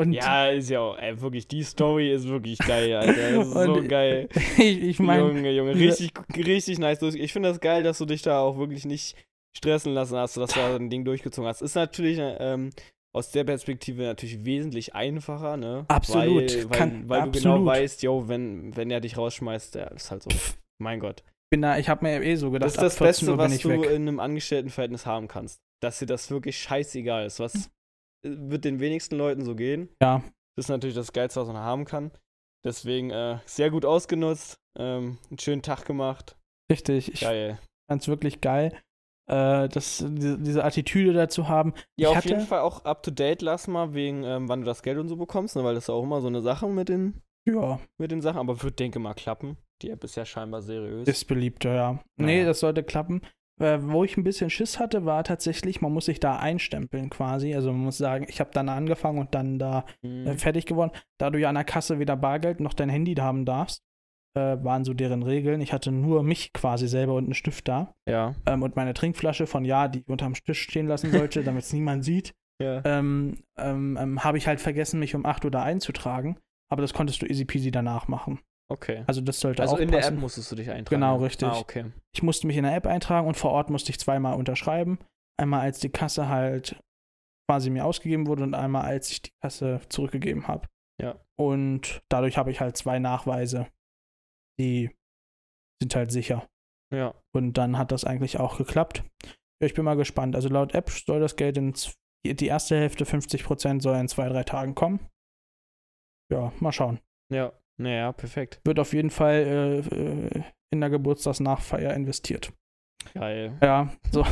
Und 0.00 0.12
Ja, 0.12 0.48
ist 0.48 0.70
ja 0.70 0.80
auch, 0.80 0.98
ey, 0.98 1.20
wirklich, 1.20 1.46
die 1.48 1.62
Story 1.62 2.12
ist 2.12 2.26
wirklich 2.28 2.58
geil, 2.58 2.94
Alter. 2.94 3.32
Das 3.36 3.46
ist 3.48 3.52
so 3.64 3.82
geil. 3.86 4.28
ich, 4.58 4.82
ich 4.82 4.98
meine, 4.98 5.22
Junge, 5.28 5.50
Junge, 5.52 5.74
richtig, 5.74 6.12
richtig 6.36 6.78
nice. 6.78 7.02
Ich 7.02 7.32
finde 7.32 7.48
das 7.48 7.60
geil, 7.60 7.82
dass 7.82 7.98
du 7.98 8.06
dich 8.06 8.22
da 8.22 8.40
auch 8.40 8.58
wirklich 8.58 8.84
nicht 8.84 9.16
stressen 9.56 9.92
lassen 9.94 10.16
hast, 10.16 10.36
dass 10.36 10.50
du 10.54 10.60
da 10.60 10.76
ein 10.76 10.90
Ding 10.90 11.04
durchgezogen 11.04 11.48
hast. 11.48 11.60
Ist 11.62 11.74
natürlich 11.74 12.18
ähm, 12.20 12.70
aus 13.12 13.32
der 13.32 13.42
Perspektive 13.44 14.02
natürlich 14.04 14.44
wesentlich 14.44 14.94
einfacher, 14.94 15.56
ne? 15.56 15.84
Absolut, 15.88 16.36
Weil, 16.54 16.70
weil, 16.70 16.78
kann- 16.78 17.08
weil 17.08 17.22
du 17.22 17.30
genau 17.32 17.50
absolut. 17.54 17.66
weißt, 17.66 18.02
yo, 18.02 18.28
wenn, 18.28 18.76
wenn 18.76 18.90
er 18.90 19.00
dich 19.00 19.16
rausschmeißt, 19.16 19.74
ja, 19.74 19.84
ist 19.88 20.10
halt 20.12 20.22
so. 20.22 20.30
Mein 20.80 21.00
Gott. 21.00 21.24
bin 21.50 21.62
da, 21.62 21.76
ich 21.78 21.88
habe 21.88 22.04
mir 22.04 22.22
eh 22.22 22.36
so 22.36 22.50
gedacht, 22.52 22.68
Das 22.68 22.74
ist 22.76 22.80
das 22.82 22.92
ab 22.94 22.98
14 23.08 23.08
Beste, 23.08 23.30
Uhr 23.32 23.38
was 23.38 23.58
du 23.58 23.68
weg. 23.70 23.90
in 23.96 24.08
einem 24.08 24.20
Angestelltenverhältnis 24.20 25.04
haben 25.06 25.26
kannst. 25.28 25.58
Dass 25.82 25.98
dir 25.98 26.06
das 26.06 26.30
wirklich 26.30 26.56
scheißegal 26.58 27.26
ist. 27.26 27.40
Was 27.40 27.54
äh, 27.54 27.68
wird 28.22 28.64
den 28.64 28.80
wenigsten 28.80 29.16
Leuten 29.16 29.44
so 29.44 29.54
gehen? 29.54 29.88
Ja. 30.02 30.22
Das 30.56 30.66
ist 30.66 30.68
natürlich 30.70 30.96
das 30.96 31.12
Geilste, 31.12 31.40
was 31.40 31.48
man 31.48 31.56
haben 31.58 31.84
kann. 31.84 32.10
Deswegen 32.64 33.10
äh, 33.10 33.38
sehr 33.46 33.70
gut 33.70 33.84
ausgenutzt. 33.84 34.58
Ähm, 34.78 35.18
einen 35.30 35.38
schönen 35.38 35.62
Tag 35.62 35.84
gemacht. 35.86 36.36
Richtig, 36.70 37.12
ich 37.14 37.20
Geil. 37.20 37.58
fand's 37.90 38.06
wirklich 38.06 38.40
geil, 38.40 38.72
äh, 39.28 39.68
das, 39.68 40.04
diese, 40.06 40.62
Attitüde 40.64 41.12
dazu 41.12 41.48
haben. 41.48 41.72
Ja, 41.98 42.12
Ich 42.12 42.18
auf 42.18 42.24
jeden 42.24 42.36
hatte- 42.38 42.46
Fall 42.48 42.60
auch 42.60 42.84
up 42.84 43.02
to 43.02 43.10
date 43.10 43.42
lass 43.42 43.66
mal, 43.66 43.94
wegen 43.94 44.22
ähm, 44.22 44.48
wann 44.48 44.60
du 44.60 44.66
das 44.66 44.82
Geld 44.82 44.98
und 44.98 45.08
so 45.08 45.16
bekommst, 45.16 45.56
ne? 45.56 45.64
weil 45.64 45.74
das 45.74 45.84
ist 45.84 45.90
auch 45.90 46.02
immer 46.02 46.20
so 46.20 46.28
eine 46.28 46.42
Sache 46.42 46.68
mit 46.68 46.88
den, 46.88 47.20
Ja, 47.48 47.80
mit 47.98 48.10
den 48.12 48.20
Sachen. 48.20 48.38
Aber 48.38 48.62
wird, 48.62 48.78
denke 48.78 48.98
mal, 49.00 49.14
klappen. 49.14 49.56
Die 49.82 49.90
App 49.90 50.04
ist 50.04 50.14
ja 50.16 50.24
scheinbar 50.26 50.62
seriös. 50.62 51.08
ist 51.08 51.24
beliebter, 51.24 51.74
ja. 51.74 51.92
Nee, 52.16 52.36
Naja. 52.36 52.44
das 52.46 52.60
sollte 52.60 52.82
klappen. 52.84 53.22
Äh, 53.60 53.78
wo 53.82 54.04
ich 54.04 54.16
ein 54.16 54.24
bisschen 54.24 54.48
Schiss 54.50 54.78
hatte, 54.78 55.04
war 55.04 55.22
tatsächlich, 55.22 55.80
man 55.82 55.92
muss 55.92 56.06
sich 56.06 56.18
da 56.18 56.36
einstempeln 56.38 57.10
quasi. 57.10 57.54
Also 57.54 57.70
man 57.72 57.82
muss 57.82 57.98
sagen, 57.98 58.24
ich 58.28 58.40
habe 58.40 58.50
dann 58.52 58.68
angefangen 58.68 59.18
und 59.18 59.34
dann 59.34 59.58
da 59.58 59.84
Mhm. 60.02 60.26
äh, 60.26 60.36
fertig 60.38 60.64
geworden. 60.66 60.92
Da 61.18 61.30
du 61.30 61.38
ja 61.38 61.48
an 61.50 61.54
der 61.56 61.64
Kasse 61.64 61.98
weder 61.98 62.16
Bargeld 62.16 62.60
noch 62.60 62.72
dein 62.74 62.88
Handy 62.88 63.14
haben 63.14 63.44
darfst, 63.44 63.82
äh, 64.34 64.56
waren 64.64 64.84
so 64.84 64.94
deren 64.94 65.22
Regeln. 65.22 65.60
Ich 65.60 65.72
hatte 65.72 65.92
nur 65.92 66.22
mich 66.22 66.52
quasi 66.52 66.88
selber 66.88 67.14
und 67.14 67.24
einen 67.24 67.34
Stift 67.34 67.68
da. 67.68 67.94
ja. 68.08 68.34
Ähm, 68.46 68.62
und 68.62 68.76
meine 68.76 68.94
Trinkflasche 68.94 69.46
von 69.46 69.64
ja, 69.64 69.88
die 69.88 70.00
ich 70.00 70.08
unterm 70.08 70.32
Tisch 70.34 70.62
stehen 70.62 70.86
lassen 70.86 71.10
sollte, 71.10 71.42
damit 71.44 71.64
es 71.64 71.72
niemand 71.72 72.04
sieht. 72.04 72.32
ja. 72.62 72.80
ähm, 72.84 73.42
ähm, 73.58 73.98
ähm, 74.00 74.24
habe 74.24 74.38
ich 74.38 74.46
halt 74.46 74.60
vergessen, 74.60 75.00
mich 75.00 75.14
um 75.14 75.26
8 75.26 75.44
Uhr 75.44 75.50
da 75.50 75.62
einzutragen. 75.62 76.38
Aber 76.72 76.82
das 76.82 76.94
konntest 76.94 77.20
du 77.20 77.26
easy 77.26 77.44
peasy 77.44 77.70
danach 77.72 78.06
machen. 78.08 78.38
Okay. 78.70 79.02
Also 79.06 79.20
das 79.20 79.40
sollte 79.40 79.62
Also 79.62 79.74
auch 79.74 79.80
in 79.80 79.90
der. 79.90 80.06
App 80.06 80.14
musstest 80.14 80.52
du 80.52 80.56
dich 80.56 80.70
eintragen. 80.70 81.00
Genau, 81.00 81.16
richtig. 81.16 81.48
Ah, 81.48 81.58
okay. 81.58 81.86
Ich 82.14 82.22
musste 82.22 82.46
mich 82.46 82.56
in 82.56 82.62
der 82.62 82.74
App 82.74 82.86
eintragen 82.86 83.26
und 83.26 83.36
vor 83.36 83.50
Ort 83.50 83.68
musste 83.68 83.90
ich 83.90 83.98
zweimal 83.98 84.38
unterschreiben. 84.38 84.98
Einmal 85.38 85.60
als 85.60 85.80
die 85.80 85.88
Kasse 85.88 86.28
halt 86.28 86.80
quasi 87.48 87.70
mir 87.70 87.84
ausgegeben 87.84 88.28
wurde 88.28 88.44
und 88.44 88.54
einmal 88.54 88.84
als 88.84 89.10
ich 89.10 89.22
die 89.22 89.32
Kasse 89.42 89.80
zurückgegeben 89.88 90.46
habe. 90.46 90.68
Ja. 91.02 91.20
Und 91.36 92.00
dadurch 92.08 92.38
habe 92.38 92.50
ich 92.52 92.60
halt 92.60 92.76
zwei 92.76 93.00
Nachweise, 93.00 93.66
die 94.60 94.94
sind 95.82 95.96
halt 95.96 96.12
sicher. 96.12 96.46
Ja. 96.94 97.14
Und 97.34 97.54
dann 97.54 97.76
hat 97.76 97.90
das 97.90 98.04
eigentlich 98.04 98.38
auch 98.38 98.58
geklappt. 98.58 99.02
Ja, 99.60 99.66
ich 99.66 99.74
bin 99.74 99.84
mal 99.84 99.96
gespannt. 99.96 100.36
Also 100.36 100.48
laut 100.48 100.74
App 100.74 100.90
soll 100.90 101.18
das 101.18 101.34
Geld 101.36 101.56
in 101.56 101.74
die 102.24 102.46
erste 102.46 102.76
Hälfte, 102.76 103.04
50%, 103.04 103.80
soll 103.80 103.96
in 103.96 104.08
zwei, 104.08 104.28
drei 104.28 104.44
Tagen 104.44 104.74
kommen. 104.74 105.08
Ja, 106.30 106.52
mal 106.60 106.72
schauen. 106.72 107.00
Ja. 107.32 107.52
Naja, 107.80 108.12
perfekt. 108.12 108.60
Wird 108.64 108.78
auf 108.78 108.92
jeden 108.92 109.10
Fall 109.10 109.34
äh, 109.34 109.78
äh, 109.78 110.42
in 110.70 110.80
der 110.80 110.90
Geburtstagsnachfeier 110.90 111.94
investiert. 111.94 112.52
Geil. 113.14 113.56
Ja, 113.62 113.88
so. 114.12 114.24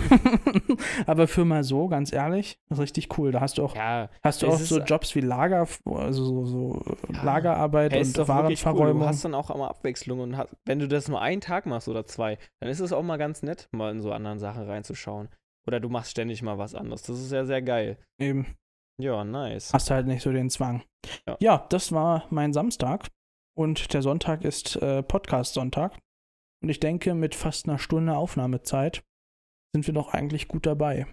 Aber 1.07 1.27
für 1.27 1.47
mal 1.47 1.65
so, 1.65 1.89
ganz 1.89 2.13
ehrlich, 2.13 2.59
ist 2.69 2.79
richtig 2.79 3.19
cool. 3.19 3.33
Da 3.33 3.41
hast 3.41 3.57
du 3.57 3.65
auch, 3.65 3.75
Ja, 3.75 4.11
hast 4.23 4.43
du 4.43 4.49
auch 4.49 4.59
so 4.59 4.81
Jobs 4.81 5.15
wie 5.15 5.21
Lager, 5.21 5.67
also 5.87 6.25
so, 6.25 6.45
so 6.45 6.83
Ja. 7.11 7.23
Lagerarbeit 7.23 7.93
Hey, 7.93 8.01
und 8.01 8.09
wirklich 8.09 8.29
cool. 8.29 8.29
Warenverräumung. 8.29 9.01
Du 9.01 9.07
hast 9.09 9.25
dann 9.25 9.35
auch 9.35 9.51
immer 9.51 9.71
Abwechslung 9.71 10.21
und 10.21 10.37
hast, 10.37 10.55
wenn 10.67 10.79
du 10.79 10.87
das 10.87 11.09
nur 11.09 11.23
einen 11.23 11.41
Tag 11.41 11.65
machst 11.65 11.89
oder 11.89 12.05
zwei, 12.05 12.37
dann 12.61 12.69
ist 12.69 12.81
es 12.81 12.93
auch 12.93 13.03
mal 13.03 13.17
ganz 13.17 13.43
nett, 13.43 13.69
mal 13.73 13.91
in 13.91 14.03
so 14.03 14.13
anderen 14.13 14.39
Sachen 14.39 14.65
reinzuschauen. 14.65 15.31
Oder 15.67 15.81
du 15.81 15.89
machst 15.89 16.11
ständig 16.11 16.43
mal 16.43 16.59
was 16.59 16.75
anderes. 16.75 17.03
Das 17.03 17.19
ist 17.19 17.33
ja 17.33 17.47
sehr 17.47 17.63
geil. 17.63 17.97
Eben. 18.21 18.55
Ja, 19.01 19.25
nice. 19.25 19.73
Hast 19.73 19.91
halt 19.91 20.07
nicht 20.07 20.23
so 20.23 20.33
den 20.33 20.51
Zwang. 20.51 20.83
Ja. 21.27 21.37
Ja, 21.41 21.67
das 21.71 21.93
war 21.93 22.27
mein 22.31 22.53
Samstag. 22.53 23.09
Und 23.59 23.93
der 23.93 24.03
Sonntag 24.03 24.45
ist 24.45 24.77
äh, 24.77 25.03
Podcast-Sonntag. 25.03 25.99
Und 26.63 26.69
ich 26.69 26.79
denke, 26.79 27.15
mit 27.15 27.35
fast 27.35 27.69
einer 27.69 27.81
Stunde 27.81 28.17
Aufnahmezeit 28.17 29.03
sind 29.75 29.85
wir 29.85 29.95
doch 29.95 30.15
eigentlich 30.15 30.47
gut 30.47 30.65
dabei. 30.65 31.07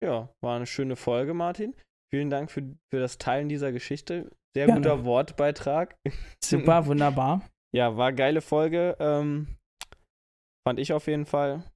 Ja, 0.00 0.32
war 0.40 0.54
eine 0.54 0.66
schöne 0.66 0.94
Folge, 0.94 1.34
Martin. 1.34 1.74
Vielen 2.14 2.30
Dank 2.30 2.52
für, 2.52 2.62
für 2.92 3.00
das 3.00 3.18
Teilen 3.18 3.48
dieser 3.48 3.72
Geschichte. 3.72 4.30
Sehr 4.54 4.66
Gerne. 4.66 4.80
guter 4.80 5.04
Wortbeitrag. 5.04 5.96
Super, 6.42 6.86
wunderbar. 6.86 7.42
Ja, 7.74 7.98
war 7.98 8.14
geile 8.14 8.40
Folge. 8.40 8.96
Ähm, 8.98 9.58
fand 10.66 10.80
ich 10.80 10.94
auf 10.94 11.06
jeden 11.06 11.26
Fall. 11.26 11.70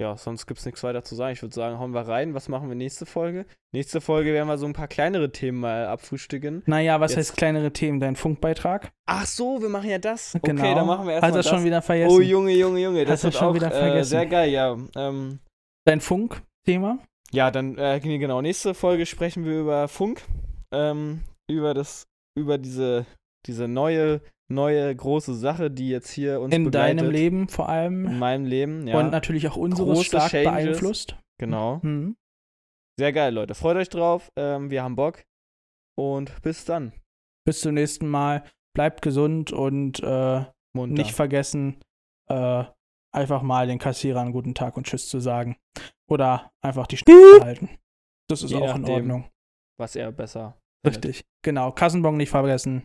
Ja, 0.00 0.16
sonst 0.16 0.46
gibt 0.46 0.58
es 0.60 0.64
nichts 0.64 0.82
weiter 0.82 1.04
zu 1.04 1.14
sagen. 1.14 1.34
Ich 1.34 1.42
würde 1.42 1.54
sagen, 1.54 1.78
hauen 1.78 1.92
wir 1.92 2.00
rein. 2.08 2.32
Was 2.32 2.48
machen 2.48 2.68
wir 2.70 2.74
nächste 2.74 3.04
Folge? 3.04 3.44
Nächste 3.72 4.00
Folge 4.00 4.32
werden 4.32 4.48
wir 4.48 4.56
so 4.56 4.64
ein 4.64 4.72
paar 4.72 4.88
kleinere 4.88 5.30
Themen 5.30 5.60
mal 5.60 5.86
abfrühstücken. 5.86 6.62
Naja, 6.64 7.00
was 7.00 7.10
Jetzt- 7.12 7.18
heißt 7.18 7.36
kleinere 7.36 7.70
Themen? 7.70 8.00
Dein 8.00 8.16
Funkbeitrag? 8.16 8.92
Ach 9.06 9.26
so, 9.26 9.60
wir 9.60 9.68
machen 9.68 9.90
ja 9.90 9.98
das. 9.98 10.38
Genau. 10.42 10.62
Okay, 10.62 10.74
dann 10.74 10.86
machen 10.86 11.06
wir 11.06 11.16
Hast 11.16 11.22
erstmal 11.24 11.30
du 11.32 11.36
das. 11.36 11.48
schon 11.48 11.64
wieder 11.64 11.82
vergessen? 11.82 12.16
Oh, 12.16 12.20
Junge, 12.20 12.52
Junge, 12.52 12.80
Junge. 12.80 13.04
Das 13.04 13.12
Hast 13.12 13.24
du 13.24 13.26
wird 13.26 13.34
schon 13.34 13.48
auch 13.48 13.54
wieder 13.54 13.66
äh, 13.66 13.78
vergessen. 13.78 14.08
sehr 14.10 14.26
geil, 14.26 14.50
ja. 14.50 14.76
Ähm, 14.96 15.40
Dein 15.84 16.00
Funkthema? 16.00 16.98
ja, 17.32 17.50
dann, 17.50 17.76
äh, 17.76 18.00
genau. 18.00 18.40
Nächste 18.40 18.72
Folge 18.72 19.04
sprechen 19.04 19.44
wir 19.44 19.60
über 19.60 19.86
Funk. 19.86 20.22
Ähm, 20.72 21.20
über 21.46 21.74
das, 21.74 22.06
über 22.34 22.56
diese, 22.56 23.04
diese 23.46 23.68
neue, 23.68 24.22
neue 24.50 24.94
große 24.94 25.34
Sache, 25.34 25.70
die 25.70 25.88
jetzt 25.88 26.10
hier 26.10 26.40
uns 26.40 26.54
In 26.54 26.64
begleitet. 26.64 27.00
deinem 27.00 27.10
Leben 27.10 27.48
vor 27.48 27.68
allem. 27.68 28.04
In 28.06 28.18
meinem 28.18 28.44
Leben, 28.44 28.86
ja. 28.86 28.98
Und 28.98 29.10
natürlich 29.10 29.48
auch 29.48 29.56
unseres 29.56 29.88
Große 29.94 30.04
stark 30.04 30.30
Changes. 30.30 30.50
beeinflusst. 30.52 31.16
genau. 31.38 31.80
Mhm. 31.82 32.16
Sehr 32.98 33.12
geil, 33.12 33.32
Leute. 33.32 33.54
Freut 33.54 33.76
euch 33.76 33.88
drauf. 33.88 34.30
Ähm, 34.36 34.70
wir 34.70 34.82
haben 34.82 34.96
Bock. 34.96 35.24
Und 35.96 36.42
bis 36.42 36.64
dann. 36.64 36.92
Bis 37.46 37.60
zum 37.60 37.74
nächsten 37.74 38.08
Mal. 38.08 38.44
Bleibt 38.76 39.02
gesund 39.02 39.52
und 39.52 40.00
äh, 40.02 40.44
nicht 40.76 41.12
vergessen, 41.12 41.80
äh, 42.28 42.64
einfach 43.12 43.42
mal 43.42 43.66
den 43.66 43.78
Kassierern 43.78 44.26
einen 44.26 44.32
guten 44.32 44.54
Tag 44.54 44.76
und 44.76 44.86
Tschüss 44.86 45.08
zu 45.08 45.18
sagen. 45.18 45.56
Oder 46.08 46.52
einfach 46.62 46.86
die 46.86 46.96
Schnauze 46.98 47.40
halten. 47.42 47.70
Das 48.28 48.42
ist 48.42 48.50
Je 48.50 48.58
auch 48.58 48.76
in. 48.76 48.84
Ordnung. 48.88 49.28
was 49.78 49.96
er 49.96 50.12
besser. 50.12 50.56
Richtig. 50.86 51.24
Genau. 51.42 51.72
Kassenbon 51.72 52.16
nicht 52.16 52.30
vergessen. 52.30 52.84